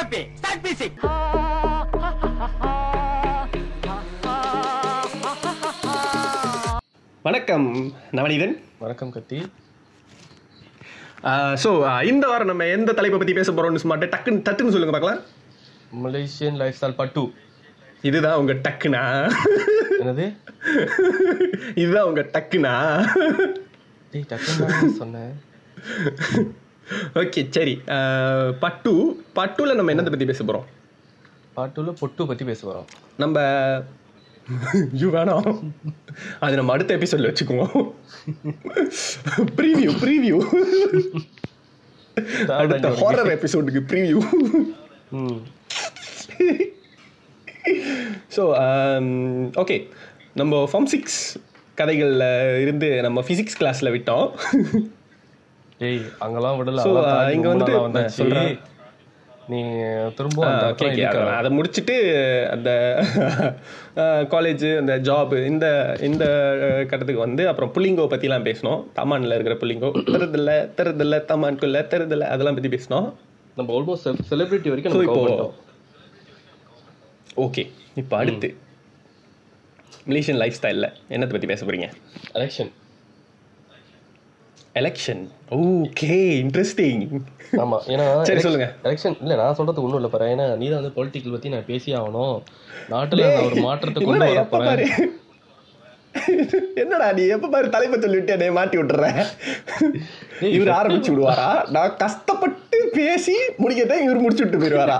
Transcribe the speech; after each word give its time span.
Copy 0.00 0.20
start 0.36 0.62
music 0.64 0.94
வணக்கம் 7.26 7.66
நவநீதன். 8.18 8.54
வணக்கம் 8.82 9.10
கத்தி. 9.16 9.38
ஸோ 11.62 11.70
இந்த 12.10 12.24
வாரம் 12.30 12.50
நம்ம 12.50 12.68
எந்த 12.76 12.94
தலைப்பை 12.98 13.18
பற்றி 13.18 13.34
பேச 13.40 13.52
போகிறோம்னு 13.52 13.82
சும்மா 13.82 13.98
டக்குன்னு 14.04 14.44
டக்குன்னு 14.46 14.74
சொல்லுங்க 14.76 14.94
பார்க்கலாம். 14.96 15.20
மலேசியன் 16.06 16.58
லைஃப் 16.62 16.78
ஸ்டைல் 16.78 16.98
பட்டு 17.02 17.24
இதுதான் 18.10 18.38
உங்க 18.42 18.56
டக்குனா. 18.68 19.04
என்னது? 20.00 20.28
இதுதான் 21.82 22.08
உங்க 22.12 22.24
டக்குனா. 22.38 22.74
டேய் 24.14 24.28
டக்குன்னு 24.32 24.98
சொன்னேன். 25.02 25.32
ஓகே 27.20 27.42
சரி. 27.56 27.74
பட்டு 28.64 28.92
பட்டுல 29.38 29.74
நம்ம 29.78 29.92
என்னத்தை 29.94 30.12
பற்றி 30.14 30.30
பேச 30.32 30.44
போகிறோம் 30.44 30.68
பாட்டுல 31.56 31.92
பொட்டு 32.00 32.26
பத்தி 32.26 32.44
பேச 32.44 32.60
வரோம் 32.70 32.88
நம்ம 33.16 33.38
ஐயோ 34.92 35.08
வேணாம் 35.08 35.48
அது 36.44 36.54
நம்ம 36.56 36.72
அடுத்த 36.72 36.96
எபிசோட்ல 36.96 37.30
வச்சுக்குவோம். 37.30 37.74
ப்ரீவியூ 39.58 39.90
ப்ரீவியூ 40.02 40.38
அடுத்த 42.58 42.88
ஹாரர் 43.02 43.32
எபிசோடுக்கு 43.36 43.82
ப்ரீவியூ 43.90 44.18
ஸோ 48.36 48.42
ஓகே 49.62 49.76
நம்ம 50.34 50.62
ஃபார்ம் 50.72 50.90
சிக்ஸ் 50.94 51.20
கதைகளில் 51.74 52.60
இருந்து 52.60 52.88
நம்ம 53.00 53.22
ஃபிசிக்ஸ் 53.28 53.58
கிளாஸில் 53.60 53.94
விட்டோம். 53.94 54.26
டேய் 55.80 56.00
அங்கெல்லாம் 56.24 56.56
விடல. 56.58 56.80
இங்க 57.36 57.48
வந்துட்டு. 57.54 58.04
சொல்றேன். 58.18 58.52
நீ 59.52 59.60
திரும்ப 60.16 60.40
அதை 61.36 61.50
முடிச்சுட்டு 61.58 61.94
அந்த 62.54 62.70
காலேஜ் 64.34 64.64
அந்த 64.80 64.94
ஜாப் 65.08 65.32
இந்த 65.46 65.66
இந்த 66.08 66.24
கட்டத்துக்கு 66.90 67.24
வந்து 67.24 67.42
அப்புறம் 67.52 67.72
புள்ளிங்கோ 67.76 68.04
பற்றிலாம் 68.12 68.46
பேசினோம். 68.48 68.82
தமானில் 68.98 69.34
இருக்கிற 69.36 69.56
புள்ளிங்கோ 69.62 69.90
தருதில்ல 70.14 70.52
தருதில்ல 70.80 71.18
தமான்குள்ள 71.32 71.80
தருதில்ல 71.94 72.28
அதெல்லாம் 72.34 72.58
பற்றி 72.58 72.72
பேசினோம். 72.76 73.08
நம்ம 73.56 73.70
ஆல்மோஸ்ட் 73.78 74.14
செலிபிரிட்டி 74.30 74.72
வரைக்கும் 74.72 75.02
இப்போ. 75.08 75.52
ஓகே 77.46 77.64
இப்போ 78.02 78.16
அடுத்து. 78.22 78.50
மலேசியன் 80.10 80.40
லைஃப் 80.42 80.58
ஸ்டைலில் 80.60 80.88
என்னத்தை 81.14 81.32
பற்றி 81.34 81.50
பேச 81.52 81.60
போகிறீங்க 81.66 81.88
எலெக்ஷன் 82.34 82.70
எலெக்ஷன் 84.74 85.22
ஓகே 85.58 86.16
இன்ட்ரெஸ்டிங் 86.42 87.00
ஆமா 87.62 87.78
ஏன்னா 87.92 88.04
சரி, 88.28 88.42
சொல்லுங்க. 88.44 88.66
எலெக்ஷன் 88.84 89.16
இல்ல 89.22 89.36
நான் 89.40 89.56
சொல்றது 89.58 89.82
ஒண்ணும் 89.84 90.00
இல்ல 90.00 90.10
பாரு 90.12 90.28
ஏன்னா 90.34 90.46
நீ 90.60 90.66
தான் 90.68 90.80
வந்து 90.80 90.96
பொலிட்டிக்கல் 90.98 91.34
பத்தி 91.34 91.52
நான் 91.54 91.66
பேசி 91.70 91.90
ஆகணும். 92.00 92.36
நாட்டுல 92.92 93.24
ஒரு 93.46 93.56
மாற்றத்தை 93.66 94.02
கொண்டு 94.02 94.28
வர 94.30 94.44
போறேன். 94.52 94.94
என்னடா 96.82 97.08
நீ 97.16 97.24
எப்ப 97.34 97.48
பாரு 97.48 97.66
தலைப்பை 97.74 97.98
சொல்லிட்டு 98.04 98.34
என்னை 98.36 98.48
மாட்டி 98.56 98.76
விட்டுற? 98.78 99.04
இவர் 100.52 100.70
ஆரம்பிச்சு 100.78 101.10
விடுவாரா? 101.12 101.50
நான் 101.76 101.98
கஷ்டப்பட்டு 102.02 102.56
பேசி 102.96 103.34
முடிக்கத்தான் 103.62 104.04
இவர் 104.06 104.24
முடிச்சு 104.24 104.44
விட்டு 104.44 104.62
போயிடுவாரா? 104.62 104.98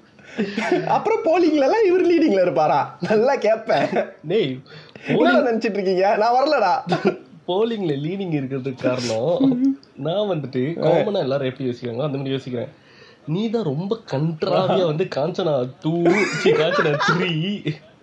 அப்புறம் 0.96 1.24
போலிங்ல 1.24 1.66
எல்லாம் 1.66 1.88
இவர் 1.88 2.08
லீடிங்ல 2.10 2.44
இருப்பாரா? 2.44 2.80
நல்லா 3.08 3.34
கேட்பேன் 3.46 3.88
டேய் 4.30 4.52
நினைச்சிட்டு 5.40 5.76
இருக்கீங்க? 5.78 6.06
நான் 6.22 6.36
வரலடா. 6.38 6.74
போலிங்ல 7.50 7.94
லீனிங் 8.04 8.36
இருக்கிறதுக்கு 8.38 8.86
காரணம் 8.86 9.54
நான் 10.06 10.30
வந்துட்டு 10.32 10.62
காமனா 10.84 11.24
எல்லாரும் 11.26 11.50
எப்படி 11.50 11.68
யோசிக்கிறாங்க 11.68 12.06
அந்த 12.06 12.18
மாதிரி 12.18 12.34
யோசிக்கிறேன். 12.34 12.70
நீ 13.28 13.42
தான் 13.54 13.68
ரொம்ப 13.70 13.92
கன்றாவியா 14.12 14.84
வந்து 14.90 15.04
காஞ்சனா 15.16 15.54
டூ 15.82 15.92
காஞ்சனா 16.60 16.92
த்ரீ 17.06 17.30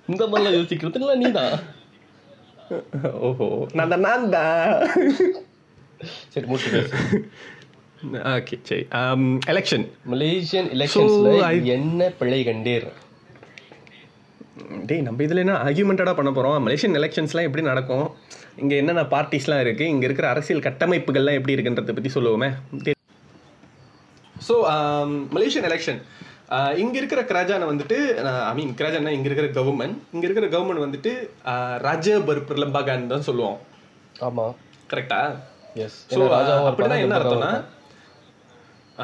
இந்த 0.09 0.23
மாதிரிலாம் 0.27 0.57
யோசிக்கிறதுனால 0.57 1.15
நீ 1.21 1.29
தான் 1.39 1.55
ஓஹோ 3.27 3.45
நான் 3.77 3.91
தான் 3.93 4.03
நான் 4.07 4.25
தான். 4.29 4.71
சரி 6.33 6.45
மூட்டு 6.49 6.71
பேசு. 6.73 6.95
ஓகே 8.33 8.55
சரி. 8.69 8.83
எலெக்ஷன் 9.51 9.85
மலேசியன் 10.11 10.67
எலெக்ஷன்ஸ்ல 10.75 11.31
என்ன 11.75 12.09
பிழை 12.19 12.39
கண்டீர்? 12.49 12.87
டேய் 14.89 15.03
நம்ம 15.07 15.23
இதில் 15.25 15.41
என்ன 15.43 15.55
ஆர்கியூமெண்டடாக 15.65 16.15
பண்ண 16.17 16.29
போகிறோம் 16.31 16.55
மலேசியன் 16.65 16.97
எலெக்ஷன்ஸ்லாம் 16.99 17.47
எப்படி 17.47 17.63
நடக்கும்? 17.71 18.07
இங்கே 18.61 18.75
என்னென்ன 18.81 19.03
பார்ட்டிஸ்லாம் 19.13 19.61
இருக்குது 19.63 19.91
இங்கே 19.93 20.05
இருக்கிற 20.07 20.27
அரசியல் 20.33 20.63
கட்டமைப்புகள்லாம் 20.67 21.37
எப்படி 21.39 21.55
இருக்குன்றதை 21.55 21.93
பற்றி 21.97 22.11
சொல்லுவோமே. 22.17 22.49
ஸோ 24.47 24.55
மலேசியன் 25.35 25.67
எலெக்ஷன் 25.69 25.99
இங்கே 26.81 26.97
இருக்கிற 27.01 27.21
கிராஜானை 27.31 27.65
வந்துட்டு 27.71 27.97
ஐ 28.49 28.53
மீன் 28.59 28.75
கிராஜானா 28.81 29.13
இங்கே 29.17 29.29
இருக்கிற 29.29 29.47
கவர்மெண்ட் 29.59 29.97
இங்கே 30.15 30.25
இருக்கிற 30.27 30.47
கவர்மெண்ட் 30.53 30.85
வந்துட்டு 30.85 31.11
ராஜபர் 31.87 32.41
பிரலம்பாகான்னு 32.49 33.11
தான் 33.13 33.27
சொல்லுவோம். 33.29 33.57
ஆமா. 34.27 34.45
கரெக்டா 34.91 35.21
எஸ் 35.85 35.97
ஸோ 36.13 36.21
அப்படின்னா 36.67 36.99
என்ன 37.05 37.17
அர்த்தம்னா 37.17 37.51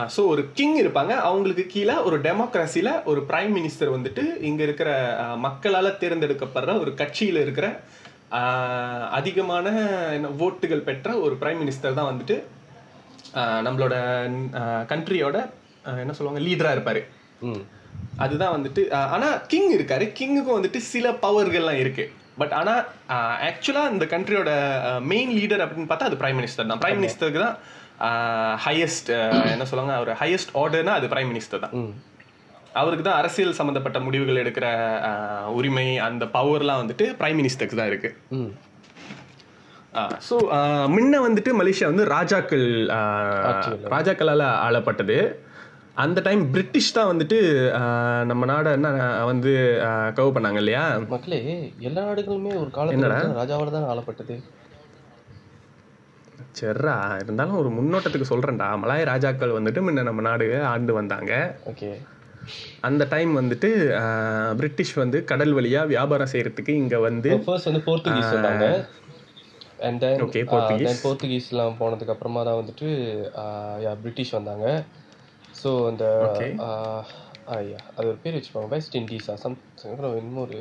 ஸோ 0.09 0.22
ஒரு 0.28 0.44
கிங் 0.54 0.78
இருப்பாங்க. 0.78 1.14
அவங்களுக்கு 1.24 1.66
கீழே 1.68 1.96
ஒரு 2.04 2.18
டெமோக்ரஸியில் 2.22 2.92
ஒரு 3.06 3.22
பிரைம் 3.28 3.54
மினிஸ்டர் 3.58 3.96
வந்துட்டு 3.96 4.24
இங்கே 4.42 4.64
இருக்கிற 4.64 4.90
மக்களால் 5.40 6.00
தேர்ந்தெடுக்கப்படுற 6.02 6.74
ஒரு 6.80 6.92
கட்சியில் 6.96 7.40
இருக்கிற 7.42 7.68
அதிகமான 9.12 9.68
என்ன 10.16 10.31
ஓட்டுகள் 10.40 10.88
பெற்ற 10.88 11.18
ஒரு 11.26 11.36
பிரைம் 11.42 11.62
மினிஸ்டர் 11.62 12.00
தான் 12.00 12.09
வந்துட்டு 12.12 12.38
நம்மளோட 13.68 13.96
கண்ட்ரியோட 14.92 15.38
என்ன 15.98 16.14
சொல்லுவாங்க 16.14 16.42
லீடராக 16.44 16.75
இருப்பார். 16.75 17.02
அதுதான் 18.18 18.56
வந்துட்டு 18.56 18.81
அஹ், 18.92 19.10
ஆனா 19.14 19.30
கிங் 19.48 19.72
இருக்காரு. 19.75 20.06
கிங்குக்கும் 20.18 20.58
வந்துட்டு 20.58 20.80
சில 20.88 21.08
பவர்கள்லாம் 21.24 21.80
இருக்கு. 21.80 22.04
பட் 22.38 22.54
ஆனா 22.54 22.74
ஆக்சுவலா 23.48 23.84
இந்த 23.92 24.06
கண்ட்ரியோட 24.08 24.52
மெயின் 25.12 25.31
லீடர் 25.38 25.64
அப்படின்னு 25.64 25.90
பார்த்தா 25.90 26.10
அது 26.10 26.20
பிரைம் 26.22 26.40
மினிஸ்டர் 26.40 26.68
தான். 26.68 26.81
பிரைம் 26.84 27.00
மினிஸ்டருக்கு 27.02 27.42
தான் 27.42 27.58
ஹையஸ்ட் 28.66 29.12
என்ன 29.54 29.66
சொல்லுவாங்க? 29.70 29.96
ஒரு 30.04 30.14
ஹையஸ்ட் 30.22 30.52
ஆர்டர்னா 30.62 30.96
அது 31.00 31.12
பிரைம் 31.14 31.31
மினிஸ்டர் 31.34 31.64
தான். 31.66 31.76
அவருக்கு 32.81 33.04
தான் 33.08 33.20
அரசியல் 33.22 33.58
சம்பந்தப்பட்ட 33.59 33.98
முடிவுகள் 34.06 34.42
எடுக்கிற 34.44 34.68
உரிமை 35.58 35.88
அந்த 36.08 36.26
பவர்லாம் 36.36 36.81
வந்துட்டு 36.84 37.08
பிரைம் 37.20 37.40
மினிஸ்டருக்கு 37.42 37.80
தான் 37.81 37.92
இருக்கு. 37.92 38.12
ம். 38.38 38.52
ஸோ 40.28 40.36
முன்ன 40.94 41.20
வந்துட்டு 41.28 41.52
மலேசியா 41.62 41.90
வந்து 41.92 42.06
ராஜாக்கள். 42.16 42.68
ராஜாக்களால் 43.96 44.46
ஆளப்பட்டது. 44.68 45.18
அந்த 46.04 46.20
டைம் 46.28 46.42
பிரிட்டிஷ் 46.54 46.96
தான் 46.98 47.10
வந்துட்டு 47.12 47.38
நம்ம 48.30 48.44
நாடை 48.52 48.70
என்ன 48.78 48.90
வந்து 49.31 49.52
கவ் 50.20 50.34
பண்ணாங்க 50.36 50.62
இல்லையா? 50.64 50.84
மக்களே 51.14 51.40
எல்லா 51.90 52.04
நாடுகளுமே 52.10 52.54
ஒரு 52.62 52.72
காலத்துல 52.78 53.12
ராஜாவோட 53.42 53.72
தான் 53.78 53.90
ஆளப்பட்டது. 53.94 54.38
சரிடா 56.59 56.96
இருந்தாலும் 57.22 57.59
ஒரு 57.62 57.69
முன்னோட்டத்துக்கு 57.69 58.31
சொல்கிறேன்டா 58.31 58.68
மலாய 58.81 59.03
ராஜாக்கள் 59.03 59.56
வந்துட்டு 59.58 59.84
முன்ன 59.86 60.03
நம்ம 60.03 60.22
நாடு 60.22 60.47
ஆண்டு 60.72 60.94
வந்தாங்க. 60.94 61.31
ஓகே. 61.72 61.90
அந்த 62.81 63.03
டைம் 63.06 63.31
வந்துட்டு 63.40 63.69
பிரிட்டிஷ் 64.59 64.94
வந்து 64.94 65.18
கடல் 65.24 65.53
வழியாக 65.53 65.92
வியாபாரம் 65.94 66.31
செய்கிறதுக்கு 66.34 66.74
இங்கே 66.81 67.00
வந்து 67.08 67.30
ஃபர்ஸ்ட் 67.46 67.69
வந்து 67.69 67.84
போர்த்துகீஸ் 67.88 68.34
வந்தாங்க 68.36 68.66
அண்ட் 69.88 70.00
தென் 70.02 70.19
Portuguese. 70.52 70.88
தென் 70.90 71.02
போர்த்துகீஸ்லாம் 71.03 71.80
போனதுக்கு 71.80 72.13
அப்புறமா 72.16 72.44
தான் 72.44 72.59
வந்துட்டு 72.62 72.90
பிரிட்டிஷ் 74.03 74.36
வந்தாங்க. 74.38 74.68
ஸோ 75.63 75.72
அந்த. 75.92 76.06
ஐயா 77.56 77.80
அது 77.96 78.06
ஒரு 78.08 78.19
பேர் 78.24 78.36
வச்சுப்பாங்க 78.36 78.69
வெஸ்ட் 78.74 78.96
இண்டீஸா 78.96 79.34
சம் 79.42 79.58
இன்னும் 80.19 80.44
ஒரு 80.44 80.59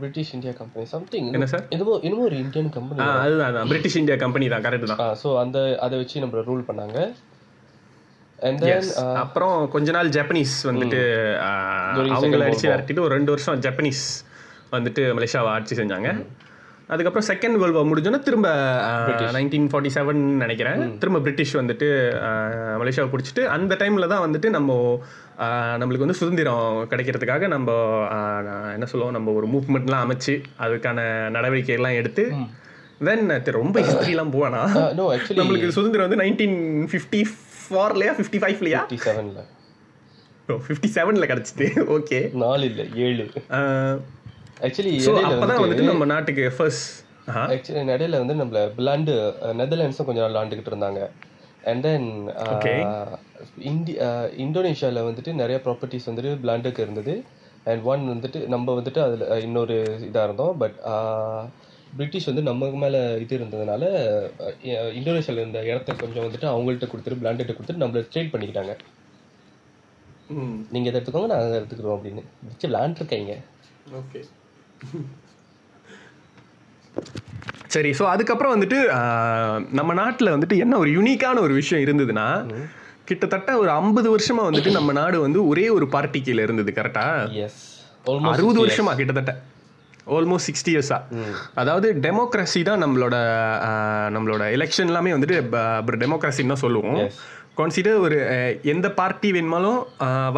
பிரிட்டிஷ் 0.00 0.32
இந்தியா 0.36 0.52
கம்பெனி 0.60 0.84
சம்திங் 0.94 1.28
என்ன 1.36 1.46
sir? 1.52 1.60
என்னமோ 1.74 1.94
என்னமோ 2.06 2.24
ஒரு 2.28 2.36
இந்தியன் 2.44 2.70
கம்பெனி 2.76 3.06
அதுதான். 3.24 3.68
பிரிட்டிஷ் 3.72 3.98
இந்தியா 4.02 4.16
கம்பெனி 4.24 4.48
தான் 4.54 4.64
கரெக்டு 4.66 4.90
தான். 4.92 5.02
ஸோ 5.22 5.30
அந்த 5.42 5.58
அதை 5.86 5.94
வச்சு 6.02 6.22
நம்ம 6.24 6.44
ரூல் 6.50 6.64
பண்ணாங்க. 6.70 6.98
அப்புறம் 9.22 9.56
கொஞ்ச 9.74 9.90
நாள் 9.96 10.10
ஜப்பனீஸ் 10.16 10.56
வந்துட்டு 10.70 11.00
அவங்கள 12.16 12.44
அடிச்சு. 12.48 12.68
விரட்டிட்டு 12.72 13.04
ஒரு 13.06 13.14
ரெண்டு 13.18 13.32
வருஷம் 13.34 13.62
ஜப்பனீஸ் 13.64 14.04
வந்துட்டு 14.76 15.02
மலேசியாவை 15.18 15.50
ஆட்சி 15.54 15.76
செஞ்சாங்க. 15.80 16.10
அதுக்கப்புறம் 16.94 17.26
செகண்ட் 17.30 17.56
வேர்ல்ட் 17.60 17.76
வார் 17.76 17.88
முடிஞ்சோன்னா 17.92 18.20
திரும்ப 18.26 18.48
நைன்டீன் 19.36 19.66
ஃபார்ட்டி 19.70 19.90
செவன் 19.96 20.20
நினைக்கிறேன். 20.42 20.82
திரும்ப 21.00 21.18
பிரிட்டிஷ் 21.24 21.56
வந்துட்டு 21.60 21.88
மலேசியாவை 22.82 23.10
பிடிச்சிட்டு 23.14 23.42
அந்த 23.56 23.72
டைமில் 23.82 24.10
தான் 24.12 24.24
வந்துட்டு 24.26 24.50
நம்ம 24.56 24.76
நம்மளுக்கு 25.80 26.06
வந்து 26.06 26.20
சுதந்திரம் 26.20 26.70
கிடைக்கிறதுக்காக 26.92 27.48
நம்ம 27.54 27.70
என்ன 28.76 28.86
சொல்லுவோம் 28.92 29.16
நம்ம 29.16 29.32
ஒரு 29.38 29.46
மூவ்மெண்ட்லாம் 29.52 30.04
அமைச்சு 30.06 30.34
அதுக்கான 30.64 31.04
நடவடிக்கைகள்லாம் 31.36 31.98
எடுத்து 32.00 32.24
தென் 33.08 33.60
ரொம்ப 33.60 33.76
ஹிஸ்ட்ரிலாம் 33.86 34.32
போவானா? 34.36 34.62
நம்மளுக்கு 35.40 35.76
சுதந்திரம் 35.76 36.06
வந்து 36.06 36.20
நைன்டீன் 36.22 36.58
ஃபிஃப்டி 36.92 37.20
ஃபோர்லையா 37.60 38.14
ஃபிஃப்டி 38.18 38.40
ஃபைவ்லையா 38.44 38.80
செவனில் 39.06 39.44
ஃபிஃப்டி 40.66 40.88
செவனில் 40.96 41.30
கிடச்சிது. 41.32 41.66
ஓகே 41.96 42.18
நாலு 42.44 42.64
இல்லை 42.70 42.86
ஏழு 43.06 43.26
ஆக்சுவலி 44.66 44.92
ஸோ 45.06 45.10
இடையில 45.12 45.32
அப்போ 45.34 45.48
தான் 45.50 45.62
வந்துட்டு 45.64 45.90
நம்ம 45.92 46.06
நாட்டுக்கு 46.14 46.44
ஃபர்ஸ்ட் 46.56 46.88
ஆக்சுவலி 47.54 47.94
இடையில 47.96 48.20
வந்து 48.22 48.36
நம்மள 48.42 48.60
பிளாண்டு 48.78 49.14
நெதர்லாண்ட்ஸும் 49.60 50.08
கொஞ்ச 50.10 50.20
நாள் 50.24 50.40
ஆண்டுகிட்டு 50.42 50.72
இருந்தாங்க. 50.72 51.00
And 51.70 51.84
then. 51.86 52.08
இந்தி 53.70 53.94
இந்தோனேஷியாவில் 54.44 55.06
வந்துட்டு 55.08 55.32
நிறைய 55.40 55.58
ப்ராப்பர்ட்டிஸ் 55.66 56.08
வந்துட்டு 56.10 56.32
பிளாண்டுக்கு 56.44 56.84
இருந்தது. 56.86 57.14
அண்ட் 57.70 57.82
ஒன் 57.92 58.04
வந்துட்டு 58.12 58.40
நம்ம 58.54 58.74
வந்துட்டு 58.80 59.00
அதில் 59.06 59.42
இன்னொரு 59.46 59.76
இதாக 60.08 60.26
இருந்தோம். 60.28 60.54
பட் 60.62 60.78
பிரிட்டிஷ் 61.98 62.28
வந்து 62.28 62.42
நம்ம 62.48 62.66
மேலே 62.84 63.00
இது 63.24 63.34
இருந்ததுனால 63.38 63.84
இந்தோனேஷியாவில் 64.98 65.42
இருந்த 65.42 65.60
இடத்த 65.72 65.96
கொஞ்சம் 66.02 66.24
வந்துட்டு 66.26 66.48
அவங்கள்ட்ட 66.52 66.88
கொடுத்துட்டு 66.92 67.20
பிளாண்டுகிட்ட 67.22 67.54
கொடுத்துட்டு 67.58 67.84
நம்மள 67.84 68.02
ட்ரேட் 68.14 68.32
பண்ணிக்கிட்டாங்க. 68.34 68.74
நீங்கள் 70.74 70.90
இதை 70.90 70.96
எடுத்துக்கோங்க 70.98 71.30
நாங்கள் 71.32 71.48
அதை 71.48 71.60
எடுத்துக்கிறோம் 71.60 71.96
அப்படின்னு. 71.98 72.24
வச்சு 72.48 72.68
விளாண்டுருக்கீங்க 72.70 73.34
ஓகே. 74.00 74.20
சரி 77.68 77.90
ஸோ 77.98 78.04
அதுக்கப்புறம் 78.12 78.54
வந்துட்டு 78.54 78.78
நம்ம 79.78 79.94
நாட்டில் 79.94 80.34
வந்துட்டு 80.34 80.56
என்ன 80.64 80.78
ஒரு 80.78 80.90
யூனிக்கான 80.90 81.40
ஒரு 81.46 81.54
விஷயம் 81.54 81.84
இருந்ததுன்னா 81.86 82.26
கிட்டத்தட்ட 83.08 83.50
ஒரு 83.58 83.70
ஐம்பது 83.80 84.08
வருஷமா 84.14 84.42
வந்துட்டு 84.48 84.70
நம்ம 84.78 84.92
நாடு 84.92 85.18
வந்து 85.26 85.40
ஒரே 85.48 85.66
ஒரு 85.76 85.86
பார்ட்டி 85.94 86.20
கீழே 86.22 86.42
இருந்தது 86.42 86.72
கரெக்டா 86.78 87.04
அறுபது 88.32 88.58
வருஷமா 88.64 88.92
கிட்டத்தட்ட. 88.98 89.32
ஆல்மோஸ்ட் 90.16 90.48
சிக்ஸ்டி 90.48 90.70
இயர்ஸா 90.74 90.98
அதாவது 91.54 91.88
டெமோக்ரஸி 92.04 92.60
தான் 92.68 92.82
நம்மளோட 92.84 93.16
நம்மளோட 94.14 94.42
எலெக்ஷன் 94.56 94.90
எல்லாமே 94.92 95.10
வந்துட்டு 95.16 95.38
டெமோக்ரஸின்னு 96.04 96.52
தான் 96.54 96.64
சொல்லுவோம். 96.64 97.00
கான்சிடர் 97.58 98.02
ஒரு 98.06 98.18
எந்த 98.72 98.86
பார்ட்டி 99.00 99.28
வேணுமாலும் 99.36 99.80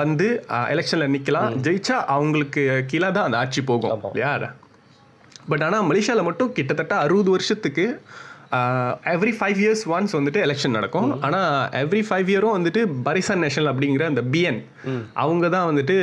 வந்து 0.03 0.27
எலெக்ஷனில் 0.75 1.13
நிற்கலாம் 1.17 1.55
ஜெயிச்சா 1.67 1.97
அவங்களுக்கு 2.17 2.63
கீழே 2.93 3.11
தான் 3.17 3.29
அந்த 3.29 3.39
ஆட்சி 3.43 3.63
போகும். 3.71 3.93
இல்லையா? 4.13 4.33
பட் 5.51 5.63
ஆனால் 5.67 5.87
மலேசியாவில் 5.91 6.29
மட்டும் 6.29 6.53
கிட்டத்தட்ட 6.59 6.97
அறுபது 7.05 7.31
வருஷத்துக்கு 7.37 7.87
எவ்ரி 9.15 9.33
ஃபைவ் 9.39 9.59
இயர்ஸ் 9.63 9.83
ஒன்ஸ் 9.95 10.15
வந்துட்டு 10.19 10.41
எலெக்ஷன் 10.47 10.77
நடக்கும். 10.79 11.11
ஆனால் 11.27 11.51
எவ்ரி 11.83 12.03
ஃபைவ் 12.09 12.31
இயரும் 12.33 12.57
வந்துட்டு 12.57 12.81
பரிசான் 13.09 13.43
நேஷனல் 13.45 13.71
அப்படிங்கிற 13.73 14.05
அந்த 14.13 14.23
பிஎன் 14.35 14.61
அவங்க 15.25 15.49
தான் 15.57 15.69
வந்துட்டு 15.71 15.97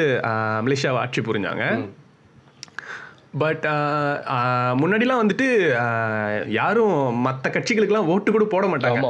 மலேசியாவை 0.68 1.02
ஆட்சி 1.04 1.24
புரிஞ்சாங்க. 1.30 1.66
பட் 3.44 3.66
முன்னாடிலாம் 4.82 5.22
வந்துட்டு 5.24 5.48
யாரும் 6.60 6.96
மற்ற 7.28 7.52
கட்சிகளுக்கெல்லாம் 7.56 8.12
ஓட்டு 8.14 8.36
கூட 8.36 8.48
போட 8.54 8.66
மாட்டாங்க. 8.74 9.04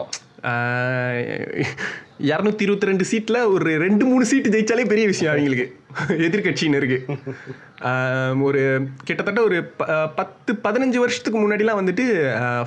இரநூத்தி 2.30 2.64
இருபத்தி 2.66 2.90
ரெண்டு 2.90 3.06
சீட்டில் 3.10 3.40
ஒரு 3.56 3.72
ரெண்டு 3.84 4.04
மூணு 4.10 4.24
சீட்டு 4.30 4.52
ஜெயிச்சாலே 4.54 4.86
பெரிய 4.92 5.06
விஷயம் 5.12 5.32
அவங்களுக்கு. 5.34 5.66
எதிர்கட்சியினருக்கு 6.28 6.98
ஒரு 8.48 8.62
கிட்டத்தட்ட 9.08 9.40
ஒரு 9.48 9.58
பத்து 10.20 10.54
பதினஞ்சு 10.66 11.00
வருஷத்துக்கு 11.04 11.42
முன்னாடிலாம் 11.42 11.80
வந்துட்டு 11.82 12.06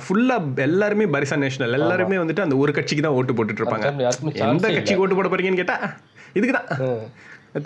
ஃபுல்லாக 0.05 0.63
எல்லாருமே 0.67 1.07
பரிசா 1.15 1.37
நேஷனல். 1.43 1.77
எல்லாருமே 1.79 2.21
வந்துட்டு 2.23 2.45
அந்த 2.45 2.57
ஒரு 2.63 2.73
கட்சிக்கு 2.79 3.05
தான் 3.07 3.17
ஓட்டு 3.19 3.35
போட்டுட்டு 3.39 3.63
இருப்பாங்க 3.63 3.89
எந்த 4.47 4.65
கட்சிக்கு 4.77 5.03
ஓட்டு 5.05 5.19
போட 5.19 5.29
போறீங்கன்னு 5.33 5.61
கேட்டா 5.63 5.77
இதுக்கு 6.39 6.55
தான் 6.57 6.69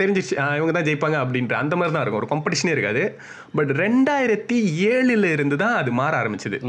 தெரிஞ்சிச்சு. 0.01 0.35
இவங்க 0.59 0.71
தான் 0.75 0.87
ஜெயிப்பாங்க 0.89 1.17
அப்படின்ற 1.23 1.55
அந்த 1.63 1.73
மாதிரி 1.79 1.93
தான் 1.95 2.03
இருக்கும். 2.03 2.21
ஒரு 2.23 2.31
காம்படிஷனே 2.31 2.75
இருக்காது. 2.75 3.03
பட் 3.57 3.71
ரெண்டாயிரத்தி 3.81 4.57
ஏழுல 4.93 5.25
இருந்து 5.35 5.57
தான் 5.63 5.75
அது 5.81 5.91
மாற 5.99 6.13
ஆரம்பிச்சது. 6.21 6.59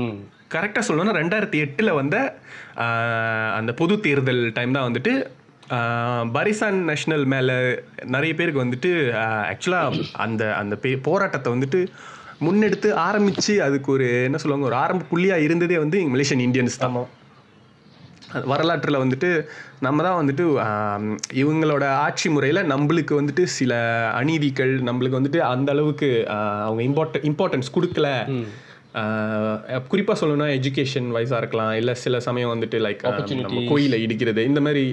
கரெக்டாக 0.51 0.87
சொல்லணும்னா 0.87 1.15
ரெண்டாயிரத்தி 1.17 1.59
எட்டில் 1.63 1.91
வந்த 1.93 2.17
அந்த 3.57 3.71
பொது 3.75 4.01
தேர்தல் 4.01 4.53
டைம் 4.53 4.73
தான் 4.73 4.89
வந்துட்டு 4.89 5.13
பரிசான் 6.33 6.79
நேஷனல் 6.85 7.25
மேலே 7.27 7.55
நிறைய 8.07 8.35
பேருக்கு 8.35 8.65
வந்துட்டு 8.65 8.91
ஆக்சுவலாக 9.51 9.97
அந்த 10.19 10.43
அந்த 10.55 10.75
பே- 10.83 11.01
போராட்டத்தை 11.03 11.51
வந்துட்டு 11.53 11.81
முன்னெடுத்து 12.41 12.89
ஆரம்பித்து 13.05 13.55
அதுக்கு 13.63 13.93
ஒரு 13.93 14.07
என்ன 14.25 14.37
சொல்லுவாங்க 14.37 14.67
ஒரு 14.67 14.77
ஆரம்ப 14.77 15.07
புள்ளியாக 15.11 15.45
இருந்ததே 15.45 15.79
வந்து 15.79 16.01
மலேசியன் 16.09 16.45
இந்தியன்ஸ் 16.47 16.77
தான். 16.77 16.97
வரலாற்றில் 18.47 19.03
வந்துட்டு 19.03 19.29
நம்ம 19.81 20.03
தான் 20.03 20.19
வந்துட்டு 20.21 20.45
இவங்களோட 21.37 21.85
ஆட்சி 22.01 22.29
முறையில் 22.29 22.69
நம்மளுக்கு 22.71 23.15
வந்துட்டு 23.15 23.45
சில 23.53 23.73
அநீதிகள் 24.15 24.73
நம்மளுக்கு 24.83 25.19
வந்துட்டு 25.21 25.41
அந்த 25.49 25.71
அளவுக்கு 25.71 26.09
அவங்க 26.65 26.83
இம்பார்ட்ட 26.83 27.21
இம்பார்ட்டன்ஸ் 27.25 27.75
கொடுக்கல. 27.75 28.09
குறிப்பாக 29.93 30.17
சொல்லணும்னா 30.21 30.49
எஜுகேஷன் 30.59 31.09
வைஸாக 31.17 31.41
இருக்கலாம். 31.43 31.73
இல்லை 31.81 31.95
சில 32.03 32.21
சமயம் 32.27 32.53
வந்துட்டு 32.55 32.79
லைக் 32.87 33.03
நம்ம 33.47 33.63
கோயிலை 33.73 33.99
இடிக்கிறது. 34.07 34.43
இந்த 34.51 34.61
மாதிரி 34.67 34.85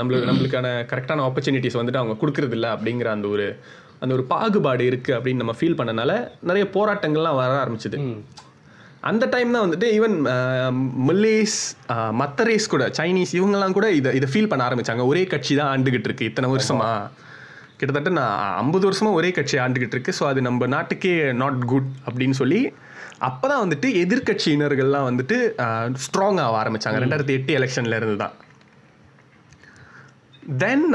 நம்மளுக்கு 0.00 0.30
நம்மளுக்கான 0.30 0.68
கரெக்டான 0.92 1.24
ஆப்பர்ச்சுனிட்டிஸ் 1.28 1.78
வந்துட்டு 1.80 2.02
அவங்க 2.02 2.16
கொடுக்கறது 2.22 2.56
இல்ல 2.58 2.68
அப்படிங்கிற 2.76 3.10
அந்த 3.16 3.28
ஒரு 3.36 3.46
அந்த 4.02 4.12
ஒரு 4.16 4.24
பாகுபாடு 4.34 4.84
இருக்குது 4.90 5.16
அப்படின்னு 5.16 5.42
நம்ம 5.42 5.54
ஃபீல் 5.58 5.78
பண்ணனால 5.80 6.12
நிறைய 6.50 6.66
போராட்டங்கள்லாம் 6.76 7.38
வர 7.40 7.50
ஆரம்பிச்சது. 7.64 7.98
அந்த 9.10 9.24
டைம் 9.34 9.52
தான் 9.54 9.64
வந்துட்டு 9.66 9.88
ஈவன் 9.98 10.16
மல்லேஸ் 11.08 11.58
மற்ற 12.20 12.44
ரேஸ் 12.48 12.72
கூட 12.74 12.86
சைனீஸ் 12.98 13.32
இவங்கெல்லாம் 13.38 13.76
கூட 13.78 13.86
இதை 13.98 14.10
இதை 14.18 14.28
ஃபீல் 14.32 14.50
பண்ண 14.52 14.62
ஆரம்பிச்சாங்க. 14.68 15.04
ஒரே 15.12 15.22
கட்சி 15.32 15.54
தான் 15.60 15.70
ஆண்டுகிட்டு 15.74 16.08
இருக்கு 16.10 16.28
இத்தனை 16.30 16.48
வருஷமா. 16.54 16.90
கிட்டத்தட்ட 17.78 18.10
நான் 18.20 18.38
ஐம்பது 18.62 18.84
வருஷமா 18.88 19.10
ஒரே 19.18 19.30
கட்சி 19.38 19.58
ஆண்டுகிட்டு 19.64 19.96
இருக்கு. 19.96 20.14
ஸோ 20.18 20.24
அது 20.30 20.40
நம்ம 20.48 20.66
நாட்டுக்கே 20.76 21.14
நாட் 21.42 21.62
குட் 21.72 21.90
அப்படின்னு 22.08 22.38
சொல்லி 22.40 22.60
அப்போ 23.20 23.46
தான் 23.48 23.62
வந்துட்டு 23.64 23.88
எதிர்கட்சியினர்கள்லாம் 24.02 25.08
வந்துட்டு 25.08 25.36
ஸ்ட்ராங் 26.04 26.40
ஆக 26.44 26.54
ஆரம்பிச்சாங்க. 26.62 27.00
ரெண்டாயிரத்தி 27.04 27.34
எட்டு 27.38 27.52
எலெக்ஷன்ல 27.58 27.98
இருந்து 28.00 28.16
தான் 28.16 28.36
தென் 30.62 30.86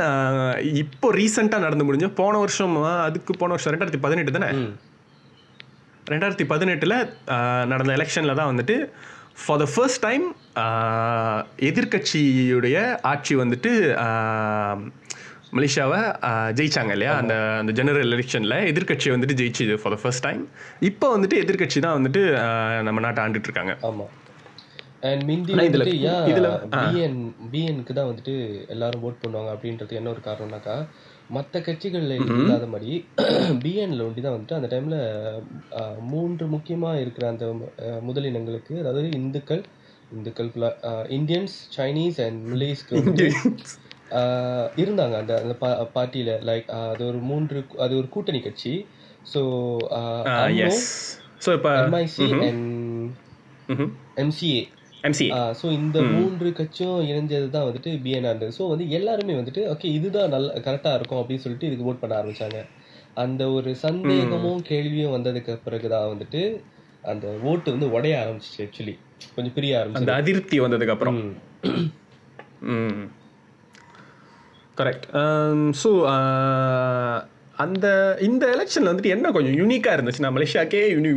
இப்போ 0.81 1.07
ரீசெண்டாக 1.17 1.65
நடந்து 1.65 1.87
முடிஞ்ச 1.87 2.07
போன 2.21 2.33
வருஷம் 2.37 2.75
அதுக்கு 3.07 3.33
போன 3.41 3.53
வருஷம் 3.55 3.73
ரெண்டாயிரத்தி 3.73 4.01
பதினெட்டு 4.05 4.35
தானே? 4.37 4.49
ரெண்டாயிரத்தி 6.07 6.45
பதினெட்டில் 6.53 6.95
நடந்த 7.71 7.91
எலெக்ஷனில் 7.93 8.39
தான் 8.39 8.51
வந்துட்டு 8.51 8.75
ஃபார் 9.43 9.61
த 9.61 9.67
ஃபர்ஸ்ட் 9.73 10.01
டைம் 10.01 10.25
எதிர்க்கட்சியுடைய 11.69 12.77
ஆட்சி 13.11 13.35
வந்துட்டு 13.35 13.71
மலேசியாவை 15.55 15.99
ஜெயிச்சாங்க 16.57 16.91
இல்லையா? 16.91 17.13
அந்த 17.15 17.33
அந்த 17.59 17.71
ஜெனரல் 17.71 18.11
எலெக்ஷனில் 18.11 18.57
எதிர்க்கட்சி 18.71 19.09
வந்துட்டு 19.11 19.37
ஜெயிச்சுது 19.37 19.75
ஃபார் 19.75 19.93
த 19.93 19.99
ஃபர்ஸ்ட் 20.01 20.23
டைம் 20.23 20.43
இப்போ 20.81 21.17
வந்துட்டு 21.17 21.37
எதிர்க்கட்சி 21.43 21.79
தான் 21.79 21.97
வந்துட்டு 21.97 22.21
நம்ம 22.81 22.99
நாட்டை 22.99 23.23
ஆண்டுட்டு 23.23 23.49
இருக்காங்க. 23.49 23.75
ஆமா. 23.83 24.05
அண்ட் 25.01 25.23
மிந்தி 25.23 25.51
இதுல- 25.51 25.63
வந்துட்டு 25.63 25.95
ஏன் 26.05 26.27
இதுல- 26.27 26.51
பிஎன் 26.75 27.17
பிஎனுக்கு 27.51 27.93
தான் 27.93 28.07
வந்துட்டு 28.07 28.33
எல்லாரும் 28.67 29.03
ஓட் 29.03 29.21
பண்ணுவாங்க 29.23 29.49
அப்படின்றது 29.51 29.89
என்ன 29.91 30.09
ஒரு 30.09 30.21
காரணம்னாக்கா 30.25 30.75
மற்ற 31.29 31.59
கட்சிகள்ல 31.59 32.15
இல்லாத 32.21 32.65
மாதிரி 32.65 32.91
பிஎன்ல 33.61 34.05
ஒண்டி 34.05 34.21
தான் 34.21 34.35
வந்துட்டு 34.35 34.53
அந்த 34.53 34.67
டைம்ல 34.71 34.97
மூன்று 36.05 36.45
முக்கியமா 36.47 36.99
இருக்கிற 36.99 37.27
அந்த 37.27 37.45
முதலினங்களுக்கு 38.01 38.73
அதாவது 38.79 39.09
இந்துக்கள் 39.13 39.63
இந்துக்கள் 40.11 40.49
இந்தியன்ஸ் 41.09 41.55
சைனீஸ் 41.77 42.19
அண்ட் 42.25 42.41
மலேஸ்க்கு 42.53 42.95
இருந்தாங்க 44.81 45.15
அந்த 45.21 45.33
அந்த 45.43 45.55
பார்ட்டியில 45.95 46.33
லைக் 46.49 46.67
அது 46.91 47.03
ஒரு 47.11 47.19
மூன்று 47.29 47.59
அது 47.85 47.93
ஒரு 48.01 48.07
கூட்டணி 48.15 48.41
கட்சி. 48.47 48.73
ஸோ 49.33 49.41
ஸோ 51.45 51.51
இப்போ 51.57 51.71
எம்ஐசி 51.81 52.27
அண்ட் 52.47 53.83
எம்சிஏ 54.23 54.61
ஸோ 55.59 55.65
இந்த 55.79 55.97
மூன்று 56.13 56.49
கட்சியும் 56.59 57.01
இணைஞ்சது 57.09 57.47
தான் 57.55 57.65
வந்துட்டு 57.67 57.91
பிஎன்ஆர் 58.05 58.33
இருந்தது 58.33 58.55
ஸோ 58.59 58.65
வந்து 58.71 58.85
எல்லாருமே 58.97 59.33
வந்துட்டு 59.39 59.63
ஓகே 59.73 59.89
இதுதான் 59.97 60.33
நல்ல 60.35 60.61
கரெக்டாக 60.67 60.97
இருக்கும் 60.99 61.19
அப்படின்னு 61.21 61.43
சொல்லிட்டு 61.45 61.67
இதுக்கு 61.69 61.87
ஓட் 61.89 62.01
பண்ண 62.03 62.15
ஆரம்பிச்சாங்க. 62.19 62.59
அந்த 63.23 63.43
ஒரு 63.57 63.71
சந்தேகமும் 63.83 64.61
கேள்வியும் 64.69 65.13
வந்ததுக்கு 65.15 65.53
பிறகு 65.65 65.89
தான் 65.95 66.09
வந்துட்டு 66.13 66.41
அந்த 67.11 67.25
ஓட்டு 67.51 67.73
வந்து 67.75 67.87
உடைய 67.95 68.15
ஆரம்பிச்சிச்சு 68.23 68.63
ஆக்சுவலி 68.65 68.95
கொஞ்சம் 69.35 69.55
பிரிய 69.57 69.79
ஆரம்பிச்சு 69.81 70.01
அந்த 70.03 70.15
அதிருப்தி 70.21 70.59
வந்ததுக்கு 70.65 70.95
அப்புறம். 70.95 71.19
கரெக்ட் 74.77 75.05
ஸோ 75.79 75.89
அந்த 77.57 77.87
இந்த 78.25 78.45
எலெக்ஷனில் 78.53 78.91
வந்துட்டு 78.91 79.13
என்ன 79.13 79.27
கொஞ்சம் 79.31 79.57
யூனிக்காக 79.59 79.95
இருந்துச்சுன்னா 79.97 80.31
மலேசியாக்கே 80.35 80.81
யூனி 80.89 81.11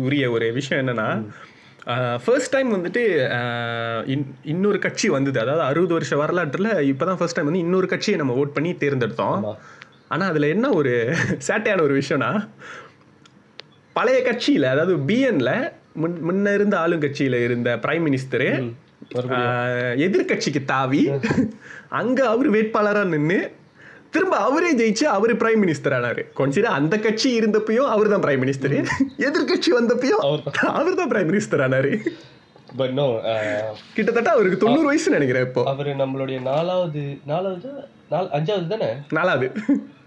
உரிய 0.00 0.24
ஒரு 0.32 0.46
விஷயம் 0.58 0.82
என்னன்னா 0.82 1.08
ஃபர்ஸ்ட் 2.24 2.52
டைம் 2.52 2.70
வந்துட்டு 2.74 3.02
ஆஹ், 3.36 4.02
இன்- 4.06 4.24
இன்னொரு 4.44 4.78
கட்சி 4.78 5.06
வந்தது. 5.10 5.38
அதாவது 5.40 5.62
அறுபது 5.68 5.94
வருஷ 5.94 6.12
வரலாற்றில் 6.20 6.70
இப்போ 6.88 7.04
தான் 7.04 7.18
ஃபர்ஸ்ட் 7.18 7.36
டைம் 7.36 7.48
வந்து 7.48 7.64
இன்னொரு 7.64 7.88
கட்சியை 7.88 8.16
நம்ம 8.18 8.34
ஓட் 8.36 8.54
பண்ணி 8.56 8.70
தேர்ந்தெடுத்தோம். 8.80 9.38
ஆனால் 10.08 10.30
அதில் 10.30 10.52
என்ன 10.52 10.66
ஒரு 10.78 10.92
சேட்டையான 11.48 11.80
ஒரு 11.82 11.94
விஷயம்னா 11.98 12.30
பழைய 13.96 14.18
கட்சியில் 14.22 14.66
அதாவது 14.66 14.94
பிஎன்ல 15.08 15.50
முன் 15.96 16.16
முன்ன 16.22 16.52
இருந்த 16.54 16.74
ஆளுங்கட்சியில் 16.78 17.38
இருந்த 17.40 17.70
பிரைம் 17.82 18.04
மினிஸ்டரு 18.06 18.50
எதிர்கட்சிக்கு 20.04 20.60
தாவி 20.66 21.02
அங்க 21.92 22.20
அவர் 22.28 22.48
வேட்பாளரா 22.50 23.02
நின்னு 23.08 23.38
திரும்ப 24.10 24.34
அவரே 24.40 24.70
ஜெயிச்சு 24.74 25.04
அவரு 25.14 25.32
பிரைம் 25.34 25.62
மினிஸ்டர் 25.62 25.94
ஆனாரு. 25.96 26.22
கொஞ்சம் 26.34 26.76
அந்த 26.76 26.94
கட்சி 26.98 27.28
இருந்தப்பயும் 27.38 27.88
அவர் 27.94 28.08
தான் 28.08 28.24
பிரைம் 28.24 28.42
மினிஸ்டர் 28.44 28.74
எதிர்கட்சி 29.26 29.70
வந்தப்பயும் 29.74 30.22
அவர்தான். 30.26 30.56
அவர் 30.74 30.98
தான் 31.00 31.10
பிரைம் 31.12 31.30
மினிஸ்டர் 31.30 31.62
ஆனாரு 31.66 31.92
பட் 32.78 32.94
நோ 32.96 33.04
கிட்டத்தட்ட 33.94 34.30
அவருக்கு 34.32 34.58
தொண்ணூறு 34.58 34.88
வயசு 34.88 35.14
நினைக்கிறேன் 35.14 35.46
இப்போ. 35.48 35.62
அவர் 35.70 35.90
நம்மளுடைய 36.00 36.38
நாலாவது 36.48 37.02
நாலாவது 37.26 37.68
நாலு 38.10 38.28
அஞ்சாவது 38.36 38.68
தானே? 38.68 38.88
நாலாவது. 39.12 39.46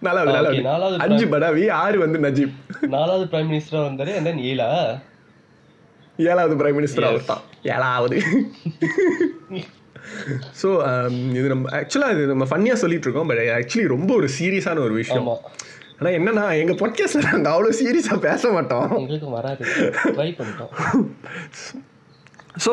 நாலாவது 0.01 0.31
நாலாவது. 0.31 0.61
நாலாவது 0.63 1.01
அஞ்சு 1.05 1.25
படாவி 1.27 1.63
ஆறு 1.79 1.97
வந்து 1.99 2.19
நஜீப். 2.19 2.55
நாலாவது 2.93 3.25
பிரைம் 3.31 3.49
மினிஸ்டரா 3.51 3.81
வந்தாரு 3.87 4.13
அண்ட் 4.17 4.29
தென் 4.29 4.43
ஏழா? 4.45 4.69
ஏழாவது 6.19 6.55
பிரைம் 6.61 6.79
மினிஸ்டர் 6.79 7.09
அவர் 7.09 7.25
தான் 7.25 7.43
ஏழாவது. 7.73 8.17
ஸோ 10.61 10.69
இது 11.31 11.47
நம்ம 11.47 11.69
ஆக்சுவலாக 11.79 12.15
இது 12.15 12.25
நம்ம 12.25 12.45
ஃபன்னியாக 12.45 12.81
சொல்லிட்டு 12.83 13.07
இருக்கோம் 13.07 13.27
பட் 13.27 13.41
ஆக்சுவலி 13.57 13.87
ரொம்ப 13.87 14.11
ஒரு 14.13 14.29
சீரியஸான 14.39 14.79
ஒரு 14.79 14.93
விஷயம். 14.93 15.29
ஆனால் 15.99 16.15
என்னன்னா 16.19 16.45
எங்கள் 16.59 16.79
பாட்காஸ்ட்டில் 16.81 17.27
நாங்கள் 17.31 17.51
அவ்வளோ 17.53 17.71
சீரியஸாக 17.81 18.19
பேச 18.19 18.51
மாட்டோம். 18.51 18.87
எங்களுக்கு 18.97 19.29
வராது. 19.29 19.63
ட்ரை 20.17 20.29
பண்ணிட்டோம். 20.39 20.71
ஸோ 22.65 22.71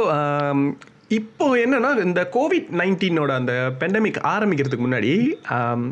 இப்போ 1.09 1.47
என்னன்னா 1.57 1.91
இந்த 2.05 2.23
கோவிட் 2.33 2.69
நைன்டீனோட 2.71 3.31
அந்த 3.35 3.53
பெண்டமிக் 3.79 4.19
ஆரம்பிக்கிறதுக்கு 4.33 4.87
முன்னாடி 4.87 5.13
um, 5.57 5.83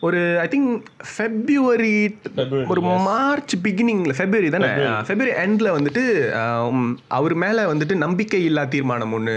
ஒரு 0.00 0.38
ஐ 0.40 0.46
திங்க் 0.46 0.72
ஃபெப்ரவரி 1.08 1.94
ஒரு 2.66 2.80
மார்ச் 3.04 3.56
பிகினிங்ல 3.56 4.12
ஃபெப்ரவரி 4.18 4.50
தானே? 4.50 4.66
ஃபெப்ரவரி 5.00 5.32
எண்டில் 5.44 5.74
வந்துட்டு 5.76 6.02
அவர் 7.08 7.34
மேலே 7.34 7.62
வந்துட்டு 7.62 7.94
நம்பிக்கை 7.94 8.44
இல்லா 8.44 8.64
தீர்மானம் 8.64 9.12
ஒன்று 9.12 9.34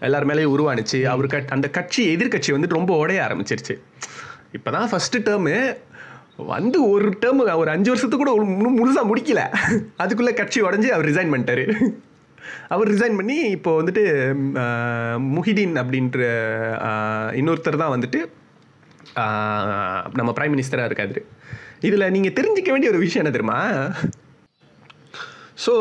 எல்லார் 0.00 0.26
மேலேயும் 0.26 0.54
உருவானுச்சு. 0.56 1.04
அவர் 1.04 1.26
கட் 1.26 1.48
அந்த 1.48 1.70
கட்சி 1.70 2.16
எதிர்க்கட்சி 2.16 2.52
வந்துட்டு 2.52 2.78
ரொம்ப 2.78 2.96
உடைய 2.96 3.22
ஆரம்பிச்சிருச்சு. 3.22 3.76
இப்போ 4.52 4.70
தான் 4.70 4.90
ஃபஸ்ட்டு 4.90 5.22
டேர்மு 5.24 5.56
வந்து 6.46 6.88
ஒரு 6.88 7.08
டேர்ம் 7.20 7.56
ஒரு 7.56 7.70
அஞ்சு 7.70 7.90
வருஷத்துக்கு 7.90 8.24
கூட 8.24 8.32
முழு- 8.42 8.76
முழுசா 8.78 9.02
முடிக்கல. 9.06 9.42
அதுக்குள்ளே 9.96 10.34
கட்சி 10.34 10.62
உடஞ்சி 10.62 10.88
அவர் 10.88 11.06
ரிசைன் 11.06 11.32
பண்ணிட்டாரு. 11.32 11.64
அவர் 12.68 12.90
ரிசைன் 12.92 13.16
பண்ணி 13.16 13.36
இப்போ 13.50 13.82
வந்துட்டு 13.82 14.02
முஹிதீன் 15.34 15.78
அப்படின்ற 15.80 16.20
இன்னொருத்தர் 17.34 17.76
தான் 17.76 17.94
வந்துட்டு 17.98 18.20
நம்ம 20.18 20.30
பிரைம் 20.36 20.54
மினிஸ்டராக 20.54 20.88
இருக்காரு. 20.90 21.22
இதில் 21.88 22.12
நீங்கள் 22.14 22.36
தெரிஞ்சிக்க 22.38 22.70
வேண்டிய 22.72 22.92
ஒரு 22.94 23.00
விஷயம் 23.04 23.22
என்ன 23.22 23.34
தெரியுமா? 23.36 23.60
ஸோ 25.64 25.72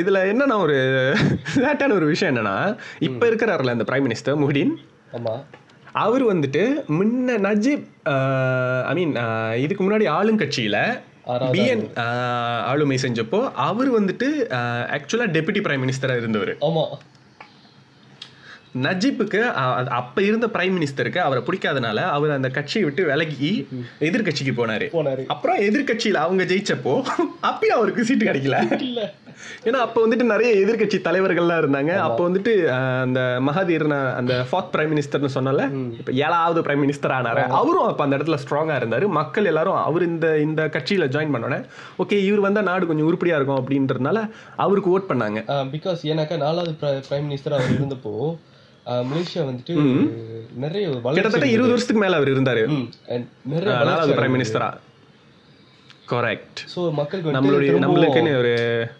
இதில் 0.00 0.26
என்னன்னா 0.30 0.56
ஒரு 0.66 0.78
சேட்டான 1.56 1.94
ஒரு 1.98 2.06
விஷயம் 2.12 2.32
என்னன்னா 2.32 2.56
இப்போ 3.08 3.24
இருக்கிறாருல 3.30 3.74
இந்த 3.76 3.86
பிரைம் 3.90 4.06
மினிஸ்டர் 4.08 4.40
முஹிதீன் 4.42 4.74
ஆமா. 5.18 5.34
அவர் 6.04 6.24
வந்துட்டு 6.32 6.64
முன்ன 6.96 7.38
நஜீப் 7.46 7.86
ஐ 8.90 8.92
மீன் 8.98 9.14
இதுக்கு 9.64 9.82
முன்னாடி 9.86 10.06
ஆளுங்கட்சியில் 10.18 10.82
பிஎன் 11.54 11.84
ஆளுமை 12.70 12.98
செஞ்சப்போ 13.04 13.40
அவர் 13.68 13.90
வந்துட்டு 13.96 14.28
ஆக்சுவலாக 14.96 15.34
டெபுட்டி 15.36 15.62
பிரைம் 15.66 15.82
மினிஸ்டராக 15.84 16.22
இருந்தவர். 16.22 16.52
ஆமா. 16.68 16.84
நஜீப்புக்கு 18.74 19.40
அப்ப 20.00 20.22
இருந்த 20.22 20.46
பிரைம் 20.46 20.76
மினிஸ்டருக்கு 20.76 21.18
அவரை 21.18 21.42
பிடிக்காதனால 21.46 22.04
அவர் 22.16 22.30
அந்த 22.30 22.48
கட்சியை 22.48 22.84
விட்டு 22.84 23.04
விலகி 23.04 23.52
எதிர்க்கட்சிக்கு 24.08 24.52
போனாரு. 24.60 24.88
அப்புறம் 25.26 25.58
எதிர்க்கட்சியில 25.68 26.20
அவங்க 26.26 26.44
ஜெயிச்சப்போ 26.52 26.94
அப்பயும் 27.50 27.78
அவருக்கு 27.78 28.04
சீட்டு 28.04 28.26
கிடைக்கல. 28.26 28.58
ஏன்னா 29.66 29.78
அப்போ 29.84 29.98
வந்துட்டு 30.06 30.24
நிறைய 30.32 30.50
எதிர்க்கட்சி 30.64 30.98
தலைவர்கள்லாம் 31.06 31.60
இருந்தாங்க. 31.62 31.92
அப்போ 32.06 32.22
வந்துட்டு 32.28 32.52
அந்த 33.04 33.20
மகாதீர் 33.46 33.84
அந்த 34.20 34.34
ஃபார்த் 34.50 34.72
பிரைம் 34.74 34.92
மினிஸ்டர்னு 34.92 35.30
சொன்னால 35.36 35.64
இப்போ 36.00 36.12
ஏழாவது 36.12 36.62
பிரைம் 36.66 36.82
மினிஸ்டர் 36.84 37.14
ஆனாரு. 37.18 37.44
அவரும் 37.60 37.88
அப்போ 37.90 38.04
அந்த 38.04 38.16
இடத்துல 38.18 38.38
ஸ்ட்ராங்கா 38.44 38.76
இருந்தாரு. 38.80 39.08
மக்கள் 39.18 39.44
எல்லாரும் 39.44 39.78
அவர் 39.86 40.04
இந்த 40.10 40.38
இந்த 40.46 40.62
கட்சியில 40.76 41.08
ஜாயின் 41.16 41.34
பண்ணோன்னே 41.36 41.60
ஓகே 42.04 42.18
இவர் 42.28 42.44
வந்தா 42.46 42.62
நாடு 42.70 42.90
கொஞ்சம் 42.90 43.10
உருப்படியா 43.10 43.36
இருக்கும் 43.36 43.60
அப்படின்றதுனால 43.62 44.20
அவருக்கு 44.66 44.92
ஓட் 44.98 45.10
பண்ணாங்க. 45.10 45.40
பிகாஸ் 45.74 46.06
ஏன்னாக்கா 46.12 46.38
நாலாவது 46.46 46.76
பிரைம் 47.08 47.28
மினிஸ்டர் 47.30 47.56
அவர் 47.58 47.76
இருந்தப்போ 47.78 48.14
மலேசியா 49.10 49.42
வந்துட்டு 49.48 49.74
நிறைய 50.64 50.84
கிட்டத்தட்ட 51.16 51.48
இருபது 51.54 51.72
வருஷத்துக்கு 51.72 52.04
மேல 52.04 52.18
அவர் 52.20 52.32
இருந்தாரு. 52.34 52.62
நிறைய 53.54 54.16
பிரைம் 54.20 54.36
மினிஸ்டரா 54.36 54.70
கரெக்ட் 56.12 56.60
ஸோ 56.74 56.80
மக்களுக்கு 57.00 57.34
நம்மளுடைய 57.36 57.72
நம்மளுக்குன்னு 57.84 58.32
ஒரு 58.38 58.54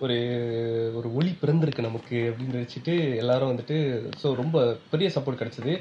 ஒரு 0.04 0.16
ஒரு 0.98 1.08
ஒளி 1.18 1.32
பிறந்திருக்கு 1.40 1.86
நமக்கு 1.88 2.18
அப்படின்னு 2.30 2.56
நினைச்சிட்டு 2.58 2.94
எல்லாரும் 3.22 3.50
வந்துட்டு 3.52 3.76
ஸோ 4.22 4.34
ரொம்ப 4.42 4.64
பெரிய 4.92 5.08
சப்போர்ட் 5.16 5.40
கிடைச்சது. 5.40 5.72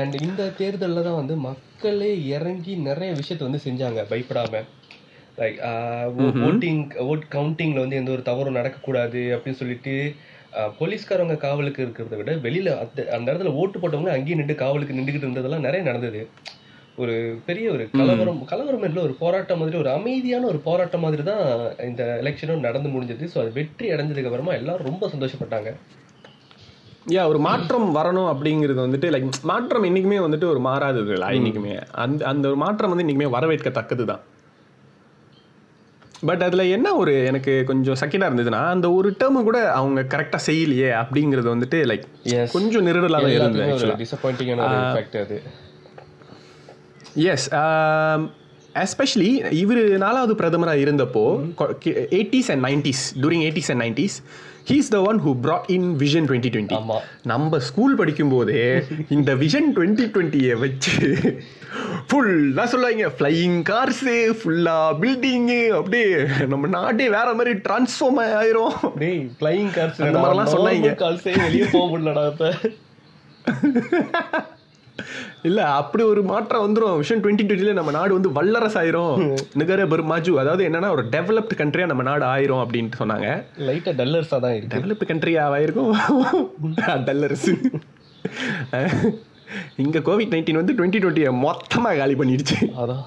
அண்ட் 0.00 0.14
இந்த 0.26 0.42
தேர்தலில் 0.60 1.06
தான் 1.08 1.20
வந்து 1.20 1.34
மக்களே 1.48 2.12
இறங்கி 2.36 2.74
நிறைய 2.88 3.10
விஷயத்த 3.20 3.48
வந்து 3.48 3.64
செஞ்சாங்க 3.66 4.02
பயப்படாம. 4.12 4.62
லைக் 5.40 5.58
ஓட்டிங் 6.48 6.82
ஓட் 7.10 7.24
கவுண்டிங்ல 7.36 7.82
வந்து 7.84 7.98
எந்த 8.00 8.10
ஒரு 8.16 8.22
தவறும் 8.30 8.58
நடக்கக்கூடாது 8.58 9.22
அப்படின்னு 9.36 9.60
சொல்லிட்டு 9.60 9.94
ஆஹ், 10.52 10.72
போலீஸ்காரங்க 10.78 11.36
காவலுக்கு 11.42 11.80
இருக்கிறத 11.84 12.16
விட 12.18 12.32
வெளியில 12.44 12.70
அந்த 12.80 13.06
அந்த 13.16 13.26
இடத்துல 13.30 13.52
ஓட்டு 13.58 13.76
போட்டவங்க 13.78 14.12
அங்கேயும் 14.14 14.40
நின்று 14.40 14.56
காவலுக்கு 14.60 14.96
நின்றுக்கிட்டு 14.96 15.28
இருந்ததெல்லாம் 15.28 15.66
நிறைய 15.66 15.82
நடந்தது. 15.86 16.20
ஒரு 16.98 17.14
பெரிய 17.46 17.66
ஒரு 17.74 17.84
கலவரம் 17.92 18.40
கலவரம் 18.48 18.84
இல்லை 18.88 19.00
ஒரு 19.02 19.14
போராட்டம் 19.20 19.60
மாதிரி 19.60 19.76
ஒரு 19.78 19.90
அமைதியான 19.92 20.48
ஒரு 20.50 20.58
போராட்டம் 20.66 21.04
மாதிரி 21.04 21.22
தான் 21.28 21.44
இந்த 21.86 22.02
எலெக்ஷனும் 22.20 22.66
நடந்து 22.66 22.88
முடிஞ்சது. 22.90 23.26
ஸோ 23.32 23.38
அது 23.42 23.52
வெற்றி 23.58 23.86
அடைஞ்சதுக்கு 23.94 24.30
அப்புறமா 24.30 24.54
எல்லாரும் 24.58 24.90
ரொம்ப 24.90 25.08
சந்தோஷப்பட்டாங்க. 25.14 25.70
யா 27.06 27.22
ஒரு 27.30 27.40
மாற்றம் 27.46 27.86
வரணும் 27.96 28.28
அப்படிங்கிறது 28.32 28.80
வந்துட்டு 28.84 29.08
லைக் 29.10 29.24
மாற்றம் 29.50 29.86
என்னைக்குமே 29.88 30.18
வந்துட்டு 30.24 30.46
ஒரு 30.50 30.60
மாறாதது 30.66 31.12
இல்லை 31.16 31.30
இன்னைக்குமே. 31.38 31.72
அந்த 32.02 32.20
அந்த 32.30 32.44
ஒரு 32.48 32.60
மாற்றம் 32.62 32.92
வந்து 32.92 33.04
இன்னைக்குமே 33.04 33.30
வரவேற்கத்தக்கது 33.34 34.04
தான் 34.06 34.22
பட் 36.26 36.42
அதில் 36.42 36.70
என்ன 36.70 36.96
ஒரு 36.96 37.24
எனக்கு 37.24 37.64
கொஞ்சம் 37.64 37.94
சக்கிடாக 37.94 38.30
இருந்ததுன்னா 38.30 38.66
அந்த 38.66 38.92
ஒரு 38.92 39.16
டேர்மு 39.20 39.42
கூட 39.42 39.72
அவங்க 39.72 40.06
கரெக்டாக 40.14 40.38
செய்யலையே 40.46 41.00
அப்படிங்கிறது 41.00 41.54
வந்துட்டு 41.54 41.82
லைக் 41.82 42.52
கொஞ்சம் 42.52 42.82
நெருடலாக 42.82 43.32
இருந்தது 43.32 45.42
எஸ் 47.26 47.48
எஸ்பெஷலி 48.74 49.52
இவர் 49.52 49.78
நாலாவது 49.78 50.34
பிரதமராக 50.34 50.82
இருந்தப்போ 50.84 51.24
eighties 52.10 52.50
and 52.50 52.64
nineties 52.64 53.02
during 53.20 53.44
eighties 53.48 53.70
and 53.70 53.82
nineties 53.82 54.16
he's 54.68 54.88
the 54.88 55.00
one 55.02 55.20
who 55.20 55.36
brought 55.42 55.64
in 55.66 55.96
vision 55.98 56.26
twenty 56.28 56.50
twenty 56.54 57.00
நம்ம 57.22 57.58
ஸ்கூல் 57.58 57.98
படிக்கும்போதே 57.98 58.82
இந்த 59.08 59.34
விஷன் 59.34 59.68
டுவெண்ட்டி 59.74 60.06
டுவெண்ட்டியை 60.14 60.58
வச்சு 60.58 61.42
ஃபுல்லாக 62.08 62.64
சொல்லுவாங்க 62.64 63.12
ஃப்ளையிங் 63.18 63.58
கார்ஸு 63.70 64.34
ஃபுல்லாக 64.40 64.96
பில்டிங்கு 65.00 65.68
அப்படியே 65.68 66.26
நம்ம 66.48 66.66
நாட்டே 66.66 67.08
வேற 67.08 67.34
மாதிரி 67.34 67.58
டிரான்ஸ்ஃபார்ம் 67.58 68.20
ஆயிரும். 68.40 68.74
ஃப்ளையிங் 69.40 69.70
கார்ஸ் 69.76 70.02
அந்த 70.02 70.18
மாதிரிலாம் 70.18 70.54
சொன்னாங்க. 70.54 70.94
கால்ஸே 71.04 71.42
வெளியே 71.42 71.64
போக 71.72 71.98
முடியலடா 71.98 72.32
இப்ப. 72.32 72.50
இல்லை 75.48 75.64
அப்படி 75.80 76.02
ஒரு 76.12 76.22
மாற்றம் 76.30 76.64
வந்துரும். 76.64 76.96
விஷன் 77.00 77.22
டுவெண்ட்டி 77.22 77.44
டுவெண்ட்டியில் 77.46 77.78
நம்ம 77.78 77.92
நாடு 77.96 78.12
வந்து 78.16 78.30
வல்லரசு 78.38 78.78
ஆயிரும் 78.80 79.14
நிகர 79.60 79.86
பெருமாஜு 79.92 80.32
அதாவது 80.42 80.62
என்னன்னா 80.68 80.90
ஒரு 80.96 81.04
டெவலப்டு 81.14 81.60
கண்ட்ரியாக 81.60 81.90
நம்ம 81.92 82.04
நாடு 82.10 82.24
ஆயிரும் 82.32 82.62
அப்படின்ட்டு 82.64 83.00
சொன்னாங்க. 83.02 83.28
லைட்டா 83.68 83.94
டல்லர்ஸா 84.00 84.38
தான் 84.44 84.56
இருக்கு. 84.58 84.74
டெவலப்டு 84.76 85.10
கண்ட்ரியாக 85.12 85.56
ஆயிருக்கும் 85.56 85.92
டல்லரசு 87.08 87.54
இங்கே 89.84 90.00
கோவிட் 90.08 90.32
நைன்டீன் 90.34 90.60
வந்து 90.60 90.76
டுவெண்ட்டி 90.78 91.00
டுவெண்ட்டியை 91.02 91.32
மொத்தமாக 91.46 91.98
காலி 92.02 92.14
பண்ணிடுச்சு. 92.20 92.58
அதான். 92.82 93.04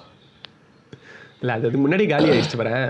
இல்லை 1.42 1.54
அது 1.58 1.84
முன்னாடி 1.86 2.06
காலி 2.12 2.27
ஆயிடுச்சு 2.34 2.62
வரேன் 2.62 2.86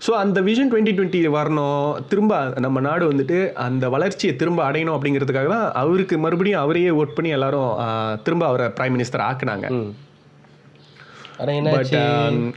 ஸோ 0.00 0.10
அந்த 0.16 0.38
விஷன் 0.40 0.70
டுவெண்ட்டி 0.70 0.92
டுவெண்ட்டி 0.96 1.20
வரணும். 1.36 1.78
திரும்ப 2.08 2.32
நம்ம 2.58 2.80
நாடு 2.80 3.12
வந்துட்டு 3.12 3.36
அந்த 3.58 3.88
வளர்ச்சியை 3.88 4.36
திரும்ப 4.36 4.60
அடையணும் 4.66 4.96
அப்படிங்கிறதுக்காக 4.96 5.48
தான் 5.48 5.72
அவருக்கு 5.74 6.16
மறுபடியும் 6.18 6.60
அவரையே 6.60 6.90
ஓட் 7.00 7.14
பண்ணி 7.14 7.30
எல்லாரும் 7.30 7.70
திரும்ப 8.22 8.46
அவரை 8.46 8.66
பிரைம் 8.76 8.94
மினிஸ்டர் 8.96 9.26
ஆக்குனாங்க. 9.26 9.66
பட் 11.70 11.94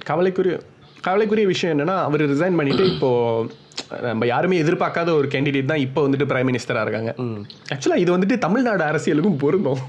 கவலைக்குரிய 0.04 0.56
கவலைக்குரிய 1.02 1.48
விஷயம் 1.48 1.74
என்னன்னா 1.74 1.96
அவர் 2.04 2.22
ரிசைன் 2.32 2.56
பண்ணிட்டு 2.56 2.86
இப்போ 2.94 3.10
நம்ம 4.08 4.26
யாருமே 4.26 4.56
எதிர்பார்க்காத 4.64 5.10
ஒரு 5.14 5.28
கேண்டிடேட் 5.28 5.66
தான் 5.66 5.84
இப்போ 5.86 6.00
வந்துட்டு 6.08 6.28
பிரைம் 6.32 6.50
மினிஸ்டராக 6.50 6.86
இருக்காங்க. 6.86 7.12
ஆக்சுவலாக 7.74 8.04
இது 8.04 8.12
வந்துட்டு 8.16 8.38
தமிழ்நாடு 8.38 8.84
அரசியலுக்கும் 8.84 9.38
பொருந்தும். 9.38 9.82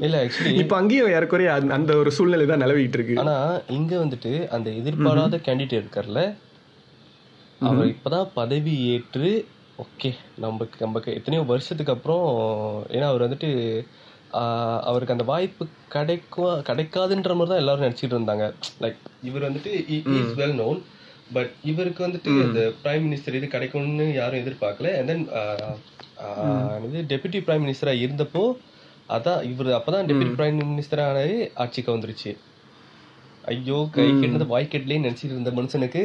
இல்ல 0.00 0.16
ஆக்சுவலி 0.24 0.52
இப்போ 0.62 0.76
அங்கேயும் 0.76 1.10
ஏறக்குறைய 1.10 1.48
அந்த- 1.76 1.96
ஒரு 1.96 2.10
சூழ்நிலை 2.10 2.46
தான் 2.46 2.62
நிலவிட்டு 2.62 2.98
இருக்கு. 2.98 3.16
ஆனா 3.18 3.34
இங்க 3.78 3.92
வந்துட்டு 3.96 4.32
அந்த 4.48 4.70
எதிர்பாராத 4.80 5.40
கேண்டிடேட் 5.48 5.82
இருக்கார்ல 5.82 6.22
அவர் 7.68 7.90
இப்பதான் 7.94 8.28
பதவி 8.38 8.74
ஏற்று 8.92 9.30
ஓகே 9.82 10.10
நமக்கு 10.44 10.76
நமக்கு 10.84 11.10
எத்தனையோ 11.18 11.42
வருஷத்துக்கு 11.50 11.94
அப்புறம் 11.94 12.26
ஏன்னா 12.94 13.06
அவர் 13.10 13.24
வந்துட்டு 13.26 13.50
அவருக்கு 14.90 15.14
அந்த 15.14 15.26
வாய்ப்பு 15.30 15.64
கிடைக்கும் 15.94 16.62
கிடைக்காதுன்ற 16.68 17.34
மாதிரி 17.38 17.50
தான் 17.52 17.62
எல்லாரும் 17.62 17.86
நினைச்சிட்டு 17.86 18.16
இருந்தாங்க. 18.16 18.46
லைக் 18.82 18.98
இவர் 19.28 19.46
வந்துட்டு 19.48 19.72
இஸ் 20.20 20.34
வெல் 20.40 20.56
நோன் 20.62 20.80
பட் 21.36 21.52
இவருக்கு 21.70 22.00
வந்துட்டு 22.06 22.30
அந்த 22.46 22.60
பிரைம் 22.82 23.04
மினிஸ்டர் 23.06 23.38
இது 23.38 23.48
கிடைக்கும்னு 23.54 24.06
யாரும் 24.20 24.42
எதிர்பார்க்கல. 24.42 24.90
அண்ட் 24.98 25.10
தென் 25.12 25.24
இது 26.88 27.04
டெபுட்டி 27.12 27.40
பிரைம் 27.46 27.64
மினிஸ்டரா 27.66 27.94
இருந்தப்போ 28.04 28.44
அதான் 29.16 29.40
இவர் 29.52 29.70
அப்பதான் 29.78 30.08
டெபுட்டி 30.10 30.34
பிரைம் 30.38 30.58
மினிஸ்டர் 30.72 31.04
ஆட்சிக்கு 31.64 31.96
வந்துருச்சு. 31.96 32.32
ஐயோ 33.52 33.78
கை 33.94 34.08
கெட்டது 34.22 34.46
வாய் 34.54 34.72
கெட்டலேன்னு 34.72 35.06
நினைச்சிட்டு 35.08 35.34
இருந்த 35.36 35.52
மனுஷனுக்கு 35.58 36.02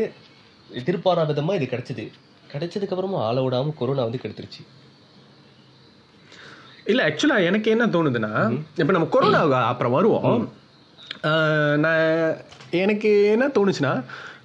எதிர்பாராத 0.82 1.34
விதமா 1.34 1.56
இது 1.60 1.68
கிடைச்சது. 1.72 2.06
கிடைச்சதுக்கு 2.54 2.94
அப்புறமா 2.96 3.20
ஆள 3.28 3.38
விடாம 3.46 3.74
கொரோனா 3.80 4.04
வந்து 4.04 4.22
கெடுத்துருச்சு. 4.24 4.62
இல்ல 6.86 7.02
ஆக்சுவலா 7.10 7.38
எனக்கு 7.50 7.68
என்ன 7.72 7.86
தோணுதுன்னா 7.94 8.32
இப்ப 8.82 8.92
நம்ம 8.98 9.08
கொரோனா 9.16 9.40
அப்புறம் 9.72 9.96
வருவோம். 9.98 10.44
நான் 11.78 12.38
எனக்கு 12.84 13.12
என்ன 13.32 13.46
தோணுச்சுன்னா 13.58 13.94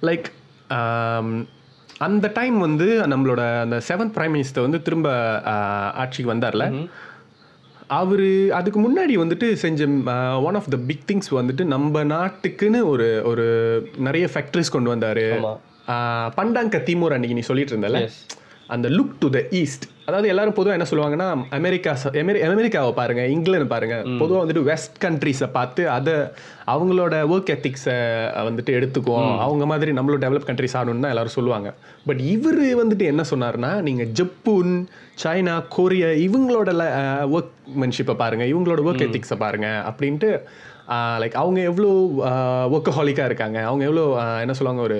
லைக் 0.07 0.27
அந்த 1.99 2.27
டைம் 2.33 2.57
வந்து 2.59 2.87
நம்மளோட 3.11 3.41
அந்த 3.61 3.77
செவன்த் 3.87 4.15
பிரைம் 4.15 4.35
மினிஸ்டர் 4.35 4.65
வந்து 4.67 4.79
திரும்ப 4.81 5.09
ஆட்சிக்கு 6.03 6.33
வந்தார்ல. 6.33 6.65
அவர் 7.99 8.27
அதுக்கு 8.57 8.79
முன்னாடி 8.83 9.13
வந்துட்டு 9.21 9.47
செஞ்ச 9.63 9.87
one 10.47 10.57
of 10.59 10.69
the 10.75 10.77
big 10.89 11.07
things 11.09 11.29
வந்துட்டு 11.39 11.63
நம்ம 11.73 12.03
நாட்டுக்குன்னு 12.13 12.79
ஒரு 12.93 13.09
ஒரு 13.23 13.45
நிறைய 13.97 14.27
ஃபேக்ட்ரிஸ் 14.33 14.73
கொண்டு 14.75 14.89
வந்தார். 14.89 15.25
பண்டாங்க 16.39 16.83
தீமூர் 16.89 17.15
அன்னைக்கு 17.17 17.39
நீ 17.39 17.45
சொல்லிட்டு 17.49 17.75
இருந்தல 17.75 18.01
அந்த 18.75 18.87
லுக் 18.97 19.15
டு 19.21 19.27
த 19.35 19.39
ஈஸ்ட் 19.59 19.85
அதாவது 20.07 20.27
எல்லாரும் 20.31 20.55
பொதுவாக 20.57 20.77
என்ன 20.77 20.85
சொல்லுவாங்கன்னா 20.89 21.25
அமெரிக்கா 21.57 21.91
அமெரிக்காவை 22.51 22.91
பாருங்க 22.99 23.23
இங்கிலாந்து 23.33 23.67
பாருங்க. 23.73 23.95
பொதுவாக 24.21 24.41
வந்துட்டு 24.43 24.63
வெஸ்ட் 24.69 24.95
கண்ட்ரீஸை 25.05 25.47
பார்த்து 25.57 25.81
அதை 25.95 26.13
அவங்களோட 26.73 27.13
ஒர்க் 27.33 27.51
எத்திக்ஸை 27.55 27.95
வந்துட்டு 28.47 28.71
எடுத்துக்குவோம். 28.77 29.31
அவங்க 29.45 29.65
மாதிரி 29.71 29.91
நம்மளும் 29.97 30.23
டெவலப் 30.25 30.47
கண்ட்ரிஸ் 30.49 30.75
ஆகணும்னு 30.79 31.05
தான் 31.05 31.13
எல்லாரும் 31.15 31.37
சொல்லுவாங்க. 31.37 31.71
பட் 32.07 32.21
இவர் 32.33 32.61
வந்துட்டு 32.81 33.07
என்ன 33.11 33.25
சொன்னார்னா 33.31 33.71
நீங்கள் 33.87 34.11
ஜப்பான் 34.19 34.73
சைனா 35.23 35.55
கொரியா 35.77 36.11
இவங்களோட 36.27 36.71
ஒர்க்மென்ஷிப்பை 37.37 38.15
பாருங்க 38.23 38.45
இவங்களோட 38.53 38.83
ஒர்க் 38.89 39.05
எத்திக்ஸை 39.07 39.39
பாருங்க 39.45 39.69
அப்படின்ட்டு 39.91 40.31
லைக் 41.23 41.37
அவங்க 41.41 41.59
எவ்வளோ 41.71 41.91
ஒர்க்கஹாலிக்காக 42.75 43.29
இருக்காங்க. 43.31 43.59
அவங்க 43.69 43.83
எவ்வளோ 43.89 44.05
என்ன 44.45 44.55
சொல்லுவாங்க 44.59 44.83
ஒரு 44.89 44.97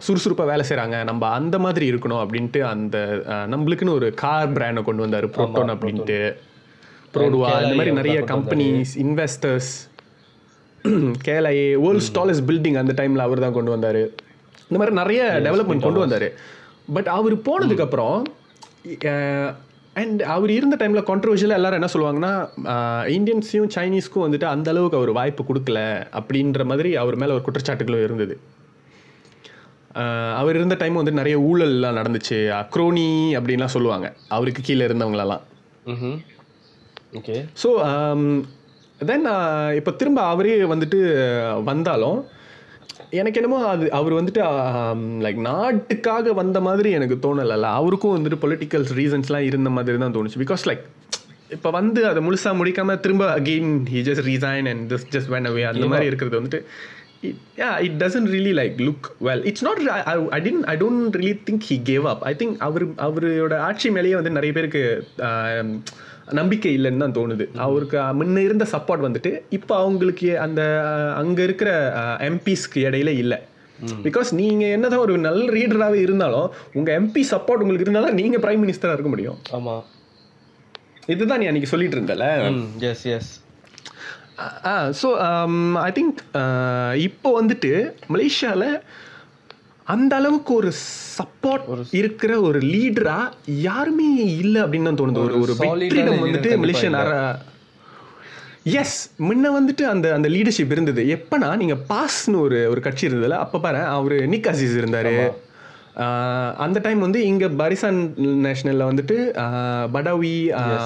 சுறுசுறுப்பாக 0.00 0.50
வேலை 0.50 0.64
செய்கிறாங்க 0.68 1.04
நம்ம 1.04 1.28
அந்த 1.28 1.58
மாதிரி 1.58 1.92
இருக்கணும் 1.92 2.22
அப்படின்ட்டு 2.24 2.60
அந்த 2.60 2.96
நம்மளுக்குன்னு 3.52 3.96
ஒரு 3.98 4.14
கார் 4.14 4.52
பிராண்டை 4.52 4.82
கொண்டு 4.84 5.04
வந்தார். 5.04 5.26
ப்ரோட்டோன் 5.36 5.72
அப்படின்ட்டு. 5.74 6.20
ப்ரோடுவா 7.14 7.50
இந்த 7.64 7.74
மாதிரி 7.74 7.92
நிறைய 7.92 8.18
கம்பெனிஸ் 8.32 8.94
இன்வெஸ்டர்ஸ் 9.04 9.70
கேலை 11.28 11.54
வேர்ல்ட் 11.84 12.06
ஸ்டாலஸ்ட் 12.08 12.46
பில்டிங் 12.50 12.78
அந்த 12.82 12.92
டைமில் 13.02 13.26
அவர் 13.26 13.40
தான் 13.40 13.52
கொண்டு 13.52 13.70
வந்தார். 13.70 14.02
இந்த 14.68 14.78
மாதிரி 14.80 14.94
நிறைய 15.02 15.22
டெவலப்மெண்ட் 15.46 15.86
கொண்டு 15.86 16.04
வந்தார். 16.04 16.28
பட் 16.96 17.08
அவர் 17.18 17.34
போனதுக்கப்புறம் 17.48 18.18
அண்ட் 19.96 20.22
அவர் 20.22 20.50
இருந்த 20.50 20.76
டைமில் 20.80 21.08
கான்ட்ரவர்ஷியலாக 21.10 21.60
எல்லாரும் 21.60 21.78
என்ன 21.80 21.90
சொல்லுவாங்கன்னா 21.94 22.32
இந்தியன்ஸையும் 23.16 23.72
சைனீஸ்க்கும் 23.76 24.24
வந்துட்டு 24.26 24.44
அந்த 24.44 24.70
அளவுக்கு 24.70 25.00
அவர் 25.00 25.12
வாய்ப்பு 25.12 25.44
கொடுக்கல 25.48 25.80
அப்படின்ற 26.20 26.64
மாதிரி 26.64 26.96
அவர் 27.02 27.16
மேலே 27.16 27.32
ஒரு 27.32 27.44
குற்றச்சாட்டுகளும் 27.46 28.04
இருந்தது. 28.04 28.36
அவர் 30.40 30.58
இருந்த 30.58 30.76
டைம் 30.80 30.98
வந்து 31.00 31.18
நிறைய 31.18 31.36
ஊழல்லாம் 31.50 31.98
நடந்துச்சு. 31.98 32.38
அக்ரோனி 32.62 33.08
அப்படின்லாம் 33.38 33.74
சொல்லுவாங்க. 33.76 34.08
அவருக்கு 34.36 34.62
கீழே 34.68 34.86
இருந்தவங்களெல்லாம். 34.88 35.44
ஓகே. 37.20 37.36
ஸோ 37.62 37.70
தென் 39.10 39.28
இப்போ 39.78 39.90
திரும்ப 40.00 40.20
அவரே 40.32 40.56
வந்துட்டு 40.74 41.00
வந்தாலும் 41.70 42.18
எனக்கு 43.18 43.38
என்னமோ 43.40 43.58
அது 43.72 43.84
அவர் 43.98 44.18
வந்துட்டு 44.18 44.40
லைக் 45.24 45.38
நாட்டுக்காக 45.48 46.32
வந்த 46.40 46.58
மாதிரி 46.68 46.90
எனக்கு 46.98 47.16
தோணலைல்ல. 47.24 47.68
அவருக்கும் 47.80 48.16
வந்துட்டு 48.16 48.42
பொலிட்டிக்கல் 48.44 48.86
ரீசன்ஸ்லாம் 49.00 49.48
இருந்த 49.50 49.70
மாதிரி 49.76 50.00
தான் 50.04 50.16
தோணுச்சு. 50.16 50.40
பிகாஸ் 50.44 50.64
லைக் 50.70 50.84
இப்போ 51.56 51.68
வந்து 51.76 52.00
அதை 52.08 52.20
முழுசா 52.24 52.50
முடிக்காம 52.60 52.96
திரும்ப 53.04 53.26
again 53.38 53.70
he 53.92 54.00
just 54.08 54.24
resign 54.30 54.66
and 54.72 54.82
this 54.92 55.06
just 55.14 55.30
went 55.34 55.48
away 55.50 55.62
அந்த 55.70 55.86
மாதிரி 55.92 56.08
இருக்கிறது 56.10 56.38
வந்துட்டு 56.40 56.60
yeah 57.60 57.70
it 57.86 57.96
doesn't 58.02 58.28
really 58.34 58.52
like 58.58 58.76
look 58.88 59.06
well 59.28 59.44
it's 59.50 59.64
not 59.68 59.80
I 60.36 60.40
don't 60.46 60.66
I 60.72 60.76
don't 60.82 61.16
really 61.20 61.36
think 61.48 61.64
he 61.70 61.78
gave 61.90 62.04
up 62.12 62.22
I 62.30 62.34
think 62.42 62.56
அவர் 62.66 62.84
அவரோட 63.06 63.56
ஆட்சி 63.68 63.90
மேலேயே 63.96 64.18
வந்து 64.18 64.36
நிறைய 64.36 64.52
பேருக்கு 64.58 64.82
நம்பிக்கை 66.38 66.70
இல்லைன்னு 66.78 67.02
தான் 67.02 67.14
தோணுது. 67.18 67.44
அவருக்கு 67.66 67.98
முன்ன 68.18 68.42
இருந்த 68.46 68.64
சப்போர்ட் 68.72 69.04
வந்துட்டு 69.04 69.30
இப்போ 69.58 69.74
அவங்களுக்கு 69.82 70.30
அந்த 70.46 70.62
அங்க 71.20 71.38
இருக்கிற 71.48 71.70
எம்பிஸ்க்கு 72.28 72.80
இடையில 72.88 73.12
இல்லை. 73.22 73.38
பிகாஸ் 74.06 74.30
நீங்க 74.40 74.64
என்னதான் 74.76 75.04
ஒரு 75.06 75.14
நல்ல 75.26 75.46
ரீடராகவே 75.56 76.00
இருந்தாலும் 76.06 76.48
உங்க 76.78 76.90
எம்பி 77.00 77.22
சப்போர்ட் 77.32 77.62
உங்களுக்கு 77.64 77.86
இருந்தால் 77.86 78.08
தான் 78.08 78.18
நீங்க 78.20 78.38
பிரைம் 78.44 78.62
மினிஸ்டரா 78.64 78.94
இருக்க 78.96 79.10
முடியும். 79.14 79.38
ஆமா. 79.58 79.76
இதுதான் 81.14 81.40
நீ 81.42 81.46
அன்னைக்கு 81.46 81.72
சொல்லிட்டு 81.72 81.98
இருந்தல? 81.98 82.26
Yes 82.90 83.06
yes 83.16 83.32
so 85.00 85.08
I 85.88 85.90
think 85.98 86.18
இப்போ 87.08 87.28
வந்துட்டு 87.40 87.72
மலேசியாவில் 88.14 88.70
அந்த 89.86 90.12
அளவுக்கு 90.20 90.52
ஒரு 90.60 90.70
சப்போர்ட் 91.18 91.68
இருக்கிற 92.00 92.32
ஒரு 92.48 92.58
லீடரா 92.72 93.18
யாருமே 93.66 94.08
இல்லை 94.42 94.60
அப்படின்னு 94.64 94.88
தான் 94.90 95.00
தோணுது. 95.00 95.22
ஒரு 95.28 95.38
ஒரு 95.44 95.54
வெற்றிடம் 95.60 96.20
வந்துட்டு 96.24 96.50
கண்டிப்பா 96.50 96.64
மலேசியா 96.64 96.90
இல்ல. 96.90 97.14
எஸ் 98.80 98.98
முன்ன 99.28 99.50
வந்துட்டு 99.56 99.84
அந்த 99.92 100.06
அந்த 100.16 100.28
லீடர்ஷிப் 100.34 100.74
இருந்தது. 100.76 101.02
எப்பனா 101.16 101.48
நீங்க 101.62 101.76
பாஸ்னு 101.92 102.36
ஒரு 102.46 102.58
ஒரு 102.72 102.80
கட்சி 102.86 103.06
இருந்ததுல 103.08 103.38
அப்ப 103.44 103.60
பாரு 103.66 103.82
அவரு 103.96 104.18
நிக் 104.34 104.50
அசீஸ் 104.52 104.78
இருந்தாரு. 104.80 105.16
அந்த 106.64 106.78
டைம் 106.86 107.00
வந்து 107.04 107.20
இங்க 107.30 107.44
பரிசான் 107.60 108.00
நேஷனல்ல 108.46 108.88
வந்துட்டு 108.90 109.16
படாவி 109.94 110.36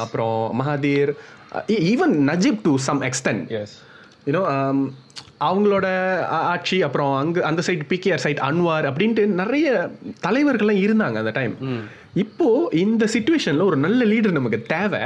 அப்புறம் 0.05 0.39
Mahathir 0.61 1.13
even 1.93 2.15
Najib 2.31 2.61
to 2.63 2.75
some 2.89 3.03
extent 3.03 3.45
you know 4.27 4.43
அவங்களோட 5.41 5.87
ஆட்சி 6.53 6.83
அப்புறம் 6.83 7.13
அங்க 7.17 7.43
அந்த 7.43 7.61
சைடு 7.67 7.85
பிகேஆர் 7.91 8.23
சைட் 8.25 8.41
அன்வார் 8.41 8.87
அப்படின்ட்டு 8.91 9.27
நிறைய 9.41 9.67
தலைவர்கள்லாம் 10.27 10.83
இருந்தாங்க 10.85 11.17
அந்த 11.17 11.31
டைம் 11.31 11.55
இப்போ 12.15 12.47
இந்த 12.85 13.05
சுச்சுவேஷன்ல 13.15 13.65
ஒரு 13.65 13.77
நல்ல 13.77 14.05
லீடர் 14.05 14.39
நமக்கு 14.39 14.63
தேவை. 14.75 15.03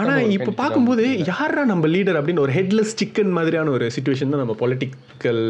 ஆனா 0.00 0.14
இப்போ 0.36 0.52
பார்க்கும்போது 0.52 1.04
யாரா 1.32 1.64
நம்ம 1.64 1.86
லீடர் 1.86 2.18
அப்படின்னு 2.20 2.44
ஒரு 2.46 2.52
ஹெட்லெஸ் 2.52 2.94
சிக்கன் 3.00 3.30
மாதிரியான 3.30 3.70
ஒரு 3.70 3.86
சுச்சுவேஷன் 3.96 4.32
தான் 4.34 4.42
நம்ம 4.44 4.56
பொலிட்டிக்கல் 4.62 5.42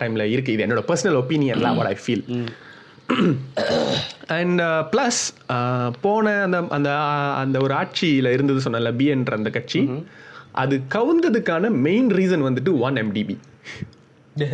டைம்ல 0.00 0.24
இருக்கு. 0.34 0.52
இது 0.52 0.64
என்னோட 0.66 0.84
personal 0.90 1.18
ஒப்பீனியன்லாம் 1.22 1.78
what 1.80 1.92
I 1.92 1.96
feel 2.04 2.24
and 4.36 4.60
plus 4.92 5.20
போன 6.00 6.32
அந்த 6.46 6.58
அந்த 6.76 6.90
அந்த 7.42 7.56
ஒரு 7.60 7.74
ஆட்சியில் 7.74 8.32
இருந்தது 8.32 8.60
சொன்னல 8.64 8.92
பிஎன்ற 9.00 9.32
அந்த 9.40 9.50
கட்சி. 9.50 9.80
அது 10.62 10.74
கவுந்ததுக்கான 10.94 11.70
மெயின் 11.86 12.08
ரீசன் 12.18 12.46
வந்துட்டு 12.48 12.72
ஒன் 12.86 12.98
எம்டிபி 13.04 13.36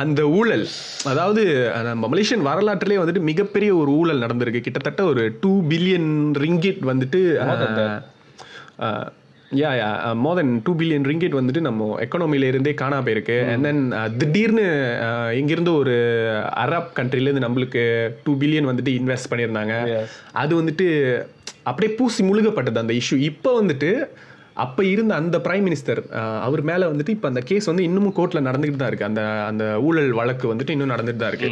அந்த 0.00 0.20
ஊழல். 0.38 0.64
அதாவது 1.04 1.42
நம்ம 1.84 2.08
மலேசியன் 2.08 2.46
வரலாற்றிலே 2.48 2.96
வந்துட்டு 2.96 3.22
மிகப்பெரிய 3.28 3.70
ஒரு 3.76 3.90
ஊழல் 4.00 4.24
நடந்திருக்கு. 4.24 4.60
கிட்டத்தட்ட 4.60 5.02
ஒரு 5.04 5.22
டூ 5.40 5.52
பில்லியன் 5.70 6.10
ரிங்கிட் 6.44 6.82
வந்துட்டு 6.90 7.20
yeah 9.52 9.68
yeah 9.74 9.88
more 10.18 10.36
then 10.36 10.50
two 10.64 10.72
billion 10.74 11.06
ringgit 11.06 11.36
வந்துட்டு 11.36 11.60
நம்ம 11.60 11.84
எக்கனாமில 11.98 12.48
இருந்தே 12.48 12.72
காணா 12.74 12.98
போயிருக்கு. 13.00 13.36
அண்ட் 13.52 13.66
தென் 13.66 13.80
திடீர்னு 14.18 14.64
அஹ், 15.06 15.32
இங்கிருந்து 15.34 15.72
ஒரு 15.74 15.94
அரப் 16.62 16.90
கண்ட்ரிலேருந்து 16.96 17.46
நம்மளுக்கு 17.46 17.82
டூ 18.24 18.34
பில்லியன் 18.34 18.70
வந்துட்டு 18.70 18.92
இன்வெஸ்ட் 18.98 19.30
பண்ணியிருந்தாங்க. 19.30 19.74
அது 20.34 20.52
வந்துட்டு 20.60 20.86
அப்படியே 21.64 21.92
பூசி 21.94 22.22
முழுகப்பட்டது 22.24 22.82
அந்த 22.82 22.94
இஷ்யூ 22.98 23.18
இப்போ 23.30 23.52
வந்துட்டு 23.60 23.90
அப்போ 24.56 24.82
இருந்த 24.86 25.12
அந்த 25.14 25.36
பிரைம் 25.38 25.66
மினிஸ்டர் 25.66 26.00
அவர் 26.42 26.62
மேலே 26.64 26.84
வந்துட்டு 26.86 27.10
இப்போ 27.10 27.28
அந்த 27.28 27.40
கேஸ் 27.42 27.66
வந்து 27.66 27.84
இன்னமும் 27.84 28.16
கோர்ட்டில் 28.16 28.46
நடந்துகிட்டு 28.46 28.80
தான் 28.80 28.90
இருக்கு. 28.90 29.10
அந்த 29.10 29.20
அந்த 29.48 29.64
ஊழல் 29.82 30.12
வழக்கு 30.12 30.46
வந்துட்டு 30.52 30.70
இன்னும் 30.70 30.94
நடந்துட்டு 30.94 31.22
தான் 31.22 31.32
இருக்கு. 31.32 31.50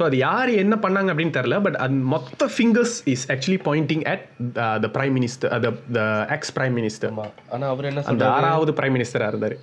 ஸோ 0.00 0.06
அது 0.06 0.18
யார் 0.20 0.50
என்ன 0.60 0.74
பண்ணாங்க 0.82 1.10
அப்படின்னு 1.10 1.34
தெரில 1.34 1.56
பட் 1.62 1.76
அது 1.78 1.94
மொத்த 2.12 2.46
fingers 2.52 2.94
is 3.12 3.24
actually 3.32 3.58
pointing 3.64 4.04
at 4.08 4.22
the 4.82 4.88
prime 4.94 5.14
minister 5.16 5.50
the 5.94 6.02
ex 6.36 6.52
prime 6.56 6.76
minister 6.78 7.10
ஆமா. 7.10 7.26
ஆனா 7.50 7.66
அவர் 7.68 7.88
என்ன 7.88 8.04
அந்த 8.12 8.24
ஆறாவது 8.36 8.72
பிரைம் 8.78 8.96
மினிஸ்டராக 8.96 9.32
இருந்தார். 9.32 9.56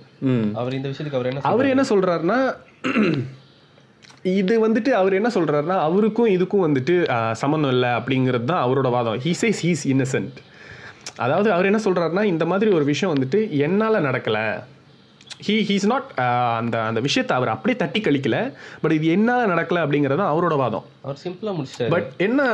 அவர் 0.56 0.76
இந்த 0.78 0.88
விஷயத்துக்கு 0.88 1.18
அவர் 1.18 1.30
என்ன 1.30 1.44
அவர் 1.50 1.70
என்ன 1.70 1.84
சொல்றாருன்னா 1.90 2.38
இது 4.36 4.54
வந்துட்டு 4.62 4.90
அவர் 4.96 5.14
என்ன 5.14 5.28
சொல்றாருன்னா 5.34 5.78
அவருக்கும் 5.82 6.30
இதுக்கும் 6.34 6.64
வந்துட்டு 6.66 6.94
ஆஹ், 7.14 7.34
சம்மந்தம் 7.34 7.74
இல்லை 7.74 7.90
அப்படிங்கிறது 7.98 8.46
தான் 8.46 8.64
அவரோட 8.64 8.88
வாதம். 8.90 9.20
ஹீ 9.24 9.32
சேஸ் 9.42 9.62
ஹீஸ் 9.64 9.84
இன்னசென்ட் 9.88 10.38
அதாவது 11.18 11.48
அவர் 11.52 11.66
என்ன 11.66 11.80
சொல்றாருன்னா 11.84 12.24
இந்த 12.26 12.46
மாதிரி 12.46 12.70
ஒரு 12.74 12.84
விஷயம் 12.84 13.14
வந்துட்டு 13.14 13.38
என்னால் 13.60 14.04
நடக்கலை. 14.04 14.46
ஹீ 15.46 15.54
ஹீஸ் 15.68 15.86
நாட் 15.92 16.08
அந்த 16.58 16.76
அந்த 16.90 17.00
விஷயத்தை 17.06 17.32
அவர் 17.38 17.54
அப்படியே 17.54 17.76
தட்டி 17.82 18.00
கழிக்கல 18.00 18.36
பட் 18.82 18.94
இது 18.98 19.06
என்னால் 19.16 19.50
நடக்கலை 19.52 19.80
அப்படிங்கிறது 19.84 20.24
அவரோட 20.32 20.54
வாதம். 20.62 20.86
அவர் 21.06 21.20
சிம்பிளா 21.24 21.52
முடிச்சிட்டாரு. 21.58 21.92
பட் 21.94 22.08
என்ன 22.26 22.46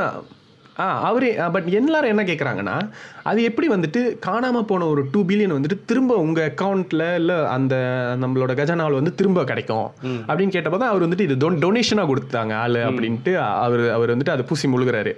ஆ 0.82 0.86
அவரே 1.08 1.28
பட் 1.54 1.66
எல்லாரும் 1.78 2.12
என்ன 2.12 2.22
கேட்குறாங்கன்னா 2.28 2.76
அது 3.30 3.40
எப்படி 3.48 3.66
வந்துட்டு 3.74 4.00
காணாமல் 4.26 4.66
போன 4.70 4.86
ஒரு 4.92 5.02
டூ 5.12 5.20
பில்லியன் 5.28 5.54
வந்துட்டு 5.56 5.78
திரும்ப 5.90 6.16
உங்கள் 6.24 6.48
அக்கௌண்ட்டில் 6.50 7.04
இல்லை 7.20 7.36
அந்த 7.56 7.74
நம்மளோட 8.22 8.54
கஜானாவில் 8.60 8.98
வந்து 9.00 9.14
திரும்ப 9.20 9.44
கிடைக்கும் 9.50 9.88
அப்படின்னு 10.28 10.54
கேட்டப்போ 10.56 10.80
தான் 10.82 10.92
அவர் 10.92 11.06
வந்துட்டு 11.06 11.26
இது 11.28 11.36
டொனேஷனாக 11.64 12.10
கொடுத்தாங்க 12.10 12.54
ஆள் 12.64 12.80
அப்படின்ட்டு 12.88 13.34
அவர் 13.64 13.84
அவர் 13.90 14.12
வந்துட்டு 14.14 14.34
அதை 14.36 14.46
பூசி 14.50 14.68
முழுகிறாரு. 14.74 15.14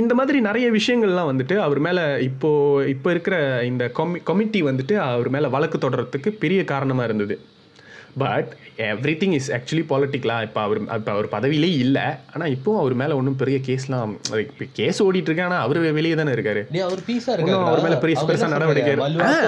இந்த 0.00 0.12
மாதிரி 0.18 0.38
நிறைய 0.46 0.66
விஷயங்கள்லாம் 0.78 1.30
வந்துட்டு 1.30 1.56
அவர் 1.66 1.80
மேலே 1.86 2.02
இப்போ 2.30 2.50
இப்போ 2.94 3.08
இருக்கிற 3.14 3.36
இந்த 3.70 3.84
கமி 3.98 4.18
கமிட்டி 4.30 4.60
வந்துட்டு 4.70 4.96
அவர் 5.04 5.30
மேலே 5.36 5.48
வழக்கு 5.54 5.78
தொடர்றதுக்கு 5.84 6.32
பெரிய 6.42 6.60
காரணமாக 6.72 7.08
இருந்தது. 7.10 7.36
But 8.22 8.50
every 8.90 9.14
thing 9.20 9.34
is 9.38 9.48
actually 9.56 9.84
பாலிட்டிக்லாம் 9.90 10.44
இப்போ 10.46 10.60
அவர் 10.66 10.80
இப்போ 10.98 11.10
அவர் 11.14 11.26
பதவியிலே 11.34 11.70
இல்லை. 11.84 12.06
ஆனால் 12.34 12.52
இப்போ 12.56 12.70
அவர் 12.82 12.94
மேலே 13.02 13.16
ஒன்றும் 13.18 13.40
பெரிய 13.42 13.58
கேஸ்லாம் 13.68 14.12
கேஸ் 14.78 15.02
ஓடிட்டு 15.06 15.28
இருக்கு. 15.30 15.46
ஆனால் 15.48 15.62
அவர் 15.66 15.80
வெளியே 15.98 16.14
தானே 16.20 16.34
இருக்காரு. 16.36 16.62
அவர் 17.72 17.84
மேலே 17.86 17.98
பெரிய 18.04 18.24
பெருசாக 18.30 18.54
நடவடிக்கை 18.56 18.94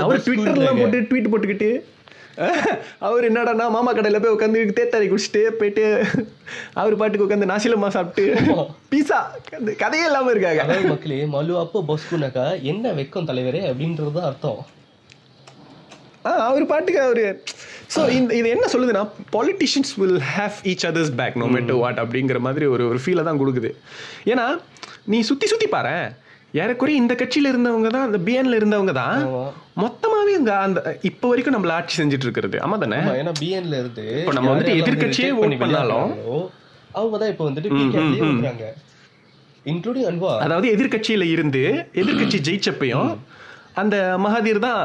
அவர் 0.04 0.24
ட்விட்டர்லாம் 0.26 0.83
போட்டு 0.83 1.00
ட்வீட் 1.11 1.33
போட்டுக்கிட்டு 1.35 1.70
அவர் 3.07 3.26
என்னடான்னா 3.29 3.64
மாமா 3.74 3.90
கடையில் 3.96 4.20
போய் 4.22 4.35
உட்காந்து 4.35 4.61
தேத்தாரி 4.79 5.07
குடிச்சிட்டு 5.11 5.42
போயிட்டு 5.61 5.85
அவர் 6.81 6.98
பாட்டுக்கு 7.00 7.26
உட்காந்து 7.26 7.50
நாசிலமா 7.53 7.88
சாப்பிட்டு 7.96 8.24
பீஸா 8.92 9.18
கதையே 9.83 10.05
இல்லாமல் 10.09 10.33
இருக்காங்க. 10.35 10.62
மக்களே 10.92 11.18
மலு 11.35 11.55
அப்போ 11.62 11.81
பொஸ்குனாக்கா 11.90 12.44
என்ன 12.72 12.92
வெக்கம் 13.00 13.29
தலைவரே 13.31 13.62
அப்படின்றது 13.70 14.12
தான் 14.18 14.29
அர்த்தம். 14.31 14.61
ஆ 16.29 16.31
அவர் 16.48 16.70
பாட்டுக்கு 16.72 17.03
அவர் 17.09 17.22
ஸோ 17.94 18.00
இந்த 18.16 18.33
இது 18.40 18.48
என்ன 18.57 18.66
சொல்லுதுன்னா 18.72 19.05
politicians 19.37 19.92
will 20.00 20.20
have 20.35 20.59
each 20.72 20.88
others 20.90 21.14
back 21.20 21.38
no 21.42 21.46
matter 21.55 21.81
what 21.83 22.03
அப்படிங்கிற 22.05 22.40
மாதிரி 22.46 22.66
ஒரு 22.74 22.85
ஒரு 22.90 23.00
ஃபீலை 23.05 23.24
தான் 23.29 23.40
கொடுக்குது. 23.42 23.70
ஏன்னா 24.33 24.46
நீ 25.12 25.20
சுற்றி 25.31 25.46
சுற்றி 25.53 25.68
பாரு 25.76 25.96
ஏறக்குறைய 26.62 27.00
இந்த 27.03 27.14
கட்சியில் 27.18 27.48
இருந்தவங்க 27.50 27.88
தான் 27.96 28.07
அந்த 28.09 28.18
பிஎன்ல 28.26 28.59
இருந்தவங்க 28.61 28.92
தான் 29.03 29.18
ஆமா. 29.26 29.42
இங்க 30.37 30.53
அந்த 30.66 30.79
இப்போ 31.11 31.27
வரைக்கும் 31.31 31.57
நம்மள 31.57 31.73
ஆட்சி 31.79 31.95
செஞ்சுட்டு 32.01 32.27
இருக்கிறது 32.27 32.57
ஆமா 32.64 32.77
தானே 32.83 32.99
ஏன்னா 33.21 33.35
பிஎன்ல 33.40 33.75
இருந்து 33.83 34.05
இப்ப 34.21 34.35
நம்ம 34.38 34.53
வந்துட்டு 34.53 34.77
vote 35.31 35.43
பண்ணி 35.43 35.59
பண்ணாலும் 35.62 36.11
அவங்க 36.95 37.16
தான் 37.23 37.33
இப்போ 37.33 37.45
வந்துட்டு 37.49 37.71
வந்துறாங்க 38.23 38.66
இன்க்ளூடிங் 39.66 40.09
அன்வா 40.11 40.33
அதாவது 40.45 40.69
எதிர்க்கட்சியில 40.75 41.25
இருந்து 41.35 41.62
எதிர்க்கட்சி 42.03 42.38
ஜெயிச்சப்பையும் 42.49 43.11
அந்த 43.81 43.97
மகாதீர் 44.25 44.64
தான் 44.64 44.79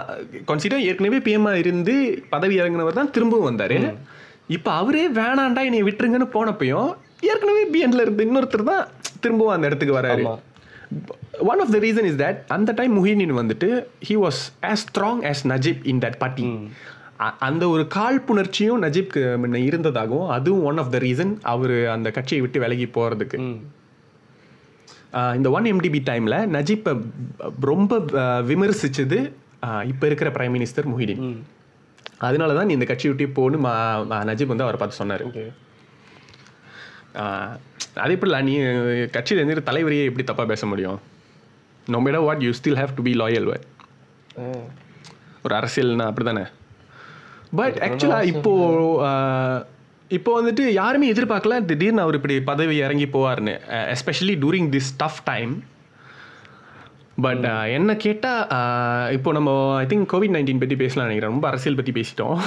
கன்சிடர் 0.50 0.86
ஏற்கனவே 0.90 1.20
பிஎம்ஆ 1.28 1.54
இருந்து 1.62 1.94
பதவி 2.34 2.56
இறங்கினவர் 2.60 3.00
தான் 3.00 3.12
திரும்பவும் 3.16 3.48
வந்தாரு. 3.50 3.78
இப்போ 4.56 4.70
அவரே 4.82 5.06
வேணாண்டா 5.18 5.62
என்னை 5.70 5.80
விட்டுருங்கன்னு 5.88 6.28
போனப்பையும் 6.36 6.90
ஏற்கனவே 7.30 7.64
பிஎன்ல 7.74 8.04
இருந்து 8.06 8.26
இன்னொருத்தர் 8.28 8.70
தான் 8.72 8.84
திரும்பவும் 9.24 9.56
அந்த 9.56 9.70
இடத்துக்கு 9.70 9.98
வராரு. 9.98 10.24
One 11.46 11.62
of 11.62 11.72
the 11.72 11.80
reason 11.84 12.08
is 12.10 12.20
that 12.20 12.40
அந்த 12.52 12.74
டைம் 12.78 12.94
முஹினின் 12.98 13.38
வந்துட்டு 13.38 13.70
he 14.08 14.18
was 14.22 14.42
as 14.66 14.82
strong 14.84 15.22
as 15.28 15.40
Najib 15.52 15.82
in 15.92 16.02
that 16.04 16.20
party 16.22 16.46
அந்த 17.46 17.64
ஒரு 17.74 17.84
காழ்ப்புணர்ச்சியும் 17.94 18.82
நஜீப்க்கு 18.84 19.22
முன்ன 19.42 19.62
இருந்ததாகவும் 19.68 20.30
அதுவும் 20.36 20.66
ஒன் 20.70 20.80
ஆஃப் 20.82 20.92
த 20.94 21.00
ரீசன் 21.04 21.34
அவர் 21.52 21.76
அந்த 21.94 22.08
கட்சியை 22.16 22.42
விட்டு 22.44 22.62
விலகி 22.64 22.88
போகிறதுக்கு 22.96 23.38
ம். 23.44 23.58
இந்த 25.36 25.50
ஒன் 25.54 25.68
எம்டிபி 25.70 26.00
டைமில் 26.08 26.38
நஜீப்பை 26.54 26.94
ரொம்ப 27.70 27.92
ஆஹ், 28.22 28.42
விமர்சிச்சது 28.50 29.20
இப்போ 29.92 30.06
இருக்கிற 30.08 30.30
பிரைம் 30.36 30.56
மினிஸ்டர் 30.56 30.90
முஹிடின். 30.92 31.22
அதனால 32.22 32.54
தான் 32.54 32.68
நீ 32.68 32.76
இந்த 32.76 32.88
கட்சி 32.90 33.08
விட்டு 33.10 33.26
போன்னு 33.38 33.58
நஜீப் 34.30 34.52
வந்து 34.52 34.66
அவரை 34.66 34.80
பார்த்து 34.80 35.00
சொன்னார். 35.00 35.24
அது 37.96 38.14
எப்படில 38.16 38.38
நீ 38.44 38.54
கட்சியில் 39.14 39.42
இருந்து 39.42 39.68
தலைவரையே 39.68 40.06
எப்படி 40.06 40.26
தப்பாக 40.26 40.48
பேச 40.48 40.66
முடியும்? 40.66 40.98
No 41.88 42.00
matter 42.00 42.26
what 42.26 42.44
you 42.44 42.52
still 42.54 42.80
have 42.80 42.96
to 42.96 43.04
be 43.04 43.14
loyal 43.16 43.48
ஆ. 43.52 44.46
ஒரு 45.44 45.54
அரசியல்னா 45.56 46.06
அப்படி 46.08 46.26
தானே 46.26 46.46
பட் 47.54 47.78
ஆக்சுவலாக 47.86 48.30
இப்போ 48.32 48.52
ஆஹ், 49.08 49.62
இப்போ 50.12 50.32
வந்துட்டு 50.38 50.64
யாருமே 50.74 51.12
எதிர்பார்க்கல 51.12 51.56
திடீர்னு 51.66 52.02
அவர் 52.02 52.16
இப்படி 52.16 52.36
பதவி 52.44 52.76
இறங்கி 52.84 53.08
போவார்னு 53.10 53.54
especially 53.94 54.36
during 54.42 54.70
this 54.74 54.92
tough 54.98 55.22
time 55.26 55.54
but 57.22 57.44
என்ன 57.78 57.96
கேட்டால் 57.96 59.12
இப்போ 59.12 59.32
நம்ம 59.32 59.52
ஐ 59.76 59.86
திங்க் 59.86 60.10
கோவிட் 60.14 60.34
நைன்டீன் 60.36 60.60
பற்றி 60.60 60.76
பேசலாம் 60.76 61.08
நினைக்கிறேன். 61.08 61.34
ரொம்ப 61.34 61.48
அரசியல் 61.48 61.78
பற்றி 61.78 61.92
பேசிட்டோம். 61.92 62.38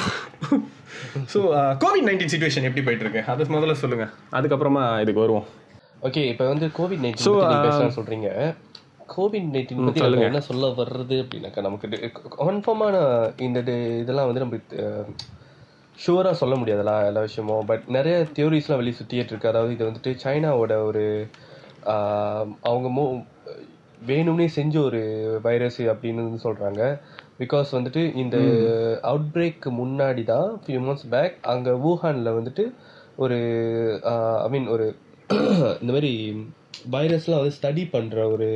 ஸோ 1.33 1.38
கோவிட் 1.85 2.07
நைன்டீன் 2.07 2.33
சுச்சுவேஷன் 2.33 2.66
எப்படி 2.68 2.83
போயிட்டு 2.83 3.07
இருக்கு 3.07 3.33
அது 3.33 3.44
முதல்ல 3.44 3.72
சொல்லுங்க. 3.72 4.09
அதுக்கப்புறமா 4.33 5.00
இதுக்கு 5.00 5.20
வருவோம். 5.20 5.44
ஓகே 6.02 6.24
இப்போ 6.24 6.48
வந்து 6.48 6.66
கோவிட் 6.66 7.02
நைன்டீன் 7.04 7.26
uh, 7.26 7.62
பேசலாம் 7.62 7.96
சொல்றீங்க. 7.96 8.57
கோவிட் 9.16 9.46
நைன்டீன் 9.54 9.85
பத்தி 9.85 10.00
நம்ம 10.00 10.24
என்ன 10.24 10.40
சொல்ல 10.40 10.66
வர்றது 10.66 11.14
அப்படின்னாக்கா 11.22 11.61
நமக்கு 11.61 12.12
கன்ஃபார்மான 12.38 12.96
இந்த 13.40 13.61
இது- 13.61 13.98
இதெல்லாம் 14.00 14.33
வந்து 14.33 14.40
நம்ம 14.40 14.57
ஷுவராக 16.07 16.33
சொல்ல 16.33 16.54
முடியாதுல 16.57 17.07
எல்லா 17.07 17.20
விஷயமும். 17.20 17.64
பட் 17.66 17.83
நிறைய 17.87 18.26
தியோரிஸ்லாம் 18.35 18.76
வெளியே 18.76 18.96
சுற்றிட்டு 18.98 19.33
இருக்கு. 19.33 19.48
அதாவது 19.48 19.72
இது 19.72 19.87
வந்துட்டு 19.87 20.14
சைனாவோட 20.24 20.74
ஒரு 20.85 21.04
அவங்க 22.62 22.88
மோ 22.96 23.04
வேணும்னே 24.07 24.47
செஞ்ச 24.57 24.75
ஒரு 24.81 25.01
வைரஸ் 25.43 25.81
அப்படின்னு 25.93 26.27
வந்து 26.27 26.45
சொல்றாங்க. 26.45 26.83
பிகாஸ் 27.39 27.69
வந்துட்டு 27.73 28.03
இந்த 28.15 28.37
அவுட் 29.03 29.29
பிரேக் 29.35 29.67
முன்னாடி 29.81 30.23
தான் 30.25 30.49
ஃபியூ 30.63 30.81
மந்த்ஸ் 30.87 31.09
பேக் 31.11 31.35
அங்கே 31.53 31.73
வூஹானில் 31.85 32.37
வந்துட்டு 32.39 32.65
ஒரு 33.17 33.39
ஐ 34.45 34.49
மீன் 34.51 34.69
ஒரு 34.69 34.87
இந்த 35.83 35.91
மாதிரி 35.95 36.13
வைரஸ்லாம் 36.93 37.41
வந்து 37.41 37.57
ஸ்டடி 37.57 37.83
பண்ணுற 37.95 38.19
ஒரு 38.33 38.49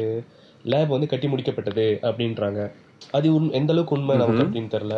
லேப் 0.64 0.94
வந்து 0.94 1.08
கட்டி 1.08 1.28
முடிக்கப்பட்டது 1.28 1.86
அப்படின்றாங்க. 2.08 2.60
அது 3.12 3.28
உண் 3.34 3.48
எந்த 3.58 3.72
அளவுக்கு 3.72 3.96
உண்மை 3.96 4.16
நமக்கு 4.16 4.44
அப்படின்னு 4.44 4.74
தெரில 4.74 4.96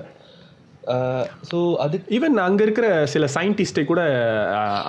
ஸோ 1.51 1.59
அது 1.77 1.97
ஈவன் 2.11 2.37
அங்க 2.43 2.63
இருக்கிற 2.63 2.87
சில 3.07 3.25
சயின்டிஸ்டை 3.35 3.85
கூட 3.85 4.01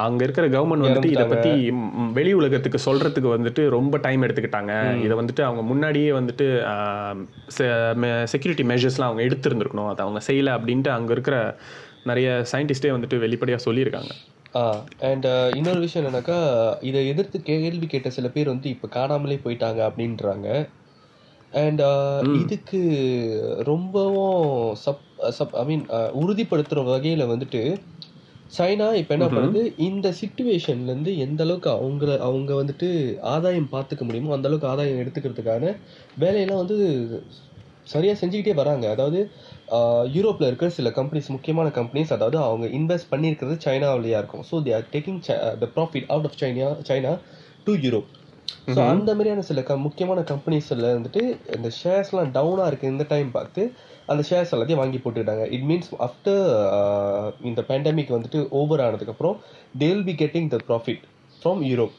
அங்க 0.03 0.21
இருக்கிற 0.23 0.45
கவர்மெண்ட் 0.47 0.87
வந்துட்டு 0.87 1.11
இதை 1.11 1.25
பத்தி 1.25 1.51
ம், 1.73 2.11
வெளி 2.13 2.33
உலகத்துக்கு 2.33 2.79
சொல்றதுக்கு 2.85 3.29
வந்துட்டு 3.35 3.63
ரொம்ப 3.69 3.97
டைம் 3.97 4.23
எடுத்துக்கிட்டாங்க. 4.23 4.73
இதை 5.05 5.15
வந்துட்டு 5.17 5.43
அவங்க 5.43 5.63
முன்னாடியே 5.63 6.11
வந்துட்டு 6.11 6.47
செக்யூரிட்டி 8.33 8.63
மெஷர்ஸ்லாம் 8.63 9.09
அவங்க 9.09 9.23
எடுத்திருந்திருக்கணும். 9.27 9.91
அதை 9.91 10.03
அவங்க 10.05 10.21
செய்யல 10.27 10.55
அப்படின்ட்டு 10.57 10.89
அங்க 10.89 11.11
இருக்கிற 11.11 11.37
நிறைய 12.03 12.29
சயின்டிஸ்டே 12.51 12.95
வந்துட்டு 12.95 13.19
வெளிப்படையா 13.21 13.59
சொல்லியிருக்காங்க. 13.65 14.13
அண்ட் 15.07 15.25
இன்னொரு 15.55 15.79
விஷயம் 15.79 16.01
என்னன்னாக்கா 16.01 16.39
இதை 16.81 16.99
எதிர்த்து 17.07 17.37
கேள்வி 17.43 17.87
கேட்ட 17.87 18.09
சில 18.09 18.27
பேர் 18.29 18.53
வந்து 18.53 18.67
இப்போ 18.69 18.87
காணாமலே 18.93 19.39
போயிட்டாங்க 19.45 19.81
அப்படின்றாங்க. 19.87 20.47
அண்ட் 21.53 21.81
இதுக்கு 22.39 22.79
ரொம்பவும் 23.67 24.39
சப் 24.75 25.03
சப் 25.35 25.55
ஐ 25.57 25.65
மீன் 25.65 25.83
உறுதிப்படுத்துகிற 26.21 26.83
வகையில் 26.89 27.31
வந்துட்டு 27.31 27.61
சைனா 28.51 28.87
இப்போ 28.99 29.13
என்ன 29.15 29.27
பண்ணுது? 29.35 29.61
இந்த 29.87 30.07
சுச்சுவேஷன்ல 30.19 30.91
இருந்து 30.91 31.11
எந்த 31.19 31.41
அளவுக்கு 31.45 31.69
அவங்கள 31.75 32.11
அவங்க 32.27 32.51
வந்துட்டு 32.59 32.87
ஆதாயம் 33.33 33.71
பார்த்துக்க 33.71 34.03
முடியுமோ 34.05 34.35
அந்த 34.35 34.49
அளவுக்கு 34.49 34.71
ஆதாயம் 34.71 35.01
எடுத்துக்கிறதுக்கான 35.03 35.71
வேலையெல்லாம் 36.17 36.61
வந்து 36.63 36.77
சரியா 37.87 38.13
செஞ்சுக்கிட்டே 38.19 38.53
வராங்க. 38.59 38.85
அதாவது 38.93 39.19
ஆஹ், 39.77 40.05
யூரோப்ல 40.15 40.47
இருக்கிற 40.47 40.69
சில 40.71 40.89
கம்பெனிஸ் 40.97 41.33
முக்கியமான 41.33 41.67
கம்பெனிஸ் 41.77 42.13
அதாவது 42.15 42.37
அவங்க 42.43 42.65
இன்வெஸ்ட் 42.77 43.11
பண்ணியிருக்கிறது 43.11 43.55
சைனாவிலேயா 43.65 44.19
இருக்கும். 44.21 44.45
So 44.49 44.57
they 44.65 44.73
are 44.77 44.87
taking 44.93 45.19
the 45.61 45.67
profit 45.75 46.07
out 46.09 46.27
of 46.29 46.37
China 46.41 46.69
China 46.89 47.13
to 47.67 47.73
Europe 47.83 48.09
so 48.67 48.79
அந்த 48.91 49.09
மாதிரியான 49.13 49.43
சில 49.47 49.61
க 49.63 49.77
முக்கியமான 49.85 50.19
கம்பெனிஸ்ல 50.29 50.87
வந்துட்டு 50.91 51.21
இந்த 51.55 51.69
ஷேர்ஸ்லாம் 51.79 52.33
டவுனாக 52.35 52.69
இருக்கு. 52.69 52.91
இந்த 52.93 53.05
டைம் 53.11 53.29
பார்த்து 53.31 53.63
அந்த 54.07 54.23
ஷேர்ஸ் 54.27 54.53
எல்லாத்தையும் 54.53 54.81
வாங்கி 54.81 54.99
போட்டுக்கிட்டாங்க. 54.99 55.45
இட் 55.51 55.65
மீன்ஸ் 55.65 55.89
ஆஃப்டர் 56.05 56.41
இந்த 57.43 57.61
பேண்டமிக் 57.69 58.15
வந்துட்டு 58.15 58.39
ஓவர் 58.59 58.83
ஆனதுக்கப்புறம் 58.83 59.37
they 59.75 59.89
will 59.91 60.05
be 60.05 60.15
getting 60.21 60.49
the 60.51 60.59
profit 60.67 61.03
from 61.41 61.61
Europe 61.69 61.95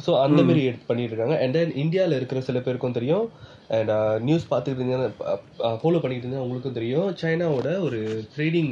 so 0.00 0.10
அந்த 0.22 0.40
மாதிரி 0.42 0.60
எடுத்து 0.68 0.86
பண்ணிட்டு 0.86 1.12
இருக்காங்க 1.12 1.36
அண்ட் 1.42 1.54
தென் 1.56 1.72
இந்தியாவில் 1.82 2.16
இருக்கிற 2.16 2.40
சில 2.46 2.58
பேருக்கும் 2.60 2.96
தெரியும் 2.96 3.26
அண்ட் 3.70 3.92
நியூஸ் 4.26 4.50
பார்த்துக்கிட்டு 4.50 4.82
இருந்தீங்கன்னா 4.82 5.36
ஃபாலோ 5.78 5.98
பண்ணிக்கிட்டு 5.98 6.26
இருந்தீங்கன்னா 6.26 6.46
உங்களுக்கும் 6.46 6.78
தெரியும். 6.78 7.08
சைனாவோட 7.20 7.70
ஒரு 7.86 7.98
ட்ரேடிங் 8.34 8.70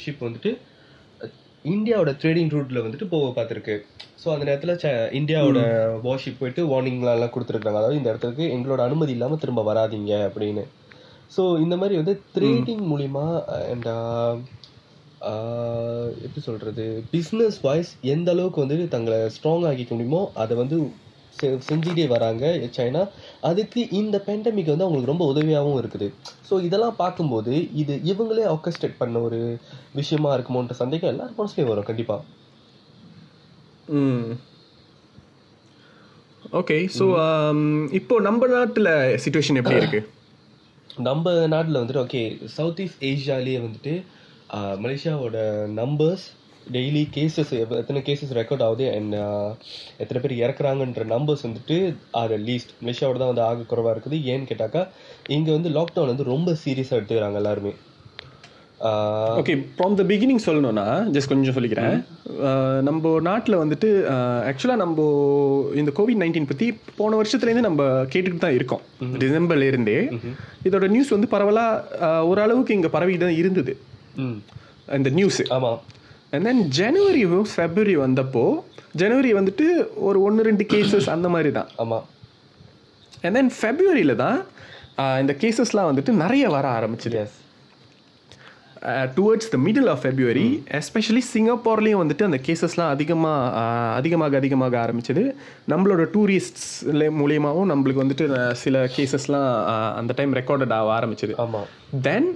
ஷிப் 0.00 0.24
வந்துட்டு 0.26 0.50
அஹ், 1.20 1.32
இந்தியாவோட 1.64 2.12
ட்ரேடிங் 2.20 2.52
ரூட்ல 2.54 2.84
வந்துட்டு 2.84 3.08
போக 3.10 3.28
பார்த்துருக்கு. 3.36 3.76
ஸோ 4.22 4.28
அந்த 4.34 4.44
நேரத்தில் 4.48 4.74
இந்தியாவோட 5.18 5.60
வார்ஷிப் 6.04 6.40
போயிட்டு 6.40 6.62
வார்னிங்லாம் 6.70 7.16
எல்லாம் 7.16 7.34
கொடுத்துருக்காங்க. 7.34 7.80
அதாவது 7.80 8.00
இந்த 8.00 8.10
இடத்துக்கு 8.12 8.46
எங்களோட 8.56 8.82
அனுமதி 8.88 9.14
இல்லாமல் 9.16 9.42
திரும்ப 9.42 9.64
வராதீங்க 9.70 10.12
அப்படின்னு. 10.28 10.64
ஸோ 11.36 11.60
இந்த 11.60 11.76
மாதிரி 11.76 11.96
வந்து 11.96 12.14
ட்ரேடிங் 12.34 12.84
மூலிமா 12.86 13.26
அண்ட் 13.68 13.88
எப்படி 16.22 16.40
சொல்றது? 16.40 16.84
பிஸ்னஸ் 17.12 17.58
வைஸ் 17.62 17.96
எந்த 18.06 18.30
அளவுக்கு 18.30 18.60
வந்து 18.60 18.88
தங்களை 18.88 19.30
ஸ்ட்ராங் 19.34 19.66
ஆக்கிக்க 19.66 19.90
முடியுமோ 19.90 20.30
அதை 20.34 20.56
வந்து 20.56 20.76
செ- 21.40 21.58
செஞ்சுட்டே 21.68 22.06
வராங்க 22.06 22.44
சைனா 22.76 23.02
அதுக்கு 23.40 23.88
இந்த 23.90 24.22
பேண்டமிக் 24.26 24.72
வந்து 24.72 24.84
அவங்களுக்கு 24.84 25.12
ரொம்ப 25.12 25.32
உதவியாகவும் 25.32 25.80
இருக்குது. 25.82 26.08
ஸோ 26.50 26.62
இதெல்லாம் 26.62 26.96
பார்க்கும்போது 26.96 27.72
இது 27.72 28.00
இவங்களே 28.04 28.44
ஆர்கஸ்ட்ரேட் 28.46 28.98
பண்ண 28.98 29.20
ஒரு 29.20 29.38
விஷயமா 29.92 30.36
இருக்குமோன்ற 30.36 30.70
சந்தேகம் 30.72 31.10
எல்லாரும் 31.10 31.38
மனசுலயும் 31.38 31.64
வரும் 31.64 31.84
கண்டிப்பா. 31.84 32.16
ம். 33.88 34.26
ஓகே 36.52 36.88
ஸோ 36.98 37.04
இப்போ 37.90 38.20
நம்ம 38.20 38.46
நாட்டுல 38.46 38.88
சுச்சுவேஷன் 39.24 39.56
எப்படி 39.56 39.76
இருக்கு? 39.76 40.00
நம்ம 40.96 41.46
நாட்டில் 41.46 41.78
வந்துட்டு 41.80 42.02
ஓகே 42.02 42.46
சவுத் 42.46 42.80
ஈஸ்ட் 42.80 43.04
ஏஷியாலேயே 43.04 43.58
வந்துட்டு 43.66 43.92
மலேசியாவோட 44.84 45.38
நம்பர்ஸ் 45.78 46.24
டெய்லி 46.72 47.02
கேசஸ் 47.14 47.52
எத்தனை 47.78 48.02
கேசஸ் 48.02 48.34
ரெக்கார்ட் 48.38 48.62
ஆகுது 48.62 48.86
அண்ட் 48.94 49.14
எத்தனை 49.98 50.20
பேர் 50.24 50.34
இறக்குறாங்கன்ற 50.42 51.04
நம்பர்ஸ் 51.14 51.46
வந்துட்டு 51.46 51.96
ஆர் 52.10 52.34
லீஸ்ட் 52.40 52.74
மலேசியாவோட 52.82 53.18
தான் 53.18 53.32
வந்து 53.32 53.42
ஆக 53.42 53.62
குறைவாக 53.62 53.94
இருக்குது. 53.94 54.18
ஏன்னு 54.32 54.50
கேட்டாக்கா 54.50 54.88
இங்கே 55.28 55.52
வந்து 55.52 55.70
லாக்டவுன் 55.70 56.12
வந்து 56.12 56.22
ரொம்ப 56.22 56.56
சீரியஸாக 56.64 56.98
எடுத்துக்கிறாங்க 57.00 57.34
எல்லாருமே. 57.34 57.72
ஓகே 59.40 59.54
ஃப்ரம் 59.74 59.94
த 59.94 60.02
பிகினிங் 60.02 60.40
சொல்லணும்னா 60.46 60.84
ஜஸ்ட் 61.14 61.28
கொஞ்சம் 61.28 61.54
சொல்லிக்கிறேன். 61.56 61.96
அஹ் 62.46 62.80
நம்ம 62.82 63.20
நாட்டில் 63.20 63.56
வந்துட்டு 63.56 63.88
ஆக்சுவலாக 64.48 64.76
நம்ம 64.76 64.96
இந்த 65.74 65.90
கோவிட் 65.98 66.20
நைன்டீன் 66.22 66.46
பற்றி 66.46 66.66
போன 66.96 67.20
வருஷத்துலேருந்து 67.20 67.66
நம்ம 67.68 67.82
கேட்டுக்கிட்டு 68.12 68.44
தான் 68.46 68.52
இருக்கோம். 68.52 68.82
டிசம்பர்ல 69.22 69.66
இருந்தே 69.66 69.96
இதோட 70.64 70.88
நியூஸ் 70.88 71.08
வந்து 71.08 71.28
பரவலாக 71.28 72.00
ஓரளவுக்கு 72.30 72.74
இங்கே 72.74 72.88
பரவிட்டு 72.88 73.24
தான் 73.26 73.38
இருந்தது. 73.42 73.74
இந்த 74.98 75.10
நியூஸ் 75.10 75.40
ஆமா. 75.56 75.72
அண்ட் 76.30 76.44
தென் 76.44 76.62
ஜனவரி 76.78 77.22
ஃபெப்ரவரி 77.52 77.96
வந்தப்போ 78.04 78.44
ஜனவரி 78.94 79.34
வந்துட்டு 79.34 79.66
ஒரு 80.08 80.22
ஒன்று 80.22 80.42
ரெண்டு 80.42 80.66
கேசஸ் 80.72 81.08
அந்த 81.10 81.28
மாதிரி 81.28 81.52
தான். 81.52 81.68
ஆமா. 81.78 81.98
அண்ட் 83.22 83.34
தென் 83.34 83.52
ஃபெப்ரவரியில் 83.60 84.20
தான் 84.24 84.38
இந்த 85.22 85.36
கேசஸ்லாம் 85.40 85.90
வந்துட்டு 85.90 86.12
நிறைய 86.24 86.48
வர 86.48 86.66
ஆரம்பிச்சுது. 86.78 87.18
Yes 87.24 87.38
towards 89.16 89.50
the 89.50 89.58
middle 89.58 89.88
of 89.88 90.00
February 90.02 90.46
especially 90.72 91.22
சிங்கப்பூர்லேயும் 91.28 92.00
வந்துட்டு 92.00 92.24
அந்த 92.24 92.38
கேசஸ்லாம் 92.46 92.90
அதிகமாக 92.90 93.60
அதிகமாக 93.96 94.36
அதிகமாக 94.36 94.76
ஆரம்பிச்சது. 94.78 95.22
நம்மளோட 95.68 96.04
டூரிஸ்ட்ஸ் 96.14 96.66
மூலியமாகவும் 97.18 97.70
நம்மளுக்கு 97.72 98.04
வந்துட்டு 98.04 98.26
அஹ், 98.36 98.54
சில 98.54 98.86
கேசஸ்லாம் 98.96 99.48
அந்த 99.96 100.12
டைம் 100.12 100.34
ரெக்கார்டட் 100.34 100.72
ஆக 100.72 100.90
ஆரம்பிச்சது. 100.98 101.34
ஆமா. 101.38 101.60
தென் 102.02 102.28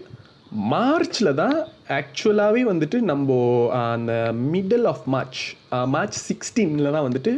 மார்ச்சில் 0.68 1.35
தான் 1.35 1.56
ஆக்சுவலாகவே 1.90 2.62
வந்துட்டு 2.66 3.00
நம்ம 3.02 3.30
அந்த 3.87 4.12
மிடில் 4.52 4.87
ஆஃப் 4.87 5.06
மார்ச் 5.06 5.42
மார்ச் 5.88 6.18
சிக்ஸ்டீனில் 6.28 6.92
தான் 6.92 7.06
வந்துட்டு 7.09 7.32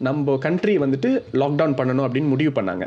நம்ம 0.00 0.36
கண்ட்ரி 0.38 0.78
வந்துட்டு 0.78 1.10
லாக்டவுன் 1.34 1.78
பண்ணணும் 1.78 2.06
அப்படின்னு 2.06 2.28
முடிவு 2.28 2.52
பண்ணாங்க. 2.52 2.84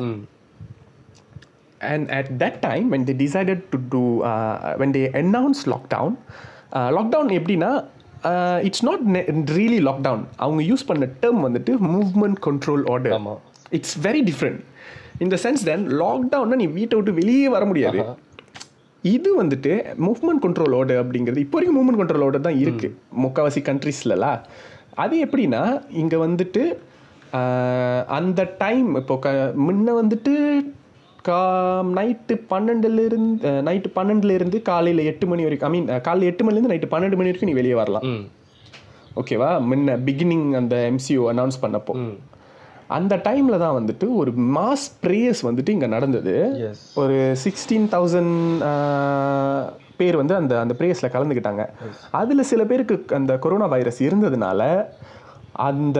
And 1.86 2.12
at 2.12 2.28
that 2.38 2.56
time 2.62 2.86
when 2.90 3.04
they 3.04 3.16
decided 3.16 3.60
to 3.72 3.80
do 3.90 4.02
uh, 4.24 4.54
when 4.78 4.92
they 4.92 5.06
announced 5.16 5.66
lockdown 5.68 6.12
uh, 6.72 6.90
lockdown 6.92 7.28
எப்படின்னா 7.38 7.72
இட்ஸ் 8.64 8.84
நாட் 8.84 9.02
ரியலி 9.54 9.80
லாக்டவுன் 9.88 10.22
அவங்க 10.40 10.62
யூஸ் 10.68 10.86
பண்ண 10.86 11.08
டேர்ம் 11.22 11.42
வந்துட்டு 11.46 11.72
மூவ்மெண்ட் 11.88 12.40
கண்ட்ரோல் 12.40 12.84
ஆர்டர் 12.90 13.16
ஆமா. 13.16 13.34
இட்ஸ் 13.72 13.98
வெரி 14.06 14.22
டிஃப்ரெண்ட் 14.24 14.62
இந்த 15.20 15.36
சென்ஸ் 15.44 15.64
தென் 15.66 15.84
லாக்டவுன்னா 16.00 16.58
நீ 16.62 16.68
வீட்டை 16.74 16.96
விட்டு 16.98 17.14
வெளியே 17.14 17.48
வர 17.50 17.64
முடியாது. 17.66 18.00
இது 19.04 19.30
வந்துட்டு 19.38 19.72
மூவ்மெண்ட் 20.00 20.44
கண்ட்ரோல் 20.46 20.76
ஆர்டர் 20.78 21.02
அப்படிங்கிறது 21.02 21.44
இப்போ 21.46 21.58
வரைக்கும் 21.58 21.78
மூவ்மெண்ட் 21.78 22.02
கண்ட்ரோல் 22.02 22.26
ஆர்டர் 22.26 22.48
தான் 22.48 22.60
இருக்கு. 22.60 22.90
முக்கால்வாசி 23.18 23.62
கண்ட்ரீஸ்லலாம் 23.70 24.40
அது 24.98 25.16
எப்படின்னா 25.26 25.62
இங்கே 26.02 26.18
வந்துட்டு 26.26 26.64
ஆஹ், 27.34 28.04
அந்த 28.18 28.42
டைம் 28.58 28.90
இப்போ 28.96 29.16
க 29.20 29.30
முன்ன 29.64 29.94
வந்துட்டு 30.02 30.34
கா 31.28 31.42
நைட்டு 31.98 32.36
பன்னெண்டுலேருந்து 32.52 33.52
நைட்டு 33.68 33.90
பன்னெண்டுலேருந்து 33.98 34.58
காலையில் 34.70 35.02
எட்டு 35.12 35.26
மணி 35.28 35.44
வரைக்கும் 35.46 35.70
ஐ 35.70 35.74
மீன் 35.76 35.88
காலையில் 36.08 36.30
எட்டு 36.32 36.44
மணிலேருந்து 36.46 36.74
நைட்டு 36.74 36.90
பன்னெண்டு 36.94 37.18
மணி 37.20 37.30
வரைக்கும் 37.30 37.52
நீ 37.52 37.56
வெளியே 37.60 37.76
வரலாம். 37.82 38.06
ஓகேவா? 39.22 39.50
முன்ன 39.70 39.96
பிகினிங் 40.08 40.48
அந்த 40.60 40.76
எம்சிஓ 40.92 41.26
அனௌன்ஸ் 41.34 41.60
பண்ணப்போ. 41.64 41.96
அந்த 42.88 43.14
டைமில் 43.28 43.62
தான் 43.64 43.76
வந்துட்டு 43.80 44.06
ஒரு 44.22 44.32
மாஸ் 44.56 44.88
ப்ரேயர்ஸ் 45.04 45.44
வந்துட்டு 45.48 45.70
இங்கே 45.70 45.90
நடந்தது. 45.96 46.34
ஒரு 47.02 47.18
சிக்ஸ்டீன் 47.44 47.88
தௌசண்ட் 47.96 48.36
பேர் 49.98 50.20
வந்து 50.22 50.36
அந்த 50.36 50.54
அந்த 50.60 50.76
ப்ரேயர்ஸில் 50.80 51.14
கலந்துக்கிட்டாங்க. 51.16 51.66
அதில் 52.22 52.50
சில 52.52 52.64
பேருக்கு 52.72 53.16
அந்த 53.20 53.38
கொரோனா 53.46 53.66
வைரஸ் 53.66 54.02
இருந்ததுனால 54.04 54.62
அந்த 55.70 56.00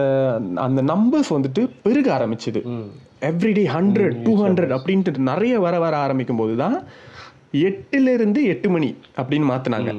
அந்த 0.66 0.80
நம்பர்ஸ் 0.92 1.32
வந்துட்டு 1.36 1.62
பெருக 1.82 2.08
ஆரம்பிச்சுது. 2.18 2.62
எவ்ரிடே 3.28 3.64
ஹண்ட்ரட் 3.76 4.16
டூ 4.26 4.32
ஹண்ட்ரட் 4.42 4.74
அப்படின்ட்டு 4.76 5.28
நிறைய 5.30 5.54
வர 5.66 5.74
வர 5.84 5.94
ஆரம்பிக்கும் 6.06 6.40
போது 6.42 6.54
தான் 6.64 6.76
எட்டுலேருந்து 7.66 8.40
எட்டு 8.52 8.68
மணி 8.74 8.90
அப்படின்னு 9.18 9.48
மாற்றினாங்க 9.52 9.92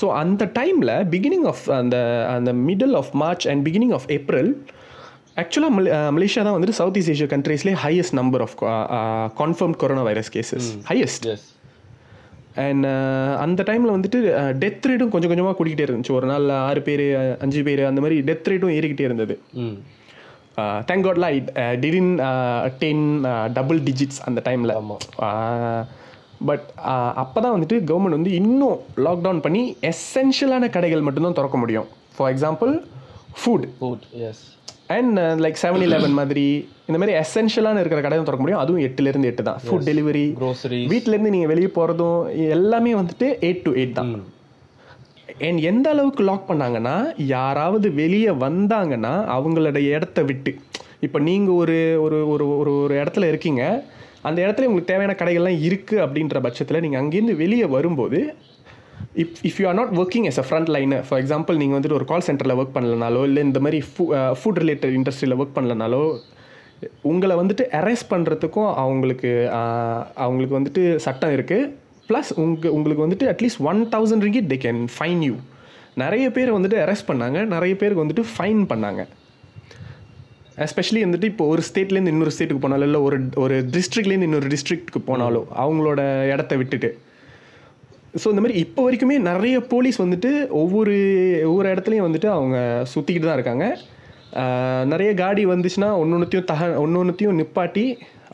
ஸோ 0.00 0.06
அந்த 0.22 0.42
டைமில் 0.58 0.92
பிகினிங் 1.14 1.46
ஆஃப் 1.52 1.64
அந்த 1.80 1.96
அந்த 2.36 2.50
middle 2.68 2.94
of 3.00 3.12
March 3.22 3.46
and 3.52 3.64
beginning 3.68 3.94
of 3.98 4.06
April 4.16 4.50
ஆக்சுவலாக 5.42 5.72
மலேசியா 6.16 6.42
தான் 6.46 6.56
வந்துட்டு 6.56 6.78
south 6.80 6.98
east 7.00 7.12
Asia 7.14 7.28
கண்ட்ரீஸ்லேயே 7.34 7.78
highest 7.84 8.16
number 8.20 8.44
of 8.46 8.56
confirm 9.42 9.76
corona 9.82 10.04
virus 10.10 10.30
cases 10.36 10.68
highest 10.90 11.26
and 12.64 12.86
அந்த 13.44 13.60
டைமில் 13.68 13.94
வந்துட்டு 13.96 14.18
டெத் 14.62 14.86
ரேட்டும் 14.88 15.12
கொஞ்சம் 15.14 15.30
கொஞ்சமாக 15.32 15.54
கூட்டிகிட்டே 15.58 15.84
இருந்துச்சு. 15.86 16.16
ஒரு 16.18 16.26
நாள் 16.26 16.46
ஆறு 16.68 16.80
பேர் 16.88 17.04
அஞ்சு 17.44 17.60
பேர் 17.68 17.82
அந்த 17.90 18.00
மாதிரி 18.04 18.16
டெத் 18.28 18.48
ரேட்டும் 18.50 18.74
ஏறிக்கிட்டே 18.78 19.06
இருந்தது. 19.08 19.34
Thank 20.88 21.06
காட்லாம் 21.06 21.34
it 21.38 21.50
didn't 21.84 22.12
ten 22.82 23.04
double 23.58 23.80
digits 23.88 24.22
அந்த 24.28 24.42
டைமில். 24.48 24.72
பட் 26.48 26.64
அப்போ 27.22 27.38
தான் 27.44 27.54
வந்துட்டு 27.56 27.76
கவர்மெண்ட் 27.90 28.18
வந்து 28.18 28.32
இன்னும் 28.40 28.78
லாக்டவுன் 29.06 29.42
பண்ணி 29.44 29.62
எசென்ஷியலான 29.90 30.70
கடைகள் 30.76 31.06
மட்டும்தான் 31.08 31.38
திறக்க 31.38 31.58
முடியும். 31.64 31.88
For 32.16 32.30
example 32.34 32.72
food 33.42 33.66
food 33.78 34.06
yes 34.28 34.42
and 34.96 35.18
like 35.44 35.58
seven 35.64 35.84
eleven 35.88 36.16
மாதிரி 36.20 36.46
இந்த 36.88 36.96
மாதிரி 37.00 37.14
எசென்ஷியலான 37.20 37.82
இருக்கிற 37.82 38.00
கடை 38.04 38.16
தான் 38.16 38.28
திறக்க 38.28 38.44
முடியும். 38.44 38.62
அதுவும் 38.64 38.82
எட்டுலேருந்து 38.86 39.30
எட்டு 39.30 39.42
தான் 39.48 39.60
ஃபுட் 39.66 39.88
டெலிவரி 39.90 40.26
க்ரோசரி 40.40 40.80
வீட்டிலேருந்து 40.92 41.34
நீங்கள் 41.34 41.52
வெளியே 41.52 41.70
போகிறதும் 41.78 42.20
எல்லாமே 42.56 42.92
வந்துட்டு 43.00 43.28
எயிட் 43.48 43.64
டு 43.66 43.72
எயிட் 43.82 43.98
தான். 44.00 44.12
அண்ட் 45.46 45.60
எந்த 45.70 45.86
அளவுக்கு 45.94 46.22
லாக் 46.28 46.48
பண்ணாங்கன்னா 46.50 46.96
யாராவது 47.34 47.86
வெளியே 48.02 48.32
வந்தாங்கன்னா 48.44 49.14
அவங்களோட 49.36 49.78
இடத்த 49.94 50.22
விட்டு. 50.30 50.52
இப்போ 51.06 51.18
நீங்கள் 51.28 51.58
ஒரு 51.62 51.78
ஒரு 52.04 52.18
ஒரு 52.32 52.44
ஒரு 52.60 52.72
ஒரு 52.82 52.94
இடத்துல 53.02 53.28
இருக்கீங்க. 53.32 53.62
அந்த 54.28 54.38
இடத்துல 54.44 54.66
உங்களுக்கு 54.68 54.92
தேவையான 54.92 55.14
கடைகள்லாம் 55.20 55.62
இருக்குது 55.68 56.02
அப்படின்ற 56.04 56.40
பட்சத்தில் 56.46 56.82
நீங்கள் 56.84 57.02
அங்கேருந்து 57.02 57.36
வெளியே 57.42 57.68
வரும்போது 57.76 58.20
if 59.22 59.40
if 59.48 59.58
you 59.60 59.66
are 59.70 59.78
not 59.80 59.94
working 60.00 60.26
as 60.30 60.40
a 60.42 60.44
front 60.48 60.70
liner 60.74 61.02
for 61.08 61.20
example 61.22 61.58
நீங்கள் 61.62 61.76
வந்துட்டு 61.78 61.98
ஒரு 62.00 62.06
கால் 62.12 62.26
சென்டரில் 62.28 62.58
ஒர்க் 62.58 62.76
பண்ணலனாலோ 62.76 63.22
இல்லை 63.28 63.42
இந்த 63.48 63.60
மாதிரி 63.60 63.78
ஃபு 63.88 64.04
ஃபுட் 64.40 64.60
ரிலேட்டட் 64.62 64.94
இண்டஸ்ட்ரியில் 64.98 65.38
ஒர்க் 65.38 65.56
பண்ணலனாலோ 65.58 66.04
உங்களை 67.02 67.34
வந்துட்டு 67.36 67.64
அரெஸ்ட் 67.78 68.10
பண்ணுறதுக்கும் 68.10 68.70
அவங்களுக்கு 68.82 69.30
uh, 69.58 69.98
அவங்களுக்கு 70.16 70.58
வந்துட்டு 70.58 70.82
சட்டம் 70.98 71.34
இருக்குது 71.34 71.68
ப்ளஸ் 72.08 72.30
உங்க 72.42 72.70
உங்களுக்கு 72.76 73.04
வந்துட்டு 73.06 73.26
at least 73.32 73.62
one 73.70 73.80
thousand 73.94 74.24
ringgit 74.26 74.48
they 74.52 74.58
can 74.66 74.80
fine 74.96 75.22
you 75.28 75.34
நிறைய 76.02 76.26
பேர் 76.36 76.50
வந்துட்டு 76.56 76.78
அரெஸ்ட் 76.84 77.08
பண்ணாங்க. 77.10 77.38
நிறைய 77.54 77.72
பேருக்கு 77.80 78.04
வந்துட்டு 78.04 78.24
ஃபைன் 78.34 78.60
பண்ணாங்க. 78.70 79.02
எஸ்பெஷலி 80.64 81.00
வந்துட்டு 81.06 81.28
இப்போ 81.32 81.44
ஒரு 81.52 81.62
ஸ்டேட்லேருந்து 81.68 82.12
இன்னொரு 82.14 82.32
ஸ்டேட்டுக்கு 82.34 82.64
போனாலோ 82.64 82.86
இல்லை 82.88 83.00
ஒரு 83.06 83.16
ஒரு 83.42 83.56
டிஸ்ட்ரிக்ட்லேருந்து 83.74 84.28
இன்னொரு 84.28 84.48
டிஸ்ட்ரிக்ட்டுக்கு 84.54 85.02
போனாலோ 85.10 85.42
அவங்களோட 85.62 86.00
இடத்த 86.34 86.56
விட்டுட்டு. 86.60 86.90
ஸோ 88.22 88.26
இந்த 88.32 88.42
மாதிரி 88.44 88.58
இப்போ 88.64 88.80
வரைக்குமே 88.86 89.16
நிறைய 89.30 89.56
போலீஸ் 89.72 89.98
வந்துட்டு 90.04 90.30
ஒவ்வொரு 90.62 90.94
ஒவ்வொரு 91.50 91.68
இடத்துலையும் 91.74 92.06
வந்துட்டு 92.08 92.28
அவங்க 92.36 92.56
சுற்றிக்கிட்டு 92.94 93.28
தான் 93.28 93.38
இருக்காங்க. 93.38 93.66
நிறைய 94.92 95.10
காடி 95.22 95.42
வந்துச்சுன்னா 95.52 95.88
ஒன்று 96.00 96.16
ஒன்றுத்தையும் 96.16 96.50
தக 96.50 96.68
ஒன்று 96.82 97.00
ஒன்றுத்தையும் 97.02 97.38
நிப்பாட்டி 97.40 97.84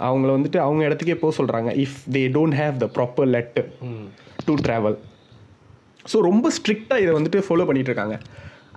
அவங்கள 0.06 0.30
வந்துட்டு 0.36 0.58
அவங்க 0.58 0.82
இடத்துக்கே 0.84 1.16
போக 1.18 1.34
சொல்கிறாங்க 1.38 1.70
if 1.84 1.98
they 2.12 2.22
don't 2.34 2.56
have 2.56 2.76
the 2.78 2.88
proper 2.96 3.28
letter 3.28 3.68
um 3.86 4.06
to 4.46 4.54
travel 4.66 4.96
so 6.04 6.18
ரொம்ப 6.24 6.50
ஸ்ட்ரிக்டாக 6.50 7.02
இதை 7.02 7.12
வந்துட்டு 7.14 7.40
ஃபாலோ 7.46 7.66
பண்ணிட்டு 7.68 7.90
இருக்காங்க 7.92 8.16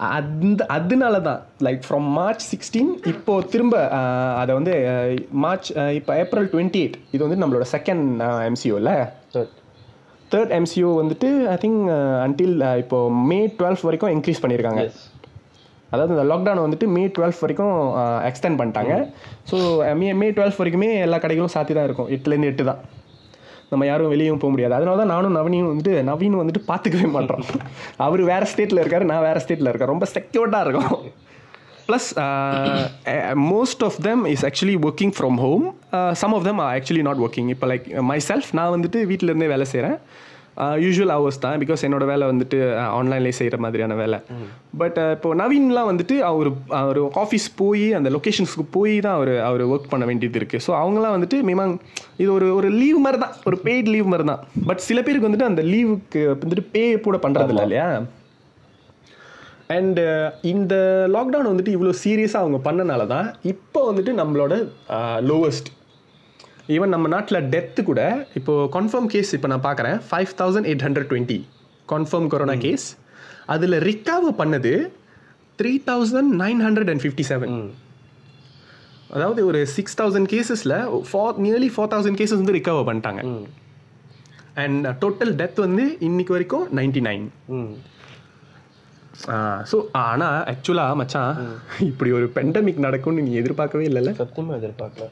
அந்த 0.09 0.61
அதனால 0.69 1.15
தான் 1.21 1.41
லைக் 1.65 1.81
ஃப்ரம் 1.85 2.07
மார்ச் 2.15 2.43
சிக்ஸ்டீன் 2.51 2.91
இப்போ 3.11 3.33
திரும்ப 3.51 3.75
அதை 4.41 4.51
வந்து 4.55 4.73
மார்ச் 5.43 5.67
இப்போ 5.97 6.11
ஏப்ரல் 6.15 6.47
டுவெண்ட்டி 6.53 6.79
எயிட் 6.81 6.97
இது 7.13 7.21
வந்து 7.25 7.41
நம்மளோட 7.41 7.65
செகண்ட் 7.73 8.05
எம்சிஓவில் 8.47 8.91
தேர்ட் 9.33 9.51
தேர்ட் 10.31 10.53
எம்சிஓ 10.57 10.91
வந்துட்டு 10.99 11.29
ஐ 11.53 11.57
திங்க் 11.57 11.81
அன்டில் 12.25 12.55
இப்போ 12.77 12.97
மே 13.29 13.39
டுவெல்த் 13.59 13.87
வரைக்கும் 13.87 14.13
இன்க்ரீஸ் 14.15 14.43
பண்ணியிருக்காங்க 14.43 14.83
அதாவது 15.91 16.13
இந்த 16.15 16.25
லாக்டவுன் 16.31 16.63
வந்துட்டு 16.65 16.87
மே 16.95 17.03
டுவெல்த் 17.15 17.43
வரைக்கும் 17.45 17.75
எக்ஸ்டெண்ட் 18.29 18.59
பண்ணிட்டாங்க. 18.61 18.93
ஸோ 19.49 19.57
மே 20.01 20.09
மே 20.21 20.27
டுவெல்த் 20.37 20.59
வரைக்குமே 20.61 20.89
எல்லா 21.05 21.19
கடைகளும் 21.25 21.53
சாத்தி 21.55 21.75
தான் 21.77 21.87
இருக்கும். 21.89 22.09
எட்டுலேருந்து 22.17 22.51
எட்டு 22.51 22.65
தான். 22.71 22.81
நம்ம 23.71 23.85
யாரும் 23.89 24.13
வெளியும் 24.13 24.39
போக 24.43 24.51
முடியாது. 24.53 24.75
அதனால 24.77 24.97
தான் 25.01 25.11
நானும் 25.15 25.35
நவீனும் 25.39 25.71
வந்துட்டு 25.71 25.95
நவீன் 26.11 26.39
வந்துட்டு 26.41 26.63
பார்த்துக்கவே 26.69 27.09
மாட்டோம். 27.17 27.43
அவர் 28.05 28.21
வேறு 28.31 28.47
ஸ்டேட்டில் 28.53 28.81
இருக்கார் 28.83 29.09
நான் 29.11 29.25
வேறு 29.27 29.43
ஸ்டேட்டில் 29.45 29.69
இருக்கேன். 29.71 29.93
ரொம்ப 29.93 30.07
செக்யூர்டாக 30.15 30.65
இருக்கும். 30.65 30.95
Plus 31.87 32.09
most 33.51 33.81
of 33.87 33.97
them 34.07 34.21
is 34.33 34.43
actually 34.49 34.75
working 34.87 35.13
from 35.17 35.37
home 35.45 35.65
some 36.21 36.33
of 36.37 36.45
them 36.47 36.59
are 36.65 36.73
actually 36.77 37.03
not 37.07 37.21
working 37.25 37.49
இப்போ 37.53 37.67
லைக் 37.71 37.87
மை 38.11 38.19
செல்ஃப் 38.29 38.49
நான் 38.59 38.73
வந்துட்டு 38.75 38.99
வீட்டில் 39.11 39.31
இருந்தே 39.31 39.49
வேலை 39.53 39.65
செய்கிறேன் 39.71 39.97
யூஸ்வல் 40.83 41.13
ஹவர்ஸ் 41.15 41.39
தான் 41.39 41.59
பிகாஸ் 41.61 41.83
என்னோட 41.87 42.05
வேலை 42.09 42.25
வந்துட்டு 42.27 42.57
ஆன்லைன்லேயே 42.97 43.35
செய்கிற 43.37 43.57
மாதிரியான 43.57 43.95
வேலை. 43.95 44.17
பட் 44.81 44.97
இப்போ 45.15 45.29
நவீன்லாம் 45.35 45.89
வந்துட்டு 45.91 46.15
அவர் 46.29 46.49
அவர் 46.81 46.99
ஆஃபீஸ் 47.23 47.47
போய் 47.55 47.85
அந்த 47.93 48.09
லொக்கேஷன்ஸ்க்கு 48.09 48.65
போய் 48.71 48.95
தான் 48.99 49.17
அவர் 49.19 49.33
அவர் 49.49 49.63
ஒர்க் 49.73 49.91
பண்ண 49.93 50.05
வேண்டியது 50.05 50.39
இருக்குது 50.41 50.63
ஸோ 50.67 50.73
அவங்களாம் 50.81 51.15
வந்துட்டு 51.17 51.39
மினிமம் 51.49 51.75
இது 52.17 52.29
ஒரு 52.33 52.47
ஒரு 52.55 52.69
லீவ் 52.81 52.99
மாதிரி 53.05 53.21
தான் 53.25 53.35
ஒரு 53.43 53.59
பெய்ட் 53.65 53.91
லீவ் 53.95 54.11
மாதிரி 54.13 54.27
தான். 54.31 54.41
பட் 54.67 54.83
சில 54.87 55.01
பேருக்கு 55.01 55.29
வந்துட்டு 55.29 55.49
அந்த 55.51 55.63
லீவுக்கு 55.73 56.23
வந்துட்டு 56.43 56.65
பே 56.75 56.83
கூட 57.07 57.17
பண்ணுறதில்ல 57.17 57.65
இல்லையா? 57.67 57.87
அண்டு 59.75 60.03
இந்த 60.51 60.73
லாக்டவுன் 61.15 61.51
வந்துட்டு 61.51 61.75
இவ்வளோ 61.75 61.93
சீரியஸாக 62.03 62.43
அவங்க 62.43 62.57
பண்ணனால 62.65 63.05
தான் 63.07 63.27
இப்போ 63.53 63.81
வந்துட்டு 63.91 64.13
நம்மளோட 64.13 64.53
லோவஸ்ட் 65.29 65.69
ஈவன் 66.75 66.91
நம்ம 66.93 67.07
நாட்டில் 67.13 67.47
டெத்து 67.53 67.81
கூட 67.89 68.01
இப்போ 68.39 68.53
கன்ஃபார்ம் 68.77 69.07
கேஸ் 69.13 69.31
இப்போ 69.37 69.47
நான் 69.53 69.65
பார்க்குறேன் 69.67 69.97
five 70.09 70.33
thousand 70.41 70.67
eight 70.71 70.83
hundred 70.87 71.09
twenty 71.11 71.39
confirm 71.93 72.27
corona 72.33 72.55
case 72.65 72.85
அதில் 73.53 73.77
ரிகவர் 73.89 74.35
பண்ணது 74.41 74.73
three 75.59 75.71
thousand 75.89 76.31
nine 76.43 76.61
hundred 76.65 76.91
and 76.93 77.03
fifty 77.05 77.25
seven 77.31 77.55
அதாவது 79.15 79.41
ஒரு 79.49 79.61
six 79.75 79.97
thousand 80.01 80.29
கேசஸில் 80.33 80.75
four 81.07 81.39
nearly 81.45 81.69
four 81.75 81.89
thousand 81.93 82.19
cases 82.19 82.41
வந்து 82.41 82.57
ரிகவர் 82.57 82.87
பண்ணிட்டாங்க. 82.89 83.21
அண்ட் 84.63 84.85
டோட்டல் 85.01 85.33
டெத் 85.41 85.59
வந்து 85.65 85.83
இன்னைக்கு 86.07 86.33
வரைக்கும் 86.35 86.67
நைன்டி 86.79 87.01
நைன் 87.07 87.25
ம் 87.57 87.73
ஸோ 89.71 89.77
ஆனால் 90.03 90.37
ஆக்சுவலாக 90.51 90.95
மச்சான் 91.01 91.33
இப்படி 91.89 92.11
ஒரு 92.19 92.27
பெண்டமிக் 92.37 92.85
நடக்கும்னு 92.85 93.25
நீ 93.27 93.33
எதிர்பார்க்கவே 93.41 93.85
இல்லைல்ல? 93.89 94.13
சத்தியமா 94.21 94.55
எதிர்பார்க்கல. 94.61 95.07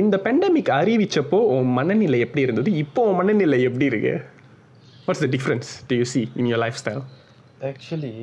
இந்த 0.00 0.16
பெண்டமிக் 0.24 0.72
அறிவிச்சப்போ 0.80 1.38
உன் 1.54 1.70
மனநிலை 1.78 2.18
எப்படி 2.26 2.42
இருந்தது? 2.46 2.72
இப்போ 2.82 3.02
உன் 3.08 3.18
மனநிலை 3.20 3.58
எப்படி 3.68 3.88
இருக்கு? 3.92 4.14
What's 5.06 5.24
the 5.24 5.28
difference 5.34 5.68
to 5.86 5.96
you 5.96 6.06
see 6.14 6.22
in 6.36 6.48
your 6.50 6.62
lifestyle 6.84 7.02
actually 7.68 8.14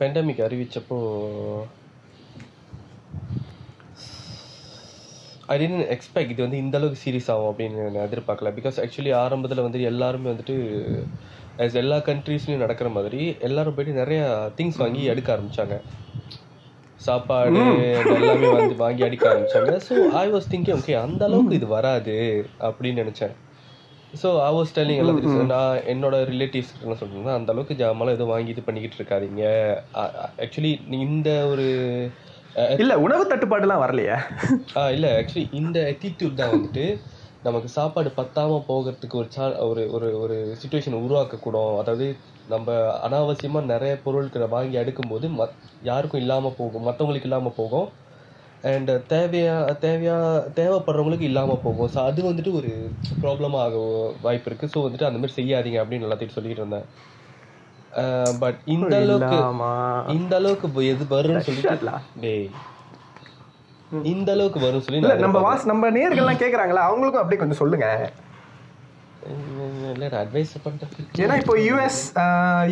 pandemic 0.00 0.42
அறிவிச்சப்போ 0.46 0.98
I 5.52 5.54
tent 5.60 5.86
expect 5.94 6.32
இது 6.32 6.42
வந்து 6.44 6.58
இந்த 6.64 6.78
அளவுக்கு 6.78 7.00
சீரியஸ் 7.04 7.30
ஆகும் 7.32 7.48
அப்படின்னு 7.52 7.78
நான் 7.94 8.08
எதிர்பார்க்கல. 8.08 8.50
பிகாஸ் 8.58 8.76
ஆக்சுவலி 8.82 9.12
ஆரம்பத்தில் 9.22 9.62
வந்து 9.66 9.80
எல்லாருமே 9.82 10.28
வந்துட்டு 10.30 10.56
as 11.64 11.74
எல்லா 11.80 11.96
கண்ட்ரீஸ்லையும் 12.08 12.62
நடக்கிற 12.64 12.88
மாதிரி 12.96 13.22
எல்லாரும் 13.48 13.74
போயிட்டு 13.74 14.00
நிறைய 14.00 14.20
திங்ஸ் 14.58 14.78
வாங்கி 14.82 15.02
எடுக்க 15.12 15.28
ஆரம்பிச்சாங்க. 15.36 15.76
சாப்பாடு 17.06 17.60
எல்லாமே 18.16 18.48
வந்து 18.56 18.74
வாங்கி 18.82 19.02
அடிக்க 19.06 19.24
ஆரம்பிச்சாங்க. 19.30 19.74
So 19.86 19.94
I 20.22 20.24
was 20.34 20.48
thinking 20.54 20.76
okay 20.78 20.96
அந்த 21.04 21.22
அளவுக்கு 21.28 21.58
இது 21.60 21.68
வராது 21.76 22.16
அப்படின்னு 22.68 23.02
நினைச்சேன். 23.02 23.34
ஸோ 24.22 24.28
ஐ 24.46 24.50
வாஸ் 24.56 24.74
டெல்லிங் 24.76 25.00
எல்லாத்துக்கும் 25.02 25.52
நான் 25.54 25.84
என்னோட 25.92 26.16
ரிலேட்டிவ்ஸ் 26.32 26.72
என்ன 26.84 26.96
சொல்றேன்னா 27.02 27.36
அந்த 27.38 27.52
அளவுக்கு 27.54 27.78
ஜாமான் 27.82 28.14
எதுவும் 28.14 28.32
வாங்கி 28.34 28.52
இது 28.54 28.66
பண்ணிக்கிட்டு 28.68 28.98
இருக்காதீங்க. 29.00 29.44
ஆக்சுவலி 30.44 30.72
இந்த 31.06 31.30
ஒரு 31.52 31.68
இல்ல 32.82 32.92
உணவு 33.04 33.24
தட்டுப்பாடுலாம் 33.30 33.82
வரலையா. 33.84 34.18
இல்ல 34.96 35.08
ஆக்சுவலி 35.20 35.46
இந்த 35.60 35.78
attitude 35.92 36.34
தான் 36.40 36.52
வந்துட்டு 36.54 36.84
நமக்கு 37.46 37.68
சாப்பாடு 37.76 38.08
பத்தாம 38.18 38.58
போகிறதுக்கு 38.70 39.16
ஒரு 39.20 39.28
சா 39.36 39.44
ஒரு 39.68 39.82
ஒரு 39.96 40.08
ஒரு 40.22 40.36
சுச்சுவேஷன் 40.62 40.96
உருவாக்கக்கூடும். 41.04 41.76
அதாவது 41.82 42.06
நம்ம 42.52 42.76
அனாவசியமா 43.06 43.60
நிறைய 43.72 43.92
பொருட்களை 44.04 44.46
வாங்கி 44.54 44.76
அடுக்கும்போது 44.82 45.26
மத் 45.40 45.56
யாருக்கும் 45.88 46.22
இல்லாம 46.24 46.52
போகும் 46.60 46.86
மற்றவங்களுக்கு 46.88 47.28
இல்லாம 47.30 47.52
போகும். 47.60 47.88
அண்ட் 48.70 48.90
தேவையா 49.12 49.54
தேவையா 49.84 50.16
தேவைப்படுறவங்களுக்கு 50.58 51.28
இல்லாம 51.30 51.58
போகும். 51.66 51.90
ஸோ 51.94 51.98
அது 52.08 52.26
வந்துட்டு 52.30 52.52
ஒரு 52.60 52.72
ப்ராப்ளமாக 53.22 53.62
ஆக 53.66 53.76
வாய்ப்பு 54.26 54.48
இருக்கு. 54.50 54.70
ஸோ 54.74 54.80
வந்துட்டு 54.86 55.08
அந்த 55.08 55.20
மாதிரி 55.20 55.38
செய்யாதீங்க 55.40 55.80
அப்படின்னு 55.82 56.06
எல்லாத்தையும் 56.08 56.36
சொல்லிட்டு 56.38 56.62
இருந்தேன். 56.62 56.88
பட் 58.42 58.58
இந்த 58.74 58.94
அளவுக்கு 59.02 59.38
இந்த 60.16 60.34
அளவுக்கு 60.40 60.84
எது 60.92 61.06
வரும்னு 61.14 61.46
சொல்லிட்டு 61.48 61.94
டேய். 62.24 62.48
இந்த 64.12 64.28
அளவுக்கு 64.34 64.60
வரும் 64.66 64.84
சொல்லி 64.86 65.00
நம்ம 65.26 65.38
வாஸ் 65.46 65.70
நம்ம 65.70 65.90
நேர்கள்லாம் 65.96 66.42
கேக்குறாங்களா 66.42 66.82
அவங்களுக்கும் 66.88 67.22
அப்படியே 67.22 67.40
கொஞ்சம் 67.42 67.62
சொல்லுங்க. 67.62 67.88
அட்வைஸ் 70.22 70.54
பண்றதுக்கு 70.66 71.22
ஏன்னா 71.24 71.36
இப்போ 71.42 71.56
யூஎஸ் 71.68 72.00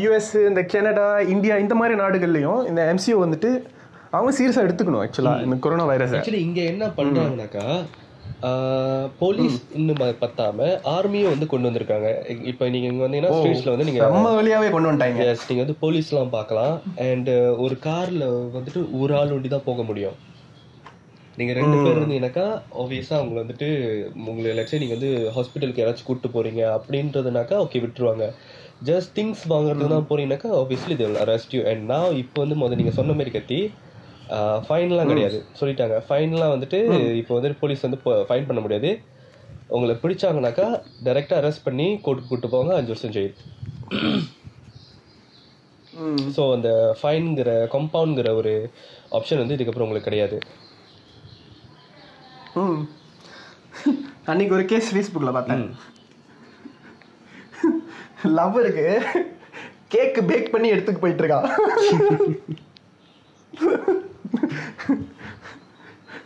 யூஎஸ் 0.04 0.32
இந்த 0.48 0.62
கனடா 0.74 1.08
இந்தியா 1.34 1.56
இந்த 1.64 1.74
மாதிரி 1.74 1.96
நாடுகள்லயும் 2.02 2.60
இந்த 2.70 2.82
எம்சிஓ 2.92 3.18
வந்துட்டு 3.24 3.50
அவங்க 4.10 4.32
சீரியஸா 4.38 4.64
எடுத்துக்கணும் 4.66 5.04
ஆக்சுவலா 5.04 5.36
இந்த 5.46 5.56
கொரோனா 5.64 5.86
வைரஸ் 5.92 6.14
ஆக்சுவலி 6.18 6.44
இங்க 6.48 6.60
என்ன 6.72 6.86
பண்றாங்கனாக்கா 6.98 7.64
போலீஸ் 9.20 9.56
இன்னும் 9.78 10.02
பத்தாம 10.20 10.66
ஆர்மியும் 10.94 11.32
வந்து 11.32 11.46
கொண்டு 11.52 11.68
வந்திருக்காங்க. 11.68 12.08
இப்ப 12.50 12.68
நீங்க 12.74 12.86
இங்க 12.90 13.02
வந்தீங்கன்னா 13.04 13.32
ஸ்ட்ரீட்ஸ்ல 13.36 13.72
வந்து 13.74 13.86
நீங்க 13.88 14.00
நம்ம 14.04 14.42
வழியாவே 14.42 14.68
கொண்டு 14.74 14.88
வந்துட்டாங்க. 14.88 15.34
நீங்க 15.48 15.62
வந்து 15.64 15.76
போலீஸ்லாம் 15.82 16.34
பார்க்கலாம். 16.36 16.74
அண்ட் 17.08 17.30
ஒரு 17.64 17.76
கார்ல 17.86 18.26
வந்துட்டு 18.56 18.82
ஒரு 19.00 19.14
ஆள் 19.20 19.34
ஒண்டி 19.36 19.48
தான் 19.54 19.68
போக 19.70 19.82
முடியும். 19.82 20.16
நீங்க 21.38 21.52
ரெண்டு 21.58 21.76
பேர் 21.82 21.98
இருந்தீங்கன்னாக்கா 21.98 22.46
ஆப்வியஸா 22.82 23.14
அவங்க 23.18 23.36
வந்துட்டு 23.42 23.68
உங்களை 24.30 24.54
லட்சம் 24.58 24.80
நீங்க 24.82 24.94
வந்து 24.96 25.10
ஹாஸ்பிட்டலுக்கு 25.34 25.82
யாராச்சும் 25.82 26.08
கூட்டு 26.08 26.28
போறீங்க 26.36 26.62
அப்படின்றதுனாக்கா 26.76 27.56
ஓகே 27.64 27.82
விட்டுருவாங்க. 27.84 28.26
ஜஸ்ட் 28.88 29.12
திங்ஸ் 29.18 29.44
வாங்குறதுக்கு 29.52 29.92
தான் 29.94 30.08
போறீங்கன்னாக்கா 30.10 30.50
ஆப்வியஸ்லி 30.60 30.94
இது 30.96 31.06
அரெஸ்ட் 31.24 31.54
யூ 31.56 31.60
அண்ட் 31.72 31.84
நான் 31.92 32.16
இப்போ 32.22 32.38
வந்து 32.44 32.58
முதல்ல 32.62 32.80
நீங்க 32.80 32.94
சொன்ன 32.98 33.16
மாதிரி 33.18 33.32
கத்தி 33.36 33.60
ஃபைன்லாம் 34.66 35.10
கிடையாது. 35.12 35.38
சொல்லிட்டாங்க. 35.60 35.96
ஃபைன்லாம் 36.08 36.54
வந்துட்டு 36.54 36.78
இப்போ 37.20 37.32
வந்து 37.36 37.60
போலீஸ் 37.62 37.86
வந்து 37.86 38.00
ஃபைன் 38.28 38.48
பண்ண 38.48 38.62
முடியாது. 38.64 38.90
உங்களை 39.76 39.94
பிடிச்சாங்கனாக்கா 40.02 40.66
டைரக்டா 41.06 41.38
அரெஸ்ட் 41.40 41.66
பண்ணி 41.68 41.86
கோர்ட்டுக்கு 42.04 42.32
கூட்டு 42.32 42.52
போவாங்க 42.54 42.74
அஞ்சு 42.78 42.92
வருஷம் 42.94 43.14
ஜெயில் 43.16 43.34
ஸோ 46.36 46.42
அந்த 46.56 46.70
ஃபைன்ங்கிற 46.98 47.50
கம்பவுண்ட்ங்கிற 47.74 48.30
ஒரு 48.40 48.52
ஆப்ஷன் 49.18 49.40
வந்து 49.42 49.56
இதுக்கப்புறம் 49.56 49.86
உங்களுக்கு 49.86 50.08
கிடையாது. 50.08 50.38
அன்னைக்கு 54.26 54.54
ஒரு 54.54 54.64
கேஸ் 54.64 54.94
ஃபேஸ்புக்கில் 54.94 55.32
பார்த்தேன். 55.32 55.74
லவ்வருக்கு 58.24 59.02
கேக் 59.88 60.24
பேக் 60.26 60.52
பண்ணி 60.52 60.68
எடுத்துக்கு 60.68 61.00
போயிட்டு 61.00 61.26
இருக்கான் 61.26 61.50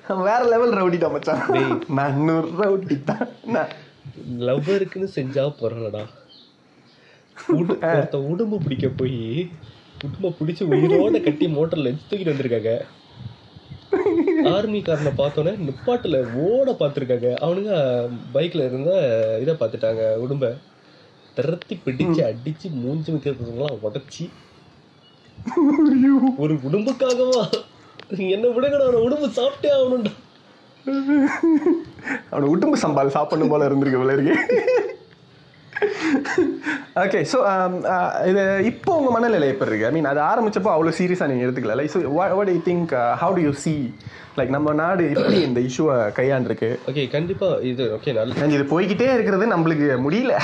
அவன் 0.09 0.25
வேற 0.25 0.45
லெவல் 0.45 0.73
ரவுடி 0.73 0.99
தான் 0.99 1.11
மச்சான். 1.11 1.83
நான் 1.89 2.21
நூறு 2.21 2.49
ரவுடி 2.49 3.05
தான். 3.05 3.29
நான். 3.45 3.69
லவ்வருக்குன்னு 4.39 5.09
செஞ்சா 5.15 5.55
உடு- 7.49 7.79
ஒருத்த 7.81 8.17
உடம்பு 8.17 8.59
பிடிக்க 8.59 8.89
போய் 8.89 9.51
உடம்ப 10.05 10.25
பிடிச்சு 10.25 10.65
உயிரோட 10.65 11.23
கட்டி 11.23 11.47
மோட்டர்ல 11.47 11.97
தூக்கிட்டு 12.11 12.33
வந்திருக்காங்க. 12.33 12.81
ஆர்மிக்காரனை 14.45 15.13
பார்த்தோன்னே 15.17 15.53
நிப்பாட்டுல 15.69 16.19
ஓட 16.35 16.71
பார்த்துருக்காங்க. 16.71 17.29
அவனுங்க 17.41 17.73
பைக்ல 18.35 18.67
இருந்த 18.67 18.91
இதை 19.41 19.55
பார்த்துட்டாங்க. 19.55 20.03
உடம்ப 20.25 20.57
திரத்தி 21.37 21.75
பிடிச்சு 21.85 22.21
அடிச்சு 22.29 22.71
மூஞ்சி 22.71 23.13
வைக்கிறதுலாம் 23.13 23.79
உடச்சி. 23.83 24.29
ஒரு 26.37 26.55
உடம்புக்காகவா? 26.55 27.45
என்ன 28.17 28.49
விடுங்கடா 28.49 28.87
அவன 28.89 29.03
உடம்பு 29.07 29.27
சாப்பிட்டே 29.27 29.71
ஆகணும்டா. 29.77 30.13
அவனை 32.31 32.49
உடம்பு 32.49 32.77
சம்பால் 32.79 33.15
சாப்பிடணும் 33.17 33.51
போல 33.51 33.69
இருந்திருக்கு 33.69 34.01
இருக்கு. 34.13 34.35
ஓகே 37.03 37.21
ஸோ 37.33 37.39
இது 38.31 38.43
இப்போ 38.71 38.91
உங்கள் 38.99 39.15
மனநிலை 39.17 39.47
எப்படி 39.53 39.71
இருக்கு? 39.71 39.87
ஐ 39.89 39.93
மீன் 39.97 40.11
அது 40.13 40.21
ஆரம்பிச்சப்போ 40.31 40.71
அவ்வளோ 40.75 40.93
சீரியஸாக 40.99 41.31
நீங்கள் 41.31 41.47
எடுத்துக்கல. 41.47 41.87
So 41.95 42.01
what 42.19 42.53
you 42.57 42.61
think 42.71 42.93
how 43.23 43.37
do 43.39 43.45
you 43.47 43.53
see 43.65 43.75
like 44.39 44.53
நம்ம 44.57 44.73
நாடு 44.83 45.05
எப்படி 45.15 45.39
இந்த 45.49 45.61
இஷ்யூவை 45.69 45.97
கையாண்டிருக்கு? 46.19 46.71
ஓகே 46.91 47.05
கண்டிப்பா 47.17 47.49
இது 47.71 47.85
ஓகே 47.97 48.13
நல்ல 48.21 48.49
இது 48.59 48.67
போய்கிட்டே 48.75 49.09
இருக்கிறது 49.17 49.47
நம்மளுக்கு 49.55 49.89
முடியல. 50.07 50.35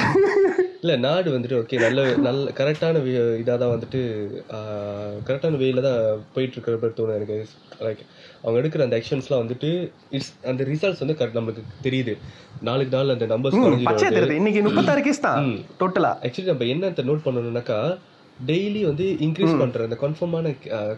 இல்ல 0.82 0.94
நாடு 1.06 1.28
வந்துட்டு 1.34 1.56
ஓகே 1.60 1.78
நல்ல 1.84 2.00
நல்ல 2.26 2.50
கரெக்டான 2.58 3.00
இதாக 3.42 3.56
தான் 3.62 3.74
வந்துட்டு 3.74 4.00
கரெக்டான 5.28 5.58
வேல 5.64 5.82
தான் 5.88 6.02
போயிட்டு 6.34 6.56
இருக்கிற 6.56 6.76
மாதிரி 6.82 6.96
தோணுது 6.98 7.18
எனக்கு. 7.20 7.38
லைக் 7.86 8.02
அவங்க 8.42 8.58
எடுக்கிற 8.60 8.82
அந்த 8.86 8.96
ஆக்ஷன்ஸ்லாம் 9.00 9.42
வந்துட்டு 9.44 9.70
இட்ஸ் 10.16 10.32
அந்த 10.50 10.64
ரிசல்ட்ஸ் 10.64 11.02
வந்து 11.04 11.16
கரெக்ட் 11.20 11.38
நம்மளுக்கு 11.38 11.64
தெரியுது. 11.86 12.14
நாளுக்கு 12.68 12.92
நாள் 12.96 13.14
அந்த 13.14 13.26
நம்பர்ஸ் 13.26 13.56
இன்னைக்கு 14.40 14.62
முப்பத்தாறு 14.68 15.02
கேஸ் 15.08 15.24
தான் 15.26 15.48
டோட்டலா 15.80 16.12
ஆக்சுவலி 16.26 16.50
நம்ம 16.52 16.68
என்னத்தை 16.74 17.04
நோட் 17.10 17.24
பண்ணணும்னாக்கா 17.26 17.78
டெய்லி 18.50 18.82
வந்து 18.90 19.06
இன்க்ரீஸ் 19.26 19.60
பண்ற 19.62 19.86
அந்த 19.88 19.98
கன்ஃபார்மான 20.02 20.52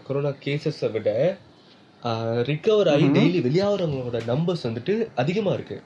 கொரோனா 0.07 0.31
கேசஸை 0.45 0.89
விட 0.95 1.09
ரிகவர் 2.49 2.89
ஆகி 2.93 3.07
டெய்லி 3.17 3.39
வெளியாகிறவங்களோட 3.47 4.19
நம்பர்ஸ் 4.31 4.65
வந்துட்டு 4.67 4.93
அதிகமா 5.15 5.51
இருக்கு. 5.57 5.77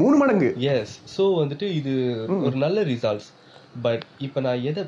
மூணு 0.00 0.16
மடங்கு. 0.20 0.48
எஸ் 0.72 0.94
ஸோ 1.14 1.24
வந்துட்டு 1.40 1.66
இது 1.78 1.92
ஒரு 2.46 2.56
நல்ல 2.64 2.78
ரிசல்ட்ஸ் 2.90 3.28
பட் 3.84 4.04
இப்போ 4.26 4.38
நான் 4.46 4.64
எதை 4.70 4.82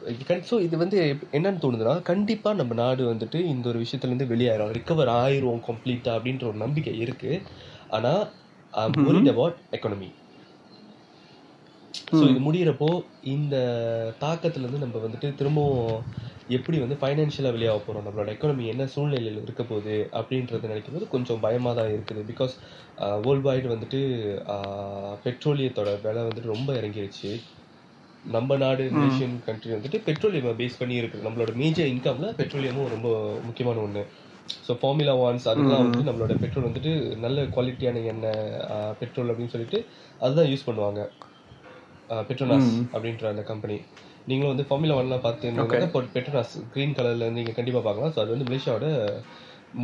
ஸோ 0.51 0.57
இது 0.67 0.77
வந்து 0.83 0.99
என்னன்னு 1.37 1.63
தோணுதுன்னா 1.65 1.95
கண்டிப்பா 2.11 2.51
நம்ம 2.61 2.75
நாடு 2.83 3.03
வந்துட்டு 3.13 3.39
இந்த 3.53 3.67
ஒரு 3.73 3.79
விஷயத்துல 3.85 4.11
இருந்து 4.13 4.33
வெளியாயிரும். 4.33 4.75
ரிகவர் 4.79 5.11
ஆயிரும் 5.23 5.65
கம்ப்ளீட்டா 5.69 6.13
அப்படின்ற 6.19 6.45
ஒரு 6.51 6.59
நம்பிக்கை 6.65 6.95
இருக்கு. 7.05 7.33
ஆனா 7.97 8.13
ஒரிட் 9.09 9.33
அபவுட் 9.33 9.59
எக்கானமி 9.77 10.11
ஸோ 12.19 12.25
இது 12.31 12.41
முடியிறப்போ 12.47 12.89
இந்த 13.35 13.57
தாக்கத்துல 14.23 14.65
இருந்து 14.65 14.83
நம்ம 14.83 15.01
வந்துட்டு 15.05 15.29
திரும்பவும் 15.39 16.03
எப்படி 16.57 16.77
வந்து 16.83 16.99
ஃபைனான்ஷியலாக 17.01 17.55
வெளியாக 17.57 17.79
போகிறோம் 17.85 18.07
நம்மளோட 18.07 18.29
எக்கானமி 18.35 18.65
என்ன 18.73 18.85
சூழ்நிலையில் 18.95 19.41
இருக்க 19.45 19.63
போகுது? 19.71 19.97
அப்படின்றத 20.19 20.69
நினைக்கும் 20.73 20.97
போது 20.97 21.07
கொஞ்சம் 21.15 21.43
பயமாக 21.47 21.75
தான் 21.79 21.93
இருக்குது. 21.95 22.23
பிகாஸ் 22.31 22.55
வேர்ல்டு 23.25 23.49
வைடு 23.49 23.69
வந்துட்டு 23.75 24.01
பெட்ரோலியத்தோட 25.25 25.93
விலை 26.05 26.23
வந்துட்டு 26.29 26.55
ரொம்ப 26.55 26.71
இறங்கிருச்சு. 26.81 27.33
நம்ம 28.35 28.57
நாடு 28.63 28.85
நேஷன் 28.95 29.35
கண்ட்ரி 29.47 29.71
வந்துட்டு 29.75 29.99
பெட்ரோலியம் 30.07 30.59
பேஸ் 30.61 30.79
பண்ணி 30.81 30.95
இருக்குது 31.01 31.25
நம்மளோட 31.27 31.53
மேஜர் 31.61 31.91
இன்கம்ல 31.93 32.29
பெட்ரோலியமும் 32.41 32.93
ரொம்ப 32.95 33.09
முக்கியமான 33.47 33.81
ஒன்று 33.87 34.03
ஸோ 34.67 34.73
ஃபார்முலா 34.81 35.15
ஒன்ஸ் 35.25 35.47
அதெல்லாம் 35.51 35.85
வந்து 35.85 36.03
நம்மளோட 36.09 36.35
பெட்ரோல் 36.43 36.67
வந்துட்டு 36.69 36.93
நல்ல 37.25 37.45
குவாலிட்டியான 37.55 38.03
எண்ணெய் 38.13 38.43
பெட்ரோல் 39.01 39.31
அப்படின்னு 39.33 39.55
சொல்லிட்டு 39.55 39.79
அதுதான் 40.21 40.51
யூஸ் 40.53 40.67
பண்ணுவாங்க. 40.69 41.01
பெட்ரோனாஸ் 42.29 42.71
அப்படின்ற 42.95 43.27
அந்த 43.33 43.43
கம்பெனி 43.51 43.79
நீங்களும் 44.29 44.53
வந்து 44.53 44.67
ஃபார்முலா 44.69 44.99
ஒன்லாம் 45.01 45.25
பார்த்து 45.27 45.53
பெட்ரோனாஸ் 46.17 46.55
க்ரீன் 46.75 46.97
கலர்ல 46.99 47.29
நீங்கள் 47.39 47.59
கண்டிப்பாக 47.59 47.85
பார்க்கலாம். 47.89 48.15
ஸோ 48.15 48.21
அது 48.23 48.35
வந்து 48.35 48.49
மலேசியாவோட 48.51 48.89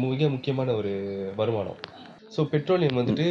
மிக 0.04 0.28
முக்கியமான 0.34 0.74
ஒரு 0.80 0.92
வருமானம். 1.40 1.80
ஸோ 2.32 2.42
பெட்ரோலியம் 2.52 2.98
வந்துட்டு 2.98 3.26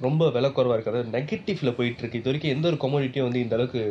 ரொம்ப 0.00 0.30
விலை 0.30 0.50
குறைவாக 0.50 0.76
இருக்குது 0.78 1.12
நெகட்டிவ்ல 1.12 1.70
போயிட்டு 1.74 2.02
இருக்கு. 2.02 2.18
இது 2.18 2.30
வரைக்கும் 2.30 2.54
எந்த 2.54 2.66
ஒரு 2.68 2.76
கொமோடிட்டியும் 2.76 3.28
வந்து 3.28 3.40
இந்த 3.40 3.54
அளவுக்கு 3.54 3.82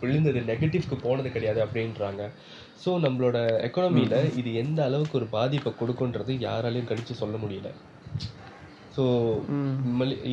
விழுந்தது 0.00 0.40
நெகட்டிவ்க்கு 0.48 0.96
போனது 1.02 1.30
கிடையாது 1.30 1.60
அப்படின்றாங்க. 1.64 2.22
ஸோ 2.84 2.90
நம்மளோட 3.04 3.36
எக்கனாமியில் 3.66 4.16
இது 4.36 4.54
எந்த 4.54 4.84
அளவுக்கு 4.84 5.18
ஒரு 5.18 5.26
பாதிப்பை 5.26 5.72
கொடுக்குன்றது 5.80 6.32
யாராலையும் 6.40 6.90
கணிச்சு 6.90 7.14
சொல்ல 7.14 7.36
முடியல. 7.36 7.68
ஸோ 8.96 9.04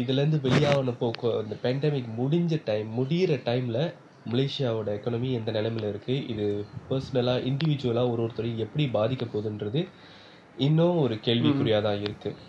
இதுலேருந்து 0.01 0.39
வெளியானப்போ 0.43 1.09
கொ- 1.21 1.37
இந்த 1.43 1.55
பேண்டமிக் 1.63 2.09
முடிஞ்ச 2.17 2.61
டைம் 2.65 2.89
முடியிற 2.97 3.41
டைமில் 3.45 3.81
மலேசியாவோட 4.25 4.89
எக்கனாமி 4.97 5.29
எந்த 5.31 5.51
நிலைமையில 5.51 5.91
இருக்குது 5.93 6.25
இது 6.27 6.45
பர்சனலாக 6.89 7.45
இண்டிவிஜுவலாக 7.49 8.11
ஒரு 8.11 8.21
ஒருத்தரையும் 8.23 8.57
எப்படி 8.57 8.85
பாதிக்க 8.93 9.25
போகுதுன்றது 9.25 9.81
இன்னும் 10.57 10.97
ஒரு 10.97 11.15
கேள்விக்குறியாக 11.25 11.83
தான் 11.83 12.01
இருக்குது 12.01 12.39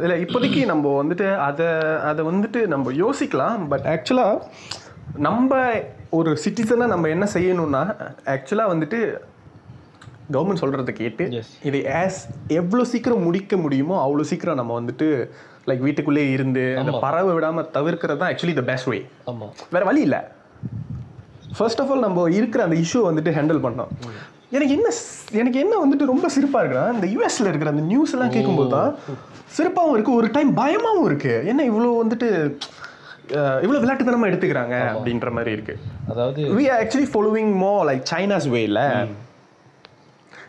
இல்லை 0.00 0.24
இப்போதைக்கு 0.24 0.66
நம்ம 0.66 1.02
வந்துட்டு 1.02 1.36
அதை 1.36 1.66
அதை 2.02 2.24
வந்துட்டு 2.24 2.66
நம்ம 2.66 2.92
யோசிக்கலாம் 2.92 3.68
பட் 3.68 3.80
ஆக்சுவலாக 3.80 4.42
நம்ம 5.16 5.50
ஒரு 6.10 6.38
சிட்டிசனாக 6.44 6.86
நம்ம 6.86 7.08
என்ன 7.08 7.28
செய்யணும்னா 7.34 7.82
ஆக்சுவலாக 8.26 8.72
வந்துட்டு 8.72 9.22
கவர்மெண்ட் 10.32 10.60
சொல்கிறத 10.60 10.92
கேட்டு. 10.92 11.24
இதை 11.62 11.84
ஆஸ் 11.84 12.18
எவ்வளோ 12.48 12.84
சீக்கிரம் 12.84 13.22
முடிக்க 13.22 13.56
முடியுமோ 13.56 13.96
அவ்வளோ 14.06 14.20
சீக்கிரம் 14.20 14.54
நம்ம 14.54 14.80
வந்துட்டு 14.80 15.30
லைக் 15.66 15.78
வீட்டுக்குள்ளே 15.78 16.30
இருந்து 16.30 16.78
அந்த 16.78 16.90
பறவை 16.98 17.34
விடாமல் 17.34 17.70
தவிர்க்கிறது 17.74 18.16
தான் 18.16 18.34
ஆக்சுவலி 18.34 18.54
த 18.54 18.62
பெஸ்ட் 18.62 18.84
வே 18.84 18.98
வேற 19.70 19.84
வழி 19.84 20.00
இல்லை. 20.00 20.20
ஃபர்ஸ்ட் 21.56 21.80
ஆஃப் 21.80 21.90
ஆல் 21.90 22.00
நம்ம 22.00 22.30
இருக்கிற 22.30 22.64
அந்த 22.64 22.76
இஷ்யூ 22.76 23.00
வந்துட்டு 23.10 23.32
ஹேண்டில் 23.32 23.64
பண்ணோம் 23.66 23.92
எனக்கு 24.54 24.74
என்ன 24.78 24.88
எனக்கு 25.40 25.58
என்ன 25.64 25.74
வந்துட்டு 25.82 26.10
ரொம்ப 26.10 26.26
சிரிப்பா 26.34 26.58
இருக்குன்னா 26.62 26.88
இந்த 26.96 27.06
யூஎஸ்ல 27.14 27.48
இருக்கிற 27.50 27.70
அந்த 27.74 27.84
நியூஸ் 27.92 28.14
எல்லாம் 28.16 28.34
கேட்கும்போது 28.34 28.70
தான் 28.76 28.90
சிறப்பாகவும் 29.56 29.94
இருக்கு 29.96 30.18
ஒரு 30.18 30.28
டைம் 30.36 30.50
பயமாவும் 30.60 31.06
இருக்கு. 31.10 31.32
என்ன 31.50 31.64
இவ்வளோ 31.70 31.92
வந்துட்டு 32.02 32.28
இவ்வளோ 33.64 33.80
விளையாட்டுத்தனமா 33.82 34.28
எடுத்துக்கிறாங்க 34.30 34.74
அப்படின்ற 34.92 35.30
மாதிரி 35.36 35.52
இருக்கு. 35.56 35.74
அதாவது 36.12 36.42
வி 36.58 36.66
ஆர் 36.72 36.82
ஆக்சுவலி 36.82 37.08
ஃபாலோவிங் 37.12 37.52
மோ 37.64 37.72
லைக் 37.88 38.04
சைனாஸ் 38.12 38.48
வேல 38.56 38.82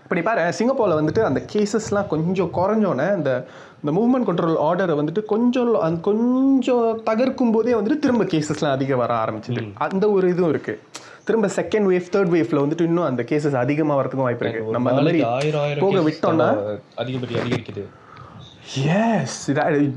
இப்போ 0.04 0.16
நீ 0.18 0.22
பாரு 0.28 0.44
சிங்கப்பூரில் 0.58 1.00
வந்துட்டு 1.00 1.22
அந்த 1.30 1.40
கேசஸ்லாம் 1.54 2.12
கொஞ்சம் 2.12 2.52
குறைஞ்சோன்னே 2.58 3.08
இந்த 3.18 3.32
இந்த 3.82 3.92
மூவ்மெண்ட் 3.98 4.28
கண்ட்ரோல் 4.28 4.62
ஆர்டரை 4.68 4.94
வந்துட்டு 5.00 5.22
கொஞ்சம் 5.32 5.74
கொஞ்சம் 6.08 6.86
தகர்க்கும் 7.10 7.52
போதே 7.56 7.74
வந்துட்டு 7.80 8.04
திரும்ப 8.06 8.24
கேசஸ்லாம் 8.34 8.76
அதிகம் 8.78 9.02
வர 9.04 9.12
ஆரம்பிச்சது. 9.24 9.64
அந்த 9.88 10.06
ஒரு 10.12 10.26
இதுவும் 10.34 10.54
இருக்கு. 10.54 10.76
திரும்ப 11.28 11.48
செகண்ட் 11.60 11.88
வேவ் 11.92 12.12
தேர்ட் 12.16 12.34
வேவ்ல 12.36 12.62
வந்துட்டு 12.66 12.88
இன்னும் 12.90 13.08
அந்த 13.12 13.22
கேசஸ் 13.30 13.58
அதிகமாக 13.64 13.98
வரதுக்கும் 14.02 14.28
வாய்ப்பு 14.28 14.46
இருக்கு. 14.46 14.76
நம்ம 14.76 14.92
அந்த 14.92 15.06
மாதிரி 15.08 15.22
போக 15.86 16.02
விட்டோம்னா 16.10 16.50
அதிகப்படி 17.04 17.40
அதிகரிக்குது. 17.44 17.86
Yes 19.02 19.40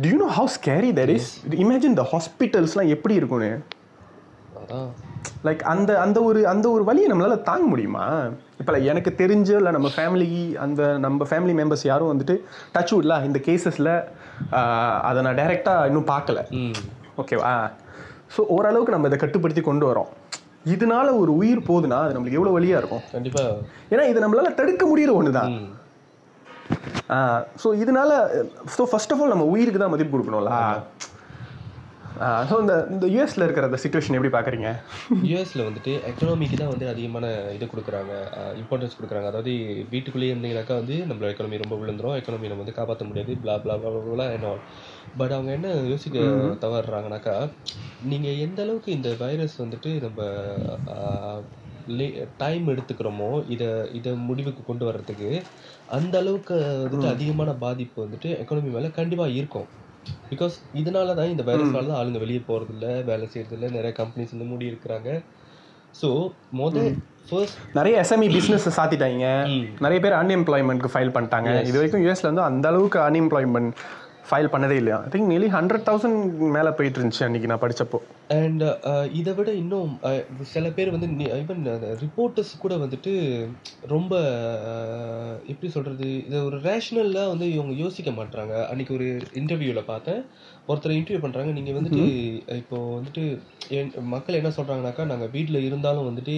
do 0.02 0.08
you 0.10 0.18
know 0.22 0.32
how 0.38 0.44
scary 0.56 0.90
that 0.98 1.10
is? 1.14 1.24
Imagine 1.66 1.94
the 2.00 2.04
ஹாஸ்பிட்டல்ஸ்லாம் 2.12 2.92
எப்படி 2.96 3.14
இருக்கும்னு? 3.20 3.52
லைக் 5.46 5.62
அந்த 5.72 5.90
அந்த 6.04 6.18
ஒரு 6.28 6.40
அந்த 6.50 6.66
ஒரு 6.74 6.82
வழியை 6.88 7.06
நம்மளால 7.10 7.36
தாங்க 7.48 7.66
முடியுமா? 7.72 8.04
இப்போ 8.60 8.78
எனக்கு 8.92 9.10
தெரிஞ்ச 9.22 9.50
இல்லை 9.60 9.72
நம்ம 9.76 9.88
ஃபேமிலி 9.96 10.28
அந்த 10.64 10.80
நம்ம 11.04 11.26
ஃபேமிலி 11.30 11.54
மெம்பர்ஸ் 11.60 11.84
யாரும் 11.90 12.10
வந்துட்டு 12.12 12.36
டச் 12.74 12.94
வுட்ல 12.94 13.16
இந்த 13.28 13.40
கேசஸில் 13.48 13.92
அதை 15.08 15.18
நான் 15.26 15.38
டைரெக்டாக 15.42 15.88
இன்னும் 15.90 16.10
பார்க்கல. 16.14 16.38
ஓகேவா 17.22 17.54
ஸோ 18.36 18.40
ஓரளவுக்கு 18.56 18.96
நம்ம 18.96 19.08
இதை 19.12 19.20
கட்டுப்படுத்தி 19.24 19.64
கொண்டு 19.68 19.86
வரோம். 19.90 20.10
இதனால 20.64 21.08
ஒரு 21.18 21.32
உயிர் 21.40 21.66
போகுதுன்னா 21.68 21.98
அது 22.04 22.14
நம்மளுக்கு 22.16 22.38
எவ்வளோ 22.38 22.54
வழியாக 22.56 22.80
இருக்கும்? 22.82 23.04
கண்டிப்பா. 23.12 23.44
ஏன்னா 23.92 24.04
இது 24.10 24.22
நம்மளால 24.24 24.54
தடுக்க 24.60 24.84
முடியிற 24.90 25.12
ஒன்று 25.18 25.32
தான் 25.40 25.54
ஸோ 27.62 27.68
இதனால 27.82 28.10
ஸோ 28.76 28.82
ஃபர்ஸ்ட் 28.90 29.12
ஆஃப் 29.14 29.22
ஆல் 29.22 29.32
நம்ம 29.34 29.46
உயிருக்கு 29.54 29.80
தான் 29.82 29.94
மதிப்பு 29.94 30.14
கொடுக்கணும்ல. 30.14 30.52
ஸோ 32.48 32.54
இந்த 32.62 32.74
இந்த 32.94 33.06
யூஎஸ்ல 33.12 33.44
இருக்கிற 33.46 33.66
அந்த 33.68 33.78
சுச்சுவேஷன் 33.82 34.16
எப்படி 34.16 34.32
பார்க்குறீங்க? 34.34 34.70
யூஎஸ்ல 35.28 35.60
வந்துட்டு 35.68 35.92
எக்கனாமிக்கு 36.10 36.56
தான் 36.62 36.72
வந்து 36.72 36.86
அதிகமான 36.92 37.26
இது 37.56 37.66
கொடுக்குறாங்க. 37.72 38.12
இம்பார்ட்டன்ஸ் 38.62 38.96
கொடுக்குறாங்க. 38.98 39.28
அதாவது 39.32 39.52
வீட்டுக்குள்ளேயே 39.92 40.32
இருந்தீங்கன்னாக்கா 40.34 40.76
வந்து 40.80 40.96
நம்மளோட 41.08 41.30
எக்கனாமி 41.34 41.62
ரொம்ப 41.64 41.78
விழுந்துரும் 41.82 42.18
எக்கனாமி 42.20 42.50
நம்ம 42.52 42.64
வந்து 42.64 42.76
காப்பாற்ற 42.80 43.06
முடியாது. 43.10 43.34
பிளா 43.44 43.54
பிளா 43.64 43.76
பிளா 44.08 44.26
என்ன 44.36 44.52
பட் 45.20 45.34
அவங்க 45.36 45.50
என்ன 45.58 45.68
யோசிக்க 45.92 46.18
தவறுறாங்கனாக்கா 46.66 47.36
நீங்கள் 48.12 48.40
எந்த 48.46 48.60
அளவுக்கு 48.66 48.90
இந்த 48.98 49.10
வைரஸ் 49.24 49.56
வந்துட்டு 49.64 49.92
நம்ம 50.06 50.20
டைம் 52.42 52.64
எடுத்துக்கிறோமோ 52.72 53.28
இதை 53.54 53.68
இதை 53.98 54.10
முடிவுக்கு 54.28 54.62
கொண்டு 54.70 54.84
வர்றதுக்கு 54.88 55.30
அந்த 55.98 56.14
அளவுக்கு 56.22 56.56
வந்துட்டு 56.84 57.08
அதிகமான 57.14 57.50
பாதிப்பு 57.66 57.98
வந்துட்டு 58.06 58.30
எக்கனாமி 58.42 58.72
மேலே 58.76 58.90
கண்டிப்பாக 58.98 59.36
இருக்கும். 59.40 59.68
பிகாஸ் 60.30 60.54
இதனால 60.80 61.14
தான் 61.20 61.30
இந்த 61.34 61.42
வைரஸ்னால 61.48 61.88
தான் 61.90 61.98
ஆளுங்க 62.00 62.18
வெளியே 62.24 62.42
போகிறது 62.48 62.72
இல்லை 62.74 62.92
வேலை 63.10 63.26
செய்கிறது 63.34 63.56
இல்லை 63.58 63.68
நிறைய 63.76 63.92
கம்பெனிஸ் 64.00 64.34
வந்து 64.34 64.48
மூடி 64.50 64.66
இருக்கிறாங்க. 64.72 65.10
ஸோ 66.00 66.08
மொதல் 66.60 66.90
ஃபர்ஸ்ட் 67.28 67.56
நிறைய 67.78 67.94
எஸ்எம்இ 68.02 68.28
பிஸ்னஸ் 68.36 68.68
சாத்திட்டாங்க. 68.78 69.26
நிறைய 69.84 69.98
பேர் 70.04 70.18
அன்எம்ப்ளாய்மெண்ட்க்கு 70.20 70.92
ஃபைல் 70.94 71.14
பண்ணிட்டாங்க. 71.16 71.50
இது 71.70 71.76
வரைக்கும் 71.80 72.04
யூஎஸ்ல 72.04 72.30
வந்து 72.30 72.46
அந்த 72.50 72.66
அளவுக்கு 72.72 73.00
அன்எம்ப்ளாய்மெண்ட் 73.08 73.72
ஃபைல் 74.28 74.50
பண்ணதே 74.52 74.76
இல்லையா? 74.80 74.98
I 75.06 75.08
think 75.12 75.30
nearly 75.30 75.48
hundred 75.56 75.84
thousand 75.88 76.18
மேலே 76.56 76.70
போயிட்டு 76.78 76.98
இருந்துச்சு 77.00 77.24
அன்னைக்கு 77.26 77.50
நான் 77.50 77.62
படிச்சப்போ. 77.62 77.98
அண்ட் 78.38 78.64
இதை 79.20 79.32
விட 79.38 79.50
இன்னும் 79.60 79.92
uh, 80.08 80.20
சில 80.52 80.66
பேர் 80.76 80.92
வந்து 80.94 81.08
ஈவன் 81.38 81.62
ரிப்போர்ட்டர்ஸ் 82.04 82.52
கூட 82.58 82.74
வந்துட்டு 82.76 83.12
ரொம்ப 83.94 84.12
uh, 84.70 85.32
எப்படி 85.52 85.70
சொல்றது 85.76 86.08
இதை 86.26 86.40
ஒரு 86.40 86.58
ரேஷனலாக 86.68 87.32
வந்து 87.32 87.48
இவங்க 87.52 87.74
யோசிக்க 87.84 88.10
மாட்றாங்க. 88.10 88.54
அன்னைக்கு 88.66 88.94
ஒரு 88.94 89.08
இன்டர்வியூவில் 89.42 89.90
பார்த்தேன். 89.92 90.22
ஒருத்தர் 90.68 90.96
இன்டர்வியூ 90.98 91.22
பண்ணுறாங்க 91.24 91.52
நீங்கள் 91.52 91.78
வந்துட்டு 91.78 92.04
இப்போ 92.62 92.78
வந்துட்டு 92.98 93.24
என் 93.78 93.90
மக்கள் 94.14 94.38
என்ன 94.42 94.52
சொல்கிறாங்கனாக்கா 94.56 95.06
நாங்கள் 95.06 95.32
வீட்டில் 95.32 95.66
இருந்தாலும் 95.68 96.08
வந்துட்டு 96.10 96.36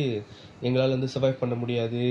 எங்களால் 0.60 0.96
வந்து 0.96 1.12
சர்வைவ் 1.14 1.42
பண்ண 1.42 1.54
முடியாது. 1.54 2.04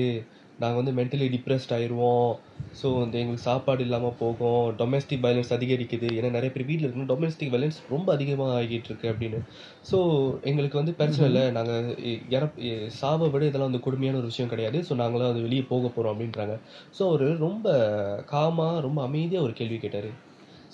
நாங்கள் 0.59 0.79
வந்து 0.81 0.93
மென்டலி 0.97 1.27
டிப்ரெஸ்ட் 1.35 1.75
ஆயிடுவோம் 1.75 2.31
ஸோ 2.79 2.87
வந்து 3.01 3.17
எங்களுக்கு 3.21 3.45
சாப்பாடு 3.47 3.81
இல்லாமல் 3.85 4.15
போகும். 4.21 4.65
டொமஸ்டிக் 4.79 5.23
வயலன்ஸ் 5.25 5.51
அதிகரிக்குது. 5.55 6.07
ஏன்னா 6.17 6.29
நிறைய 6.35 6.49
பேர் 6.53 6.65
வீட்டில் 6.69 6.85
இருக்கணும் 6.87 7.09
டொமஸ்டிக் 7.11 7.51
வயலன்ஸ் 7.53 7.79
ரொம்ப 7.93 8.07
அதிகமாக 8.17 8.53
ஆகிட்டு 8.59 8.89
இருக்கு 8.91 9.07
அப்படின்னு. 9.13 9.39
ஸோ 9.89 9.97
எங்களுக்கு 10.51 10.79
வந்து 10.81 10.93
பிரச்சனை 10.99 11.27
இல்லை. 11.31 11.43
நாங்கள் 11.57 11.89
இறப் 12.37 12.57
சாவை 12.99 13.27
விட 13.33 13.43
இதெல்லாம் 13.49 13.71
வந்து 13.71 13.85
கொடுமையான 13.87 14.19
ஒரு 14.21 14.31
விஷயம் 14.31 14.51
கிடையாது. 14.53 14.79
ஸோ 14.89 14.95
நாங்களாம் 15.01 15.33
அது 15.33 15.45
வெளியே 15.47 15.65
போக 15.73 15.83
போகிறோம் 15.87 16.13
அப்படின்றாங்க. 16.13 16.55
ஸோ 16.97 17.03
அவர் 17.09 17.25
ரொம்ப 17.47 17.67
காமாக 18.33 18.79
ரொம்ப 18.87 19.01
அமைதியாக 19.09 19.47
ஒரு 19.47 19.55
கேள்வி 19.61 19.79
கேட்டார். 19.85 20.09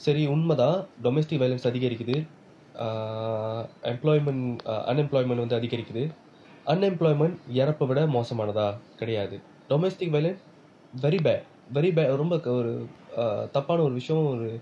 சரி 0.06 0.24
உண்மைதான். 0.36 0.80
டொமஸ்டிக் 1.08 1.43
வயலன்ஸ் 1.43 1.70
அதிகரிக்குது. 1.72 2.18
எம்ப்ளாய்மெண்ட் 3.91 4.48
அன்எம்ப்ளாய்மெண்ட் 4.91 5.43
வந்து 5.45 5.60
அதிகரிக்குது. 5.60 6.06
அன்எம்ப்ளாய்மெண்ட் 6.74 7.38
இறப்பை 7.62 7.86
விட 7.89 8.00
மோசமானதா? 8.16 8.70
கிடையாது. 9.02 9.38
Domestic 9.70 10.16
violence 10.16 10.43
very 11.06 11.20
bad 11.28 11.45
very 11.74 11.93
பே 11.93 12.15
ரொம்ப 12.15 12.39
ஒரு 12.39 12.88
தப்பான 13.51 13.82
ஒரு 13.82 13.93
விஷயம் 13.93 14.26
ஒரு 14.26 14.61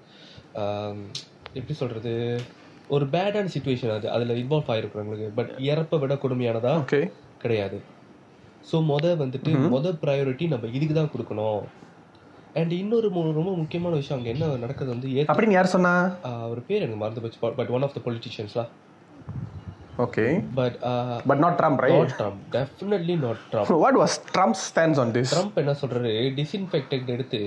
எப்படி 1.53 1.73
சொல்கிறது 1.73 2.41
ஒரு 2.89 3.05
பேடான 3.05 3.49
சுச்சுவேஷன் 3.57 3.95
அது. 3.95 4.11
அதில் 4.11 4.45
இன்வால்வ் 4.45 4.67
ஆகிருக்கிறவங்களுக்கு 4.67 5.31
பட் 5.35 5.53
இறப்பை 5.57 5.99
விட 5.99 6.13
கொடுமையானதா 6.13 6.85
கிடையாது. 7.39 7.81
ஸோ 8.71 8.75
மொத 8.75 9.05
வந்துட்டு 9.05 9.47
மொத 9.47 9.97
ப்ரையாரிட்டி 10.01 10.47
நம்ம 10.47 10.67
இதுக்கு 10.67 10.95
தான் 10.95 11.09
கொடுக்கணும். 11.17 11.59
அண்ட் 12.53 12.71
இன்னொரு 12.71 13.09
மு- 13.09 13.33
ரொம்ப 13.33 13.55
முக்கியமான 13.55 13.95
விஷயம் 13.95 14.25
அங்கே 14.25 14.39
என்ன 14.39 14.55
நடக்குது 14.55 14.89
வந்து 14.89 15.07
அப்படின்னு 15.07 15.51
யார் 15.51 15.65
சொன்னா? 15.65 16.15
அவர் 16.21 16.65
பேர் 16.65 16.77
எனக்கு 16.77 16.97
மறந்து 16.97 17.21
போச்சு. 17.21 17.53
But 17.53 17.67
one 17.67 17.81
of 17.81 17.93
the 17.93 18.11
பொலிட்டிஷியன்ஸ்லாம் 18.11 18.67
okay 19.97 20.23
but 20.55 20.77
but 21.25 21.39
not 21.39 21.57
Trump 21.59 21.81
right 21.83 21.93
not 21.95 22.13
Trump 22.17 22.39
definitely 22.53 23.15
not 23.17 23.41
Trump 23.51 23.69
what 23.83 23.97
was 23.97 24.15
Trump 24.31 24.57
stands 24.63 24.99
on 24.99 25.13
this 25.13 25.33
Trump 25.33 25.59
என்ன 25.61 25.75
சொல்றாரு? 25.81 26.11
டிஸ்இன்ஃபெக்டட் 26.35 27.07
எடுத்து 27.07 27.39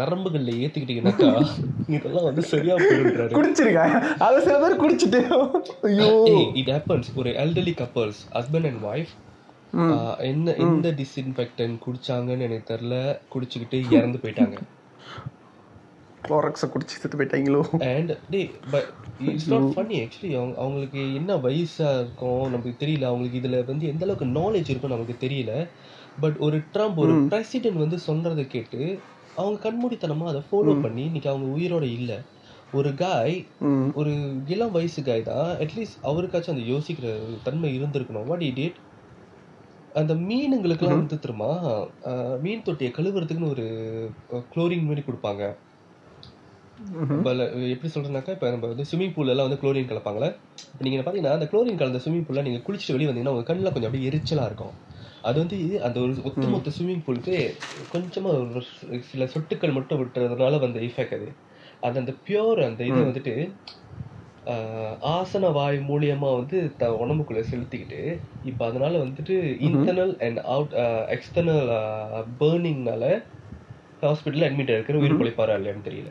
நரம்புகள்ல 0.00 0.54
ஏத்திக்கிட்டீங்கன்னாக்கா 0.60 1.30
இதெல்லாம் 1.96 2.24
வந்து 2.24 2.42
சரியா 2.50 2.76
போயிடுறாரு 2.82 3.34
குடிச்சிருக்காங்க 3.36 3.96
அதை 4.18 4.38
சில 4.42 4.58
பேர் 4.58 4.80
குடிச்சிட்டு. 4.82 5.22
ஐயோ. 5.82 6.08
இட் 6.54 6.70
ஹேப்பன்ஸ் 6.70 7.10
ஒரு 7.16 7.32
elderly 7.44 7.74
couples 7.80 8.20
husband 8.32 8.68
and 8.70 8.84
wife 8.84 9.12
என்ன 10.24 10.54
எந்த 10.64 10.88
டிஸ்இன்ஃபெக்டன் 11.00 11.76
குடிச்சாங்கன்னு 11.84 12.46
எனக்கு 12.48 12.74
தெரியல. 12.74 12.96
குடிச்சுக்கிட்டு 13.34 13.80
இறந்து 13.92 14.20
போயிட்டாங்க. 14.22 14.56
குளோரக்ஸை 16.22 16.66
குடிச்சு 16.68 16.96
செத்து 16.96 17.18
போயிட்டாங்களோ? 17.18 17.60
And 17.88 18.12
they 18.30 18.40
but 18.70 18.88
it's 19.26 19.48
not 19.48 19.68
funny 19.70 19.96
actually 20.00 20.32
அவங்க 20.34 20.56
அவங்களுக்கு 20.58 21.14
என்ன 21.14 21.36
வயசா 21.38 21.88
இருக்கும் 21.98 22.42
நமக்கு 22.46 22.74
தெரியல. 22.80 23.04
அவங்களுக்கு 23.04 23.40
இதுல 23.40 23.64
வந்து 23.64 23.86
எந்த 23.86 24.04
அளவுக்கு 24.04 24.28
நாலேஜ் 24.34 24.70
இருக்கும் 24.70 24.90
நமக்கு 24.90 25.16
தெரியல. 25.18 25.52
பட் 26.20 26.36
ஒரு 26.38 26.58
ட்ரம்ப் 26.72 26.96
ஒரு 26.96 27.14
பிரசிடென்ட் 27.28 27.76
வந்து 27.76 27.98
சொல்றதை 28.06 28.46
கேட்டு 28.46 28.82
அவங்க 29.36 29.58
கண்மூடித்தனமா 29.64 30.26
அதை 30.26 30.42
ஃபாலோ 30.46 30.74
பண்ணி 30.82 31.02
இன்னைக்கு 31.04 31.28
அவங்க 31.28 31.48
உயிரோட 31.56 31.82
இல்ல. 31.92 32.12
ஒரு 32.72 32.90
காய் 32.94 33.36
ஒரு 33.94 34.12
இளம் 34.48 34.70
வயசு 34.70 35.02
காய் 35.02 35.22
தான். 35.22 35.48
அட்லீஸ்ட் 35.58 35.98
அவருக்காச்சும் 36.02 36.54
அந்த 36.54 36.66
யோசிக்கிற 36.66 37.08
தன்மை 37.42 37.70
இருந்திருக்கணும். 37.78 38.24
வாட் 38.24 38.44
இட் 38.48 38.78
அந்த 39.94 40.14
மீனுங்களுக்குலாம் 40.26 40.98
வந்து 40.98 41.18
தெரியுமா 41.18 41.48
அஹ், 42.10 42.36
மீன் 42.40 42.62
தொட்டியை 42.62 42.92
கழுவுறதுக்குன்னு 42.92 43.52
ஒரு 43.54 43.64
குளோரின் 44.50 44.84
மாதிரி 44.84 45.04
கொடுப்பாங்க. 45.06 45.42
இப்ப 47.14 47.32
ல- 47.32 47.46
எப்படி 47.72 47.88
சொல்றேன்னாக்கா 47.94 48.32
இப்போ 48.32 48.50
நம்ம 48.50 48.68
வந்து 48.68 48.86
ஸ்விமிங் 48.90 49.14
பூல் 49.14 49.32
எல்லாம் 49.32 49.46
வந்து 49.46 49.60
குளோரின் 49.62 49.90
கலப்பாங்களே 49.90 50.28
இப்போ 50.72 50.84
நீங்கள் 50.86 51.00
பார்த்தீங்கன்னா 51.00 51.36
அந்த 51.36 51.46
குளோரின் 51.50 51.80
கலந்த 51.80 52.00
ஸ்விமிங் 52.04 52.24
பூல்ல 52.26 52.44
நீங்கள் 52.46 52.64
குளிச்சுட்டு 52.66 52.94
வெளியே 52.96 53.08
வந்தீங்கன்னா 53.10 53.34
உங்க 53.34 53.46
கண்ணில் 53.48 53.72
கொஞ்சம் 53.74 53.90
அப்படியே 53.90 54.08
எரிச்சலா 54.10 54.44
இருக்கும். 54.46 54.74
அது 55.24 55.36
வந்து 55.42 55.56
அந்த 55.86 55.98
ஒரு 56.00 56.12
ஒட்டுமொத்த 56.28 56.72
ஸ்விமிங் 56.76 57.02
பூலுக்கு 57.06 57.34
கொஞ்சமா 57.90 58.30
ஒரு 58.36 58.62
சில 59.10 59.24
சொட்டுக்கள் 59.34 59.76
மட்டும் 59.78 60.00
விட்டுறதுனால 60.02 60.58
வந்த 60.58 60.80
இஃபெக்ட் 60.86 61.16
அது. 61.18 61.28
அது 61.82 62.00
அந்த 62.02 62.14
பியோர் 62.26 62.62
அந்த 62.66 62.82
இது 62.84 63.00
வந்துட்டு 63.04 63.34
ஆஹ், 64.46 64.94
ஆசன 65.10 65.48
வாய் 65.52 65.78
மூலியமா 65.88 66.28
வந்து 66.36 66.58
த 66.78 66.88
உடம்புக்குள்ள 67.00 67.42
செலுத்திக்கிட்டு 67.48 68.00
இப்போ 68.44 68.62
அதனால 68.66 68.92
வந்துட்டு 69.02 69.34
இன்டர்னல் 69.66 70.14
அண்ட் 70.26 70.40
அவுட் 70.52 70.74
எக்ஸ்டர்னல் 71.16 71.62
பேர்னிங்னால 72.40 73.04
ஹாஸ்பிட்டல்ல 74.02 74.48
அட்மிட் 74.48 74.74
இருக்கிற 74.74 74.98
உயிர் 75.00 75.20
பிழைப்பாரா 75.20 75.56
இல்லையான்னு 75.58 75.86
தெரியல. 75.86 76.10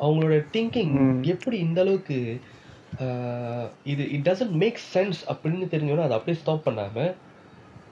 அவங்களோட 0.00 0.36
திங்கிங் 0.54 0.94
எப்படி 1.34 1.56
இந்த 1.66 1.80
அளவுக்கு 1.80 2.18
இது 3.86 4.02
இட் 4.14 4.26
டசன்ட் 4.26 4.56
மேக் 4.62 4.80
சென்ஸ் 4.92 5.20
அப்படின்னு 5.30 5.72
தெரிஞ்சோன்னா 5.72 6.06
அதை 6.06 6.16
அப்படியே 6.16 6.40
ஸ்டாப் 6.40 6.66
பண்ணாம 6.66 7.06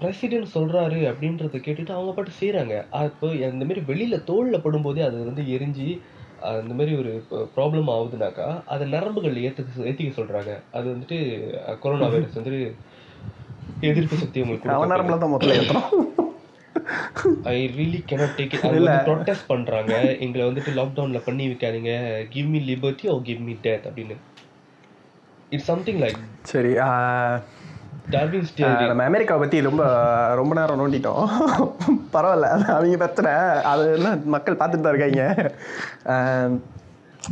பிரசிடென்ட் 0.00 0.54
சொல்றாரு 0.54 1.00
அப்படின்றத 1.10 1.58
கேட்டுட்டு 1.58 1.96
அவங்க 1.96 2.12
பாட்டு 2.12 2.32
செய்றாங்க. 2.40 2.74
அப்போ 3.00 3.26
இந்த 3.48 3.64
மாதிரி 3.64 3.82
வெளியில 3.88 4.16
தோல்ல 4.24 4.58
படும்போதே 4.64 5.02
அது 5.08 5.18
வந்து 5.24 5.44
எரிஞ்சு 5.54 5.88
அஹ், 6.42 6.60
இந்த 6.62 6.74
மாதிரி 6.74 6.92
ஒரு 6.96 7.10
ப்ராப்ளம் 7.54 7.90
ஆகுதுனாக்கா 7.92 8.46
அதை 8.66 8.84
நரம்புகள் 8.88 9.36
ஏத்துக்க 9.44 9.88
ஏத்திக்க 9.90 10.12
சொல்றாங்க. 10.16 10.52
அது 10.72 10.86
வந்துட்டு 10.92 11.18
கொரோனா 11.82 12.08
வைரஸ் 12.08 12.38
வந்துட்டு 12.38 12.62
எதிர்ப்பு 13.82 14.16
சக்தி 14.16 14.42
உங்களுக்கு 14.42 14.74
அவன் 14.74 14.92
நேரம்ல 14.92 15.18
தான் 15.18 15.34
முதல்ல 15.34 15.58
ஏற்றணும் 15.58 16.11
I 17.52 17.56
really 17.78 18.00
cannot 18.10 18.36
take 18.38 18.54
it 18.56 18.64
அவங்க 18.66 18.82
வந்து 18.84 19.06
ப்ரொடெஸ்ட் 19.08 19.48
பண்றாங்க. 19.52 19.94
எங்களை 20.24 20.42
வந்துட்டு 20.50 20.76
லாக்டவுன்ல 20.80 21.20
பண்ணி 21.28 21.46
வைக்காதீங்க. 21.52 21.92
Give 22.34 22.50
me 22.54 22.60
liberty 22.70 23.08
or 23.14 23.16
give 23.28 23.42
me 23.48 23.54
death 23.66 23.88
அப்படின்னு. 23.90 24.18
இட்ஸ் 25.54 25.70
சம்திங் 25.72 26.02
லைக் 26.04 26.20
சரி 26.52 26.72
நம்ம 28.90 29.04
அமெரிக்காவை 29.08 29.40
பற்றி 29.42 29.58
ரொம்ப 29.66 29.82
ரொம்ப 30.38 30.52
நேரம் 30.58 30.80
நோண்டிட்டோம். 30.80 31.26
பரவாயில்ல 32.14 32.48
அது 32.54 32.64
அவங்க 32.76 32.96
பிரச்சனை. 33.02 33.32
அது 33.72 33.84
மக்கள் 34.34 34.58
பார்த்துட்டு 34.62 34.86
தான் 34.86 34.94
இருக்காங்க. 34.94 35.22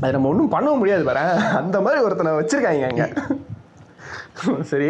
அது 0.01 0.13
நம்ம 0.17 0.29
ஒன்றும் 0.33 0.53
பண்ண 0.55 0.69
முடியாது 0.81 1.05
பாரு. 1.09 1.25
அந்த 1.61 1.77
மாதிரி 1.85 2.05
ஒருத்தனை 2.07 2.33
வச்சுருக்காங்க 2.39 2.91
அங்கே 2.91 3.07
சரி. 4.71 4.89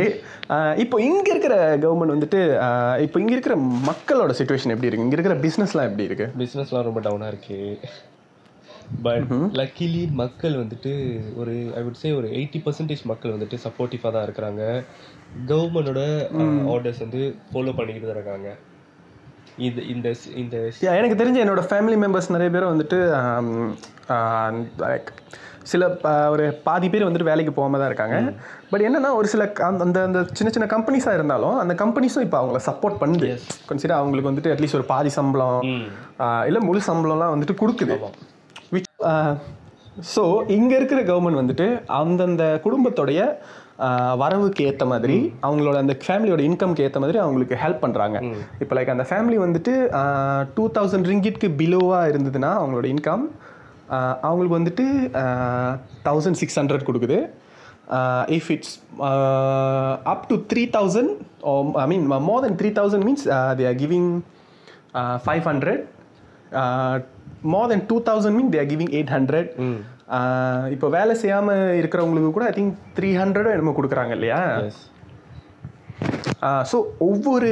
இப்போ 0.82 0.96
இங்கே 1.08 1.30
இருக்கிற 1.34 1.54
கவர்மெண்ட் 1.84 2.14
வந்துட்டு 2.14 2.40
இப்போ 3.04 3.18
இங்கே 3.22 3.34
இருக்கிற 3.36 3.54
மக்களோட 3.88 4.32
சுச்சுவேஷன் 4.38 4.72
எப்படி 4.74 4.88
இருக்கு? 4.90 5.06
இங்கே 5.06 5.18
இருக்கிற 5.18 5.36
பிஸ்னஸ்லாம் 5.46 5.88
எப்படி 5.90 6.08
இருக்கு? 6.10 6.26
பிஸ்னஸ்லாம் 6.42 6.86
ரொம்ப 6.88 7.00
டவுனாக 7.06 7.32
இருக்கு. 7.32 7.58
பட் 9.06 9.32
லக்கிலி 9.60 10.02
மக்கள் 10.20 10.54
வந்துட்டு 10.62 10.92
ஒரு 11.40 11.52
ஐ 11.78 11.82
வுட் 11.86 12.00
சே 12.02 12.10
ஒரு 12.12 12.28
எயிட்டி 12.38 12.60
பர்சன்டேஜ் 12.64 13.02
மக்கள் 13.10 13.34
வந்துட்டு 13.34 13.58
சப்போர்ட்டிவாக 13.66 14.12
தான் 14.16 14.26
இருக்கிறாங்க. 14.28 14.62
கவர்மெண்டோட 15.50 16.02
ஆர்டர்ஸ் 16.74 17.04
வந்து 17.06 17.22
ஃபாலோ 17.50 17.74
பண்ணிக்கிட்டு 17.78 18.10
தான் 18.10 18.18
இருக்காங்க. 18.18 18.50
இது 19.68 19.80
இந்த 19.94 20.08
இந்த 20.42 20.56
எனக்கு 20.98 21.20
தெரிஞ்ச 21.22 21.38
என்னோட 21.44 21.62
ஃபேமிலி 21.70 21.96
மெம்பர்ஸ் 22.04 22.34
நிறைய 22.36 22.50
பேர் 22.56 22.72
வந்துட்டு 22.72 22.98
லைக் 24.84 25.10
சில 25.72 25.88
ஒரு 26.34 26.44
பாதி 26.66 26.88
பேர் 26.92 27.06
வந்துட்டு 27.06 27.28
வேலைக்கு 27.30 27.52
போகாம 27.58 27.78
தான் 27.80 27.90
இருக்காங்க. 27.90 28.16
பட் 28.70 28.84
என்னன்னா 28.88 29.10
ஒரு 29.20 29.28
சில 29.32 29.44
அந்த 29.68 30.00
அந்த 30.08 30.20
சின்ன 30.38 30.50
சின்ன 30.56 30.68
கம்பெனிஸாக 30.74 31.18
இருந்தாலும் 31.18 31.56
அந்த 31.62 31.74
கம்பெனிஸும் 31.82 32.26
இப்போ 32.26 32.38
அவங்கள 32.40 32.60
சப்போர்ட் 32.70 33.00
பண்ணுது. 33.02 33.28
கன்சிடர் 33.70 34.00
அவங்களுக்கு 34.00 34.30
வந்துட்டு 34.32 34.52
அட்லீஸ்ட் 34.54 34.78
ஒரு 34.80 34.88
பாதி 34.92 35.12
சம்பளம் 35.18 35.60
இல்லை 36.50 36.62
முழு 36.68 36.82
சம்பளம்லாம் 36.90 37.34
வந்துட்டு 37.36 37.56
கொடுக்குது. 37.62 37.96
ஸோ 40.14 40.22
இங்கே 40.56 40.74
இருக்கிற 40.78 41.00
கவர்மெண்ட் 41.08 41.40
வந்துட்டு 41.40 41.66
அந்தந்த 42.00 42.44
குடும்பத்தோடைய 42.66 43.22
வரவுக்கு 44.22 44.62
ஏற்ற 44.70 44.84
மாதிரி 44.92 45.16
அவங்களோட 45.46 45.76
அந்த 45.82 45.94
ஃபேமிலியோட 46.04 46.40
இன்கம்க்கு 46.48 46.84
ஏற்ற 46.86 46.98
மாதிரி 47.02 47.18
அவங்களுக்கு 47.24 47.54
ஹெல்ப் 47.62 47.84
பண்ணுறாங்க 47.84 48.18
இப்போ 48.62 48.74
லைக் 48.76 48.92
அந்த 48.94 49.04
ஃபேமிலி 49.10 49.36
வந்துட்டு 49.44 49.72
டூ 50.56 50.64
தௌசண்ட் 50.76 51.08
ரிங்கிட்க்கு 51.10 51.48
பிலோவாக 51.60 52.10
இருந்ததுன்னா 52.12 52.50
அவங்களோட 52.60 52.86
இன்கம் 52.94 53.24
அவங்களுக்கு 54.26 54.56
வந்துட்டு 54.58 54.84
தௌசண்ட் 56.08 56.38
சிக்ஸ் 56.42 56.58
ஹண்ட்ரட் 56.60 56.86
கொடுக்குது. 56.88 57.18
If 58.36 58.48
it's 58.54 58.74
up 60.12 60.26
to 60.30 60.36
three 60.50 60.64
thousand 60.76 61.12
I 61.84 61.86
mean 61.92 62.04
more 62.28 62.42
than 62.46 62.58
three 62.60 62.70
thousand 62.80 63.06
means 63.08 63.24
they 63.60 63.66
are 63.70 63.78
giving 63.84 64.10
five 65.26 65.46
hundred 65.50 65.82
more 67.54 67.68
than 67.72 67.84
two 67.90 67.96
thousand 68.10 68.36
mean 68.40 68.52
they 68.54 68.60
are 68.64 68.70
giving 68.74 68.92
eight 68.98 69.12
hundred 69.16 69.50
இப்போ 70.74 70.86
வேலை 70.98 71.14
செய்யாமல் 71.22 71.74
இருக்கிறவங்களுக்கு 71.80 72.30
கூட 72.36 72.46
I 72.50 72.54
think 72.60 72.76
three 72.96 73.10
ஹண்ட்ரடோ 73.22 73.50
என்னமோ 73.56 73.74
கொடுக்குறாங்க 73.76 74.14
இல்லையா? 74.18 74.40
So 76.70 76.76
ஒவ்வொரு 77.08 77.50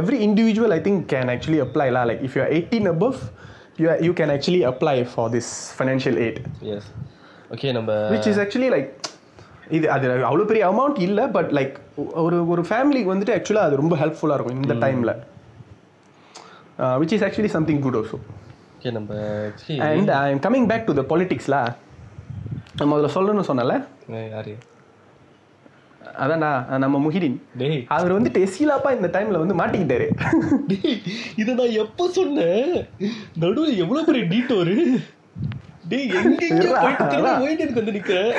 every 0.00 0.18
individual 0.26 0.74
I 0.76 0.80
think 0.86 1.02
can 1.12 1.30
actually 1.34 1.60
அப்ளைலாம் 1.66 2.08
like 2.10 2.24
if 2.28 2.36
you 2.38 2.42
eighteen 2.56 2.88
above 2.94 3.18
you 3.80 3.88
you 4.00 4.12
can 4.20 4.32
actually 4.34 4.62
apply 4.70 4.96
for 5.12 5.30
this 5.30 5.50
financial 5.76 6.18
aid 6.24 6.40
yes 6.70 6.88
okay 7.54 7.70
நம்ம 7.72 7.92
விச் 8.10 8.28
இஸ் 8.32 8.40
ஆக்சுவலி 8.44 8.70
லைக் 8.76 8.90
இது 9.70 9.86
அது 9.90 10.06
அவ்வளோ 10.28 10.46
பெரிய 10.50 10.62
அமௌண்ட் 10.70 10.98
இல்லை 11.00 11.24
பட் 11.36 11.50
லைக் 11.58 11.74
ஒரு 12.22 12.38
ஒரு 12.46 12.62
ஃபேமிலிக்கு 12.70 13.12
வந்துட்டு 13.12 13.34
ஆக்சுவலாக 13.36 13.68
அது 13.68 13.80
ரொம்ப 13.82 13.96
ஹெல்ப்ஃபுல்லாக 13.96 14.38
இருக்கும் 14.38 14.62
இந்த 14.62 14.76
டைமில் 14.86 15.12
which 17.00 17.14
is 17.16 17.24
actually 17.28 17.52
something 17.56 17.82
good 17.86 17.98
also 18.00 18.18
okay 18.74 18.92
நம்ம 18.92 19.14
and 19.88 20.12
I 20.18 20.26
am 20.34 20.42
coming 20.46 20.68
back 20.70 20.86
to 20.86 20.94
the 21.00 21.04
பொலிட்டிக்ஸ்ல 21.12 21.56
முதல்ல 22.84 23.08
சொல்லணும்னு 23.16 23.48
சொன்னல 23.48 23.74
யாரு 24.28 24.52
அதான்டா 26.24 26.50
நம்ம 26.84 26.98
முஹிடின் 27.04 27.36
டேய். 27.60 27.80
அவர் 27.96 28.16
வந்துட்டு 28.16 28.42
எஸ்கிலாப்பா 28.46 28.90
இந்த 28.96 29.08
டைம்ல 29.14 29.40
வந்து 29.42 29.58
மாட்டிக்கிட்டாரு. 29.60 30.06
இத 31.42 31.54
நான் 31.60 31.78
எப்ப 31.84 32.08
சொன்னேன்? 32.18 32.74
நடுவுல 33.42 33.74
எவ்வளவு 33.84 34.06
பெரிய 34.10 34.24
டீட்டோரு 34.34 34.76
டேய் 35.90 36.08
எங்க 36.18 36.34
எங்க 36.46 36.62
இருடா, 36.64 36.80
போயிட்டு 36.82 37.04
திரும்ப 37.12 37.28
அதான். 37.28 37.40
போயிட்டு 37.42 37.78
வந்து 37.80 37.94
நிக்கிறேன். 37.96 38.32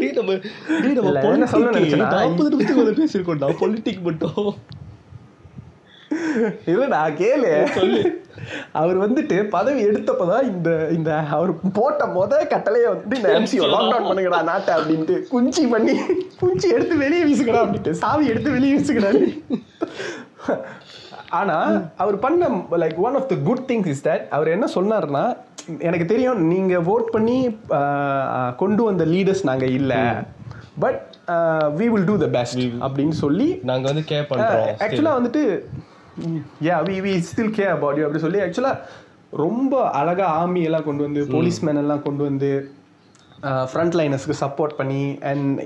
டேய் 0.00 0.12
நம்ம 0.18 0.34
டேய் 0.82 0.94
நம்ம 0.98 1.08
இல்ல, 1.10 1.22
என்ன 1.32 1.46
சொல்ல 1.52 1.64
politics 1.64 1.78
நினைச்சேன்னா, 1.78 2.10
40 2.14 2.52
நிமிஷத்துக்கு 2.52 2.82
மேல 2.82 2.94
பேசிருக்கோம்டா 3.00 3.48
பொலிட்டிக் 3.62 4.04
மட்டும். 4.08 4.44
இல்லடா 6.72 7.00
கேளு. 7.20 7.52
அவர் 8.80 8.98
வந்துட்டு 9.04 9.36
பதவி 9.54 9.80
எடுத்தப்பதான் 9.88 10.46
இந்த 10.52 10.70
இந்த 10.96 11.10
அவர் 11.36 11.52
போட்ட 11.78 12.06
முத 12.16 12.40
கட்டளைய 12.52 12.86
வந்து 12.92 13.18
இந்த 13.20 13.30
எம்சிஓ 13.38 13.66
லாக்டவுன் 13.74 14.08
பண்ணுங்கடா 14.08 14.40
நாட்டை 14.50 14.72
அப்படின்ட்டு. 14.78 15.16
குஞ்சி 15.34 15.64
பண்ணி 15.74 15.94
குஞ்சி 16.42 16.68
எடுத்து 16.76 16.96
வெளியே 17.04 17.24
வீசுங்கடா 17.28 17.62
அப்படின்ட்டு. 17.64 17.94
சாவி 18.02 18.26
எடுத்து 18.32 18.56
வெளியே 18.56 18.74
வீசுங்கடாரு 18.76 19.22
ஆனா 21.40 21.56
அவர் 22.02 22.16
பண்ண 22.24 22.48
like 22.82 22.98
one 23.06 23.14
of 23.18 23.28
the 23.28 23.36
good 23.48 23.64
things 23.70 23.90
is 23.92 24.04
that 24.08 24.24
அவர் 24.36 24.54
என்ன 24.56 24.66
சொன்னாருன்னா 24.74 25.24
எனக்கு 25.86 26.06
தெரியும் 26.12 26.40
நீங்க 26.52 26.74
vote 26.88 27.08
பண்ணி 27.14 27.36
கொண்டு 28.62 28.82
வந்த 28.88 29.04
லீடர்ஸ் 29.14 29.44
நாங்க 29.50 29.66
இல்ல. 29.78 29.92
But 30.82 31.00
we 31.78 31.86
will 31.92 32.08
do 32.10 32.16
the 32.18 32.28
best 32.36 32.62
அப்படின்னு 32.86 33.16
சொல்லி 33.22 33.48
நாங்க 33.70 33.86
வந்து 33.90 34.04
கேர் 34.10 34.28
பண்றோம் 34.30 34.68
ஆக்சுவலாக 34.84 35.18
வந்துட்டு 35.18 35.42
yeah 36.68 36.76
we 36.88 36.96
we 37.06 37.14
still 37.30 37.54
care 37.58 37.72
about 37.76 37.98
you 37.98 38.04
அப்படி 38.06 38.22
சொல்லி 38.26 38.40
ஆக்சுவலாக 38.44 38.78
ரொம்ப 39.44 39.74
அழகா 40.00 40.26
ஆர்மி 40.38 40.62
எல்லாம் 40.68 40.86
கொண்டு 40.88 41.02
வந்து 41.06 41.20
போலீஸ்மேன் 41.34 41.80
எல்லாம் 41.82 42.02
கொண்டு 42.06 42.22
வந்து 42.28 42.50
ஃப்ரண்ட் 43.70 43.94
லைனர்ஸ்க்கு 43.98 44.34
சப்போர்ட் 44.42 44.74
பண்ணி 44.80 45.00
அண்ட் 45.30 45.60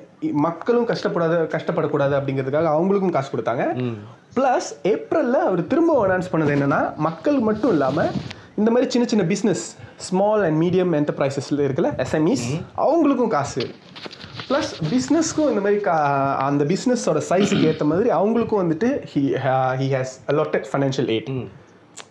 மக்களும் 0.47 0.87
கஷ்டப்படாத 0.91 1.41
கஷ்டப்படக்கூடாது 1.55 2.15
அப்படிங்கிறதுக்காக 2.19 2.71
அவங்களுக்கும் 2.77 3.15
காசு 3.17 3.29
கொடுத்தாங்க. 3.33 3.65
ப்ளஸ் 4.37 4.69
ஏப்ரலில் 4.93 5.47
அவர் 5.49 5.63
திரும்ப 5.73 5.99
அனௌன்ஸ் 6.07 6.31
பண்ணது 6.33 6.55
என்னன்னா 6.57 6.81
மக்கள் 7.09 7.39
மட்டும் 7.49 7.73
இல்லாமல் 7.75 8.11
இந்த 8.61 8.71
மாதிரி 8.71 8.91
சின்ன 8.93 9.07
சின்ன 9.13 9.25
பிஸ்னஸ் 9.33 9.65
ஸ்மால் 10.09 10.45
அண்ட் 10.47 10.59
மீடியம் 10.63 10.95
என்டர்பிரைசஸ்ல 11.01 11.67
இருக்குல்ல 11.67 11.91
எஸ்எம்இஸ் 12.05 12.47
அவங்களுக்கும் 12.87 13.35
காசு. 13.37 13.65
ப்ளஸ் 14.49 14.71
பிஸ்னஸ்க்கும் 14.91 15.51
இந்த 15.51 15.61
மாதிரி 15.61 15.79
கா 15.81 15.95
அந்த 16.47 16.63
பிஸ்னஸோட 16.65 17.21
சைஸுக்கு 17.29 17.69
ஏற்ற 17.71 17.85
மாதிரி 17.85 18.09
அவங்களுக்கும் 18.11 18.63
வந்துட்டு 18.63 18.89
he 19.13 19.23
he 19.81 19.87
has 19.95 20.13
allotted 20.33 20.67
financial 20.71 21.11
aid 21.15 21.31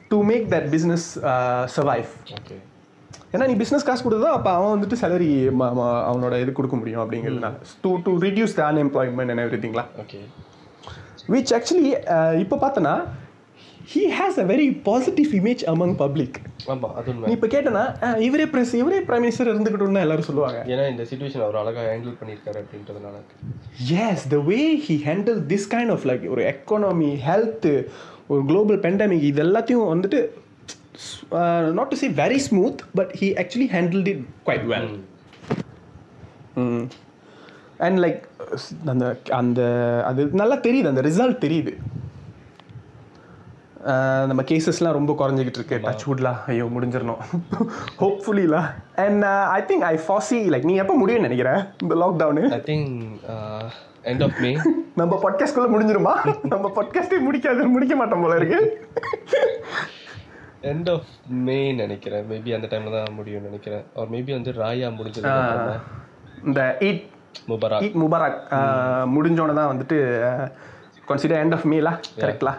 to 0.09 0.17
make 0.23 0.45
that 0.49 0.67
business 0.69 1.05
survive 1.75 2.09
ஏன்னா 3.33 3.45
நீ 3.47 3.55
பிஸ்னஸ் 3.55 3.87
காசு 3.87 4.03
கொடுத்தா 4.03 4.31
அப்போ 4.31 4.51
அவன் 4.51 4.73
வந்துட்டு 4.73 4.97
சேலரி 5.01 5.29
அவனோட 6.09 6.35
இது 6.43 6.51
கொடுக்க 6.51 6.75
முடியும் 6.75 7.01
அப்படிங்கிறதுனால. 7.03 7.55
To 7.83 7.91
to 8.05 8.11
reduce 8.25 8.55
the 8.55 8.63
unemployment 8.67 9.31
and 9.33 9.43
every 9.45 9.59
திங்லாம் 9.63 9.89
okay 10.03 10.19
which 11.29 11.53
actually 11.53 11.89
இப்போ 12.39 12.55
பார்த்தனா 12.57 12.93
he 13.91 14.01
has 14.17 14.37
a 14.41 14.45
very 14.51 14.67
positive 14.87 15.31
image 15.39 15.63
among 15.71 15.93
public 16.01 16.37
ஆமா 16.73 16.87
அது 16.99 17.13
நீ 17.17 17.31
இப்போ 17.35 17.47
கேட்டனா 17.53 17.83
இவரே 18.27 18.45
பிரஸ் 18.53 18.73
இவரே 18.81 18.99
பிரைம் 19.07 19.23
மினிஸ்டர் 19.25 19.49
இருந்துக்கிட்டோம்னு 19.51 20.03
எல்லாரும் 20.05 20.27
சொல்லுவாங்க. 20.29 20.59
ஏன்னா 20.73 20.85
இந்த 20.93 21.03
சுச்சுவேஷன் 21.09 21.43
அவர் 21.45 21.59
அழகா 21.61 21.81
ஹேண்டில் 21.89 22.15
பண்ணியிருக்காரு 22.19 22.59
அப்படின்றதுனால. 22.63 23.15
As 24.07 24.25
the 24.33 24.37
way 24.49 24.59
he 24.87 24.95
handle 25.07 25.39
this 25.51 25.67
kind 25.73 25.93
of 25.95 26.05
like 26.11 26.25
ஒரு 26.35 26.43
எக்கானமி 26.53 27.11
ஹெல்த் 27.27 27.67
ஒரு 28.33 28.41
குளோபல் 28.51 28.79
பெண்டமிக் 28.85 29.27
இது 29.31 29.43
எல்லாத்தையும் 29.47 29.91
வந்துட்டு 29.93 30.21
not 31.79 31.91
to 31.93 31.99
say 32.03 32.09
very 32.23 32.39
smooth 32.47 32.81
but 32.99 33.11
he 33.21 33.29
actually 33.43 33.69
handled 33.75 34.09
it 34.13 34.23
quite 34.47 34.65
well 34.73 34.91
and 37.87 37.99
like 38.05 38.23
அந்த 38.93 39.05
அந்த 39.41 39.61
அது 40.09 40.25
நல்லா 40.41 40.57
தெரியுது 40.67 40.91
அந்த 40.93 41.03
ரிசல்ட் 41.09 41.43
தெரியுது. 41.45 41.73
நம்ம 44.29 44.41
கேசஸ்லாம் 44.41 44.95
ரொம்ப 44.97 45.11
குறைஞ்சிக்கிட்டு 45.19 45.59
இருக்கு 45.61 45.77
டச் 45.83 46.05
வுட்லாம் 46.05 46.37
ஐயோ 46.47 46.65
முடிஞ்சிடணும். 46.65 47.19
ஹோப்ஃபுல்லிலாம் 47.99 48.69
and 48.95 49.23
I 49.57 49.61
think 49.61 49.85
I 49.89 49.95
Fauci 50.05 50.37
like 50.53 50.65
நீ 50.65 50.75
எப்போ 50.75 50.95
முடியும்னு 51.01 51.27
நினைக்கிறேன் 51.27 51.59
இந்த 51.81 51.95
lockdown 51.95 52.43
I 52.51 52.61
think 52.71 52.89
end 54.03 54.23
of 54.23 54.39
May 54.39 54.51
நம்ம 54.95 55.19
பாட்காஸ்ட்குள்ள 55.23 55.67
முடிஞ்சிருமா? 55.75 56.13
நம்ம 56.53 56.71
பாட்காஸ்டே 56.75 57.19
முடிக்காது 57.27 57.67
முடிக்க 57.67 57.95
மாட்டோம் 57.95 58.21
போல 58.21 58.35
இருக்கு. 58.35 58.59
எண்ட் 60.61 60.91
ஆஃப் 60.91 61.09
மே 61.47 61.59
நினைக்கிறேன். 61.73 62.25
மேபி 62.31 62.53
அந்த 62.55 62.67
டைம்ல 62.67 62.91
தான் 62.97 63.17
முடியும்னு 63.19 63.49
நினைக்கிறேன். 63.49 63.83
ஆர் 63.95 64.11
மேபி 64.11 64.31
வந்து 64.31 64.51
ராயா 64.51 64.89
முடிஞ்சது 64.99 65.79
இந்த 66.45 66.77
ஈட் 66.79 67.03
முபரா 67.47 67.77
ஈட் 67.85 67.99
முபாரக் 68.03 68.39
முடிஞ்சோன்னு 69.15 69.53
தான் 69.53 69.71
வந்துட்டு 69.73 69.97
கன்சிடர் 71.09 71.43
எண்ட் 71.45 71.53
ஆஃப் 71.53 71.67
மீலா 71.73 71.93
கரெக்ட்லா 72.21 72.53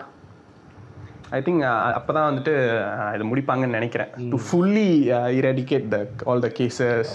ஐ 1.36 1.38
திங்க் 1.46 1.62
அப்போ 1.98 2.10
தான் 2.16 2.28
வந்துட்டு 2.28 2.52
இதை 3.14 3.24
முடிப்பாங்கன்னு 3.30 3.78
நினைக்கிறேன். 3.78 4.10
To 4.32 4.38
fully 4.46 4.88
eradicate 5.40 5.86
the 5.94 5.98
all 6.30 6.44
the 6.46 6.50
cases 6.58 7.12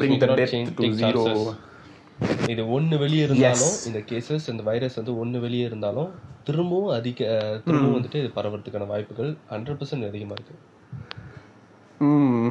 bring 0.00 0.20
the 0.24 0.28
death 0.40 0.54
to 0.80 0.90
zero. 1.00 1.24
இது 2.52 2.62
ஒண்ணு 2.76 2.96
வெளியே 3.04 3.24
இருந்தாலும் 3.28 3.74
இந்த 3.88 4.00
கேசஸ் 4.10 4.46
இந்த 4.52 4.62
வைரஸ் 4.68 4.98
வந்து 5.00 5.14
ஒண்ணு 5.22 5.38
வெளியே 5.46 5.64
இருந்தாலும் 5.70 6.10
திரும்பவும் 6.48 6.92
அதிக 6.98 7.20
திரும்பவும் 7.64 7.96
வந்துட்டு 7.98 8.20
இது 8.22 8.30
பரவறதுக்கான 8.38 8.88
வாய்ப்புகள் 8.92 9.30
ஹண்ட்ரட் 9.52 9.78
பர்சன்ட் 9.80 10.08
அதிகமா 10.10 10.34
இருக்கு. 10.38 10.54
ம். 12.06 12.48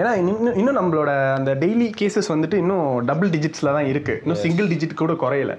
ஏன்னா 0.00 0.10
இன்னும் 0.20 0.56
இன்னும் 0.60 0.78
நம்மளோட 0.78 1.10
அந்த 1.38 1.50
டெய்லி 1.62 1.86
கேசஸ் 2.00 2.32
வந்துட்டு 2.34 2.56
இன்னும் 2.62 2.88
டபுள் 3.10 3.32
டிஜிட்ஸில் 3.34 3.74
தான் 3.76 3.88
இருக்குது 3.92 4.20
இன்னும் 4.24 4.42
சிங்கிள் 4.44 4.70
டிஜிட் 4.72 5.00
கூட 5.02 5.14
குறையல. 5.24 5.54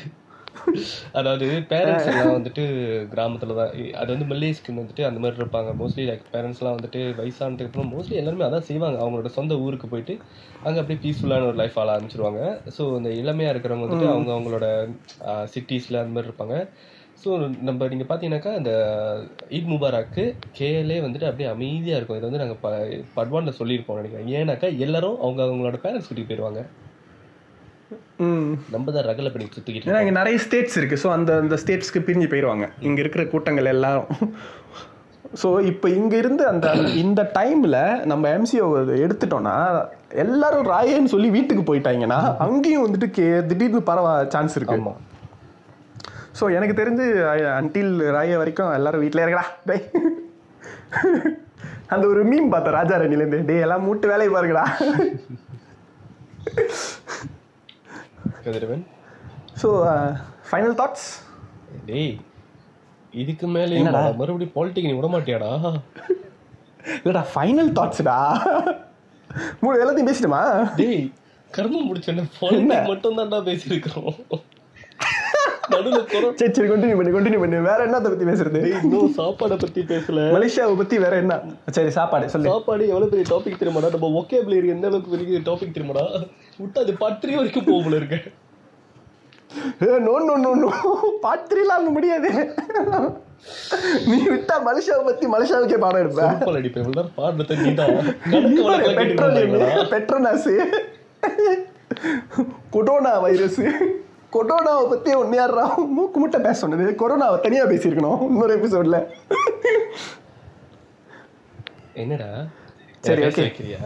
அதாவது 1.19 1.45
பேரண்ட்ஸ் 1.71 2.07
எல்லாம் 2.11 2.35
வந்துட்டு 2.37 2.63
கிராமத்துல 3.13 3.55
தான். 3.59 3.71
அது 4.01 4.09
வந்து 4.13 4.27
மல்லேஸ்க்கு 4.31 4.77
வந்துட்டு 4.79 5.03
அந்த 5.09 5.19
மாதிரி 5.23 5.41
இருப்பாங்க. 5.41 5.71
மோஸ்ட்லி 5.81 6.05
லைக் 6.09 6.23
பேரண்ட்ஸ் 6.33 6.61
எல்லாம் 6.61 6.77
வந்துட்டு 6.77 7.01
வயசானதுக்கு 7.19 7.69
அப்புறம் 7.69 7.91
மோஸ்ட்லி 7.93 8.19
எல்லாருமே 8.21 8.47
அதான் 8.47 8.67
செய்வாங்க. 8.69 8.97
அவங்களோட 9.03 9.31
சொந்த 9.37 9.55
ஊருக்கு 9.65 9.89
போயிட்டு 9.93 10.15
அங்க 10.65 10.77
அப்படியே 10.81 11.01
பீஸ்ஃபுல்லான 11.03 11.47
ஒரு 11.51 11.59
லைஃப் 11.61 11.77
வாழ 11.79 11.91
ஆரம்பிச்சிருவாங்க. 11.95 12.41
ஸோ 12.77 12.85
இந்த 12.99 13.11
இளமையா 13.21 13.51
இருக்கிறவங்க 13.53 13.87
வந்துட்டு 13.87 14.11
அவங்க 14.13 14.31
அவங்களோட 14.37 14.67
சிட்டிஸ்ல 15.53 16.01
அந்த 16.03 16.13
மாதிரி 16.15 16.29
இருப்பாங்க. 16.31 16.57
ஸோ 17.23 17.31
நம்ம 17.67 17.87
நீங்க 17.87 18.05
பாத்தீங்கன்னாக்கா 18.09 18.53
இந்த 18.59 18.71
ஈத் 19.57 19.71
முபாராக்கு 19.71 20.23
கேஎல்ஏ 20.59 20.99
வந்துட்டு 21.05 21.29
அப்படியே 21.29 21.49
அமைதியா 21.55 21.97
இருக்கும். 21.97 22.19
இது 22.19 22.29
வந்து 22.29 22.43
நாங்க 22.43 22.55
ப 22.63 22.69
பட்வான்ல 23.17 23.53
சொல்லியிருப்போம் 23.59 23.99
நினைக்கிறேன். 23.99 24.29
ஏன்னாக்கா 24.37 24.69
எல்லாரும் 24.85 25.19
அவங்க 25.25 25.41
அவங்களோட 25.47 25.79
பேரண்ட்ஸ் 25.85 26.09
வீட்டுக்கு 26.09 26.31
போயிடுவாங்க 26.31 26.61
நம்ம 28.73 28.87
தான் 28.95 29.05
ரகலை 29.09 29.29
பண்ணி 29.33 29.47
சுத்திக்கிட்டு 29.55 29.89
ஏன்னா 29.91 30.01
இங்கே 30.03 30.15
நிறைய 30.19 30.37
ஸ்டேட்ஸ் 30.45 30.77
இருக்குது 30.79 31.01
ஸோ 31.03 31.09
அந்த 31.17 31.31
அந்த 31.43 31.55
ஸ்டேட்ஸ்க்கு 31.61 32.03
பிரிஞ்சு 32.07 32.27
போயிடுவாங்க 32.33 32.65
இங்கே 32.87 33.01
இருக்கிற 33.03 33.23
கூட்டங்கள் 33.33 33.71
எல்லாரும். 33.75 34.09
ஸோ 35.41 35.49
இப்போ 35.71 35.87
இங்கே 35.99 36.17
இருந்து 36.21 36.43
அந்த 36.51 36.67
இந்த 37.03 37.21
டைமில் 37.37 37.77
நம்ம 38.11 38.23
எம்சிஓ 38.37 38.65
எடுத்துட்டோம்னா 39.05 39.55
எல்லாரும் 40.23 40.69
ராயன்னு 40.73 41.13
சொல்லி 41.13 41.29
வீட்டுக்கு 41.37 41.63
போயிட்டாங்கன்னா 41.69 42.19
அங்கேயும் 42.45 42.85
வந்துட்டு 42.85 43.09
கே 43.17 43.27
திடீர்னு 43.51 43.81
பரவ 43.91 44.07
சான்ஸ் 44.35 44.57
இருக்கு. 44.59 44.79
ஸோ 46.39 46.43
எனக்கு 46.57 46.75
தெரிஞ்சு 46.81 47.05
அன்டில் 47.59 47.93
ராய 48.17 48.37
வரைக்கும் 48.41 48.75
எல்லாரும் 48.79 49.03
வீட்டில் 49.05 49.23
இருக்கடா 49.23 49.45
டேய். 49.69 49.85
அந்த 51.93 52.03
ஒரு 52.11 52.21
மீம் 52.31 52.51
பார்த்தேன் 52.53 52.77
ராஜா 52.79 52.97
ராணிலேருந்து 53.01 53.39
டேய் 53.49 53.63
எல்லாம் 53.67 53.85
மூட்டு 53.87 54.11
வேலையை 54.13 54.31
பாருங்கடா. 54.35 54.65
கதிரவன். 58.45 58.83
ஸோ 59.61 59.69
ஃபைனல் 60.49 60.75
தாட்ஸ் 60.81 61.07
டேய் 61.89 62.13
இதுக்கு 63.21 63.45
மேலே 63.55 63.79
மறுபடியும் 64.19 64.55
பாலிட்டிக் 64.57 64.89
நீ 64.89 64.93
விட 64.97 65.07
மாட்டியாடா 65.15 65.51
இல்லடா 67.01 67.23
ஃபைனல் 67.33 67.71
தாட்ஸ்டா 67.77 68.15
மூணு 69.63 69.81
எல்லாத்தையும் 69.81 70.09
பேசிட்டுமா? 70.09 70.41
டேய் 70.79 71.03
கர்மம் 71.55 71.87
முடிச்சோன்னு 71.89 72.79
மட்டும் 72.91 73.19
தான்டா 73.19 73.39
பேசியிருக்கிறோம். 73.49 74.17
நடுவுல 75.75 76.01
சரி 76.39 76.51
சரி 76.57 76.67
கண்டினியூ 76.71 76.97
பண்ணு 76.99 77.15
கண்டினியூ 77.17 77.41
பண்ணு. 77.43 77.61
வேற 77.69 77.79
என்னத்தை 77.87 78.09
பத்தி 78.13 78.27
பேசுறது? 78.31 78.61
இன்னும் 78.83 79.13
சாப்பாடை 79.19 79.57
பத்தி 79.63 79.81
பேசல. 79.93 80.25
மலேசியாவை 80.37 80.75
பத்தி 80.81 80.97
வேற 81.05 81.15
என்ன? 81.23 81.39
சரி 81.77 81.91
சாப்பாடு 81.97 82.31
சொல்லு. 82.35 82.51
சாப்பாடு 82.53 82.83
எவ்வளவு 82.93 83.11
பெரிய 83.13 83.25
டாபிக் 83.33 83.59
தெரியுமாடா? 83.61 83.91
நம்ம 83.95 84.11
ஒகேபிளரி 84.21 84.69
எந்த 84.75 84.87
அளவுக்கு 84.91 85.15
பெரிய 85.15 85.39
டாபிக் 85.49 85.75
தெரியுமாடா? 85.77 86.05
விட்டு 86.61 86.81
அது 86.83 86.93
பத்திரி 87.05 87.35
வரைக்கும் 87.39 87.69
போகல 87.71 87.99
இருக்க. 88.01 88.19
நோ 90.07 90.13
நோ 90.27 90.35
நோ 90.43 90.51
நோ 90.63 90.69
பாத்திரிலாம் 91.23 91.79
அங்க 91.79 91.91
முடியாது. 91.95 92.29
நீ 94.11 94.17
விட்டா 94.33 94.55
மலேசியாவை 94.67 95.03
பத்தி 95.07 95.25
மலேசியாவுக்கே 95.33 95.79
பாடம் 95.83 96.01
எடுப்ப. 96.03 96.21
செருப்பால் 96.27 96.59
அடிப்பேன். 96.59 96.85
வழக்கெல்லாம் 96.87 98.83
கேட்டுட்டு 98.83 98.99
பெட்ரோலியம் 98.99 99.53
இருந்தாங்களா? 99.53 99.89
Petronas 99.95 100.51
coronavirus. 103.25 103.61
கொரோனாவை 104.33 104.83
பத்தி 104.89 105.11
ஒன்னு 105.21 105.35
யாரா 105.35 105.65
மூக்கு 105.97 106.19
முட்டை 106.19 106.39
பேச 106.45 106.55
சொன்னது 106.61 106.95
கொரோனாவை 107.01 107.37
தனியா 107.45 107.63
பேசியிருக்கணும். 107.71 108.21
இன்னொரு 108.29 108.53
எபிசோட்ல 108.59 108.99
என்னடா? 111.93 112.29
சரி, 113.05 113.21
okay. 113.27 113.43
வைக்கிறியா? 113.47 113.79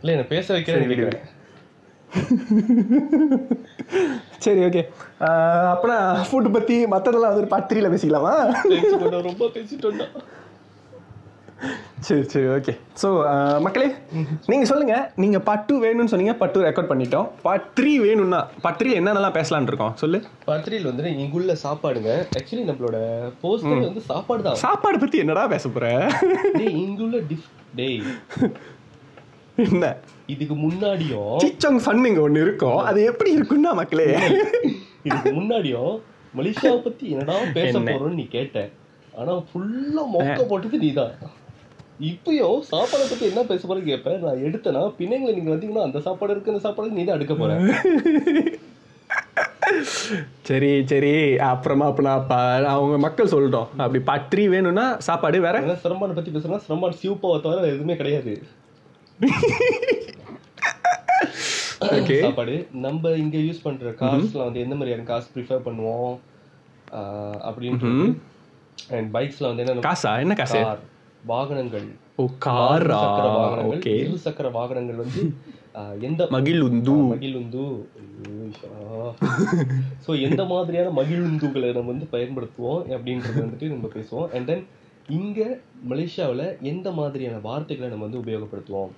இல்ல 0.00 0.14
என்ன 0.14 0.26
பேச 0.34 0.46
வைக்கிறேன் 0.52 1.20
சரி 4.44 4.60
ஓகே 4.66 4.82
அப்பனா 5.72 5.96
ஃபுட் 6.28 6.54
பத்தி 6.56 6.76
மத்ததெல்லாம் 6.94 7.34
வந்து 7.34 7.52
பத்திரியில 7.54 7.90
பேசிக்கலாமா? 7.92 8.34
பேசிட்டோம்டா, 8.70 9.20
ரொம்ப 9.30 9.44
பேசிட்டோம்டா. 9.56 10.06
சரி 12.06 12.24
சரி 12.32 12.46
ஓகே 12.54 12.72
ஸோ 13.02 13.08
மக்களே 13.64 13.88
நீங்க 14.50 14.64
சொல்லுங்க. 14.70 14.94
நீங்க 15.22 15.38
பார்ட் 15.48 15.66
டூ 15.68 15.74
வேணும்னு 15.84 16.12
சொன்னீங்க 16.12 16.34
பார்ட் 16.40 16.54
டூ 16.54 16.60
ரெக்கார்ட் 16.66 16.90
பண்ணிட்டோம். 16.90 17.26
பார்ட் 17.46 17.68
த்ரீ 17.78 17.92
வேணும்னா 18.04 18.40
பார்ட் 18.64 18.78
த்ரீ 18.80 18.90
என்னென்னலாம் 19.00 19.36
பேசலாம்னு 19.38 19.70
இருக்கோம்? 19.72 19.94
சொல்லு. 20.02 20.18
பத்திரியில் 20.48 20.88
வந்து 20.90 21.12
இங்குள்ள 21.24 21.56
சாப்பாடுங்க. 21.64 22.10
ஆக்சுவலி 22.38 22.64
நம்மளோட 22.70 22.98
போஸ்டர் 23.42 23.86
வந்து 23.88 24.02
சாப்பாடு 24.10 24.42
தான். 24.46 24.58
சாப்பாடு 24.64 24.98
பத்தி 25.04 25.18
என்னடா 25.24 25.44
பேச 25.54 25.70
டேய் 26.58 26.74
இங்குள்ள 26.84 27.20
டிஃப் 27.30 27.48
டேய். 27.80 28.00
என்ன? 29.66 29.86
இதுக்கு 30.32 30.54
முன்னாடியும் 30.64 31.34
சிச்சோங் 31.44 32.06
இங்க 32.10 32.22
ஒண்ணு 32.28 32.44
இருக்கும். 32.46 32.80
அது 32.90 33.00
எப்படி 33.12 33.32
இருக்குன்னா 33.38 33.72
மக்களே? 33.80 34.08
இதுக்கு 35.08 35.32
முன்னாடியும் 35.38 35.94
மலேசியாவை 36.38 36.78
பத்தி 36.88 37.04
என்னடா 37.14 37.36
பேச 37.58 37.72
போறோம்னு 37.78 38.20
நீ 38.20 38.26
கேட்ட. 38.36 38.58
ஆனா 39.20 39.32
ஃபுல்லா 39.48 40.04
மொக்க 40.14 40.42
போட்டது 40.52 40.78
நீதான். 40.78 41.14
இப்பயும் 42.00 42.60
சாப்பாடை 42.70 43.04
பத்தி 43.08 43.24
என்ன 43.30 43.42
பேச 43.48 43.62
போறேன்னு 43.68 43.90
கேட்பேன் 43.90 44.22
நான் 44.26 44.44
எடுத்தேன்னா 44.46 44.82
பின்னைங்களை 44.98 45.32
நீங்க 45.36 45.50
வந்தீங்கன்னா 45.54 45.86
அந்த 45.88 45.98
சாப்பாடு 46.06 46.32
இருக்கு 46.34 46.52
அந்த 46.52 46.62
சாப்பாடு 46.66 46.96
நீ 46.98 47.04
தான் 47.04 47.18
எடுக்க 47.18 47.34
போற. 47.34 47.52
சரி 50.48 50.70
சரி. 50.90 51.12
அப்புறமா 51.50 51.86
அப்ப 51.90 52.02
நான் 52.06 52.66
அவங்க 52.72 52.96
மக்கள் 53.04 53.30
சொல்லிட்டோம். 53.34 53.68
அப்படி 53.84 54.00
பார்ட் 54.08 54.28
த்ரீ 54.32 54.42
வேணும்னா 54.54 54.86
சாப்பாடு 55.06 55.40
வேற? 55.46 55.60
சிரமானை 55.84 56.14
பத்தி 56.18 56.32
பேசுனா 56.34 56.58
சிரமான் 56.66 56.98
சிவப்பாவை 57.02 57.38
தவிர 57.44 57.66
எதுவுமே 57.74 57.96
கிடையாது. 58.00 58.34
சாப்பாடு. 62.22 62.56
நம்ம 62.86 63.10
இங்க 63.22 63.36
யூஸ் 63.48 63.64
பண்ற 63.66 63.90
காசுல 64.00 64.44
வந்து 64.46 64.64
எந்த 64.66 64.74
மாதிரியான 64.80 65.06
காசு 65.12 65.28
ப்ரிஃபர் 65.36 65.66
பண்ணுவோம்? 65.68 66.14
அப்படின்றது. 67.50 68.06
அண்ட் 68.96 69.08
பைக்ஸ்ல 69.16 69.48
வந்து 69.50 69.64
என்ன 69.64 69.86
காசா? 69.90 70.12
என்ன 70.24 70.36
காசு? 70.42 70.60
வாகனங்கள். 71.32 71.86
காரா? 72.46 72.98
சக்கர 73.02 73.26
வாகனங்கள் 73.38 73.98
இரு 74.00 74.18
சக்கர 74.24 74.48
வாகனங்கள் 74.56 75.02
வந்து 75.02 75.22
எந்த 76.00 76.26
மகிழுந்து. 76.34 76.96
மகிழுந்து. 77.12 77.64
ஸோ 80.06 80.10
எந்த 80.28 80.42
மாதிரியான 80.44 80.92
மகிழுந்துகளை 81.00 81.70
நம்ம 81.78 81.90
வந்து 81.92 82.08
பயன்படுத்துவோம் 82.12 82.82
அப்படின்றது 82.96 83.40
வந்துட்டு 83.44 83.72
நம்ம 83.74 83.88
பேசுவோம். 83.96 84.28
அண்ட் 84.36 84.48
தென் 84.50 84.64
இங்க 85.08 85.40
மலேசியாவில் 85.90 86.46
எந்த 86.72 86.88
மாதிரியான 86.90 87.40
வார்த்தைகளை 87.48 87.88
நம்ம 87.94 88.06
வந்து 88.06 88.22
உபயோகப்படுத்துவோம்? 88.24 88.92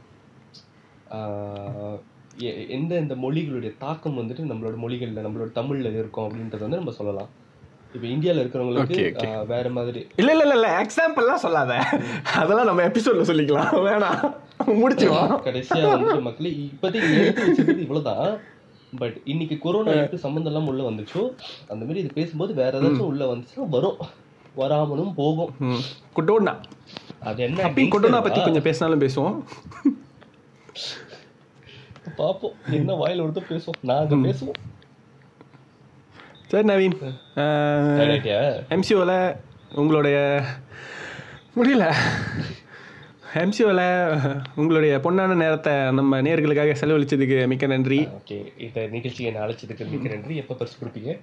எந்த 2.77 2.93
எந்த 2.95 3.15
மொழிகளுடைய 3.15 3.73
தாக்கம் 3.79 4.19
வந்துட்டு 4.19 4.43
நம்மளோட 4.51 4.77
மொழிகள்ல 4.85 5.25
நம்மளோட 5.27 5.51
தமிழ்ல 5.61 5.93
இருக்கும் 6.01 6.27
அப்படின்றத 6.27 6.65
வந்து 6.67 6.81
நம்ம 6.81 6.95
சொல்லலாம். 7.01 7.31
இப்போ 7.97 8.07
இந்தியாவில் 8.15 8.43
இருக்கிறவங்களுக்கு 8.43 9.47
வேற 9.47 9.67
மாதிரி. 9.77 10.01
இல்ல 10.17 10.31
இல்ல 10.37 10.55
இல்ல 10.55 10.69
எக்ஸாம்பிள்லாம் 10.83 11.45
சொல்லாத. 11.45 11.73
அதெல்லாம் 12.41 12.69
நம்ம 12.71 12.83
எபிசோட்ல 12.89 13.25
சொல்லிக்கலாம். 13.31 13.71
வேணாம். 13.87 14.21
முடிச்சிருவோம். 14.83 15.33
கடைசியா 15.47 15.87
வந்து 15.95 16.21
மக்களே 16.29 16.51
இப்போதைக்கு 16.67 17.11
எடுத்து 17.21 17.47
வச்சிருக்கிறது 17.47 17.85
இவ்வளவுதான். 17.87 18.37
பட் 18.99 19.17
இன்னைக்கு 19.25 19.57
கொரோனா 19.59 19.93
எப்படி 19.93 20.21
சம்மந்தம் 20.25 20.53
எல்லாம் 20.53 20.69
உள்ள 20.71 20.83
வந்துச்சோ 20.91 21.23
அந்த 21.73 21.83
மாதிரி 21.85 22.03
இது 22.05 22.11
பேசும்போது 22.19 22.53
வேற 22.55 22.73
ஏதாச்சும் 22.81 23.11
உள்ள 23.11 23.25
வந்துச்சுன்னா 23.33 23.69
வரும். 23.75 23.99
வராமலும் 24.61 25.15
போகும். 25.15 25.51
குட்டோனா 26.17 26.55
அது 27.29 27.43
என்ன 27.47 27.65
அப்பயும் 27.69 27.93
குட்டோனா 27.95 28.21
பத்தி 28.27 28.41
கொஞ்சம் 28.43 28.67
பேசினாலும் 28.69 29.03
பேசுவோம். 29.05 29.37
பாப்போம். 32.19 32.57
என்ன 32.79 32.93
வாயில 33.01 33.23
விடுத்து 33.25 33.43
பேசுவோம். 33.51 33.81
நாங்க 33.91 34.17
பேசுவோம். 34.27 34.61
சரி 36.49 36.69
நவீன்? 36.69 36.97
எம்சிஓவில் 38.71 39.37
உங்களுடைய 39.75 40.43
முடியல. 41.57 41.85
எம்சிஓவில் 43.35 43.87
உங்களுடைய 44.55 45.01
பொன்னான 45.03 45.35
நேரத்தை 45.35 45.73
நம்ம 45.91 46.23
நேர்களுக்காக 46.23 46.75
செலவழிச்சதுக்கு 46.81 47.47
மிக்க 47.47 47.67
நன்றி. 47.67 48.09
ஓகே. 48.21 48.39
இந்த 48.59 48.87
நிகழ்ச்சியை 48.87 49.33
என்ன 49.33 49.47
அழைச்சதுக்கு 49.47 49.91
மிக்க 49.91 50.09
நன்றி. 50.09 50.37
எப்ப 50.37 50.55
பரிசு 50.55 50.77
கொடுப்பீங்க? 50.81 51.19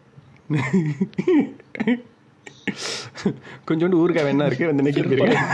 கொஞ்சோண்டு 3.67 3.99
ஊருக்கா 4.01 4.23
வேணா 4.27 4.45
இருக்கு 4.45 4.65
வந்து 4.65 4.83
நிற்கிறேன் 4.83 5.37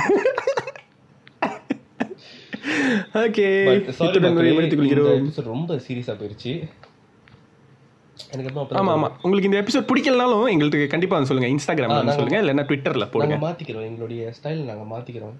ஓகே. 3.13 3.45
But 3.67 3.89
sorry 3.89 4.03
இத்துடன் 4.05 4.33
மக்களே, 4.33 4.51
முடித்துக் 4.53 4.79
இந்த 4.79 4.93
கொள்கிறோம் 4.93 5.29
episode 5.29 5.43
ரொம்ப 5.43 5.75
சீரியஸா 5.75 6.13
போயிருச்சு 6.21 6.53
எனக்கு 8.31 8.59
அப்புறம் 8.59 8.87
ஆமா 8.87 8.91
அப்பதான் 8.91 8.93
ஆமா. 8.93 9.11
உங்களுக்கு 9.21 9.49
இந்த 9.49 9.61
எபிசோட் 9.61 9.83
பிடிக்கலனாலும் 9.83 10.49
எங்களுக்கு 10.49 10.87
கண்டிப்பா 10.87 11.17
வந்து 11.17 11.33
சொல்லுங்க. 11.33 11.55
இன்ஸ்டாகிராம்ல 11.55 11.87
வந்து 11.87 12.03
நாங்க- 12.03 12.11
சொல்லுங்க. 12.11 12.41
இல்லைன்னா 12.41 12.65
ட்விட்டர்ல 12.65 13.11
போடுங்க. 13.11 13.35
நாங்க 13.35 13.49
மாத்திக்கிறோம். 13.49 13.67
எங்களுடைய 13.67 14.33
ஸ்டைல் 14.43 14.55
நாங்க 14.55 14.97
மாத்திக்கிறோம். 14.97 15.33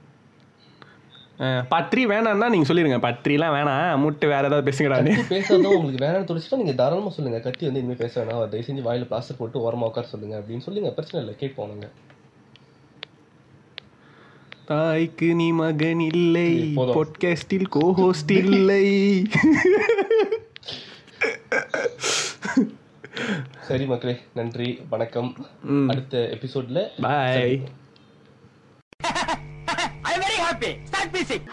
பத்ரி 1.42 1.96
வேணாம்னா 1.96 2.50
நீங்க 2.50 2.74
சொல்லிருங்க. 2.74 2.78
பத்ரிலாம் 2.78 3.24
வேணாம். 3.24 4.00
முட்டு 4.00 4.20
வேற 4.20 4.38
ஏதாவது 4.38 4.72
பேசுங்கடான்னு 4.72 5.16
கத்தி 5.16 5.36
பேசாதான் 5.36 5.54
உங்களுக்கு 5.54 6.06
வேணாம்னு 6.06 6.38
தோணுச்சுன்னா 6.38 6.56
நீங்க 6.56 6.72
தாராளமா 6.72 7.10
சொல்லுங்க. 7.10 7.40
கத்தி 7.40 7.66
வந்து 7.66 7.80
இனிமே 7.80 7.96
பேச 7.96 8.24
வேணாம். 8.24 8.28
தயவு 8.28 8.58
செஞ்சு 8.58 8.72
வாயில 8.72 9.06
பிளாஸ்டர் 9.06 9.38
போட்டு 9.38 9.60
ஓரமா 9.60 9.74
உட்கார 9.74 10.08
சொல்லுங்க 10.08 10.40
அப்படின்னு 10.40 10.60
சொல்லுங்க. 10.60 10.90
பிரச்சனை 10.90 11.28
இல்லை. 11.28 11.40
கேட்போம் 11.40 11.70
நாங்க. 11.70 11.90
தாய்க்கு 14.66 15.36
நீ 15.36 15.52
மகன் 15.52 16.00
இல்லை. 16.00 16.76
பாட்காஸ்டில் 16.76 17.40
கோஹோஸ்ட் 17.50 18.28
இல்லை. 18.28 19.22
சரி 23.68 23.86
மக்களே 23.86 24.16
நன்றி 24.34 24.68
வணக்கம். 24.90 25.30
அடுத்த 25.88 26.18
எபிசோட்ல 26.36 26.82
bye 27.02 27.56
I 30.04 30.16
very 30.20 30.38
happy 30.44 30.72
start 30.84 31.14
piecing 31.16 31.46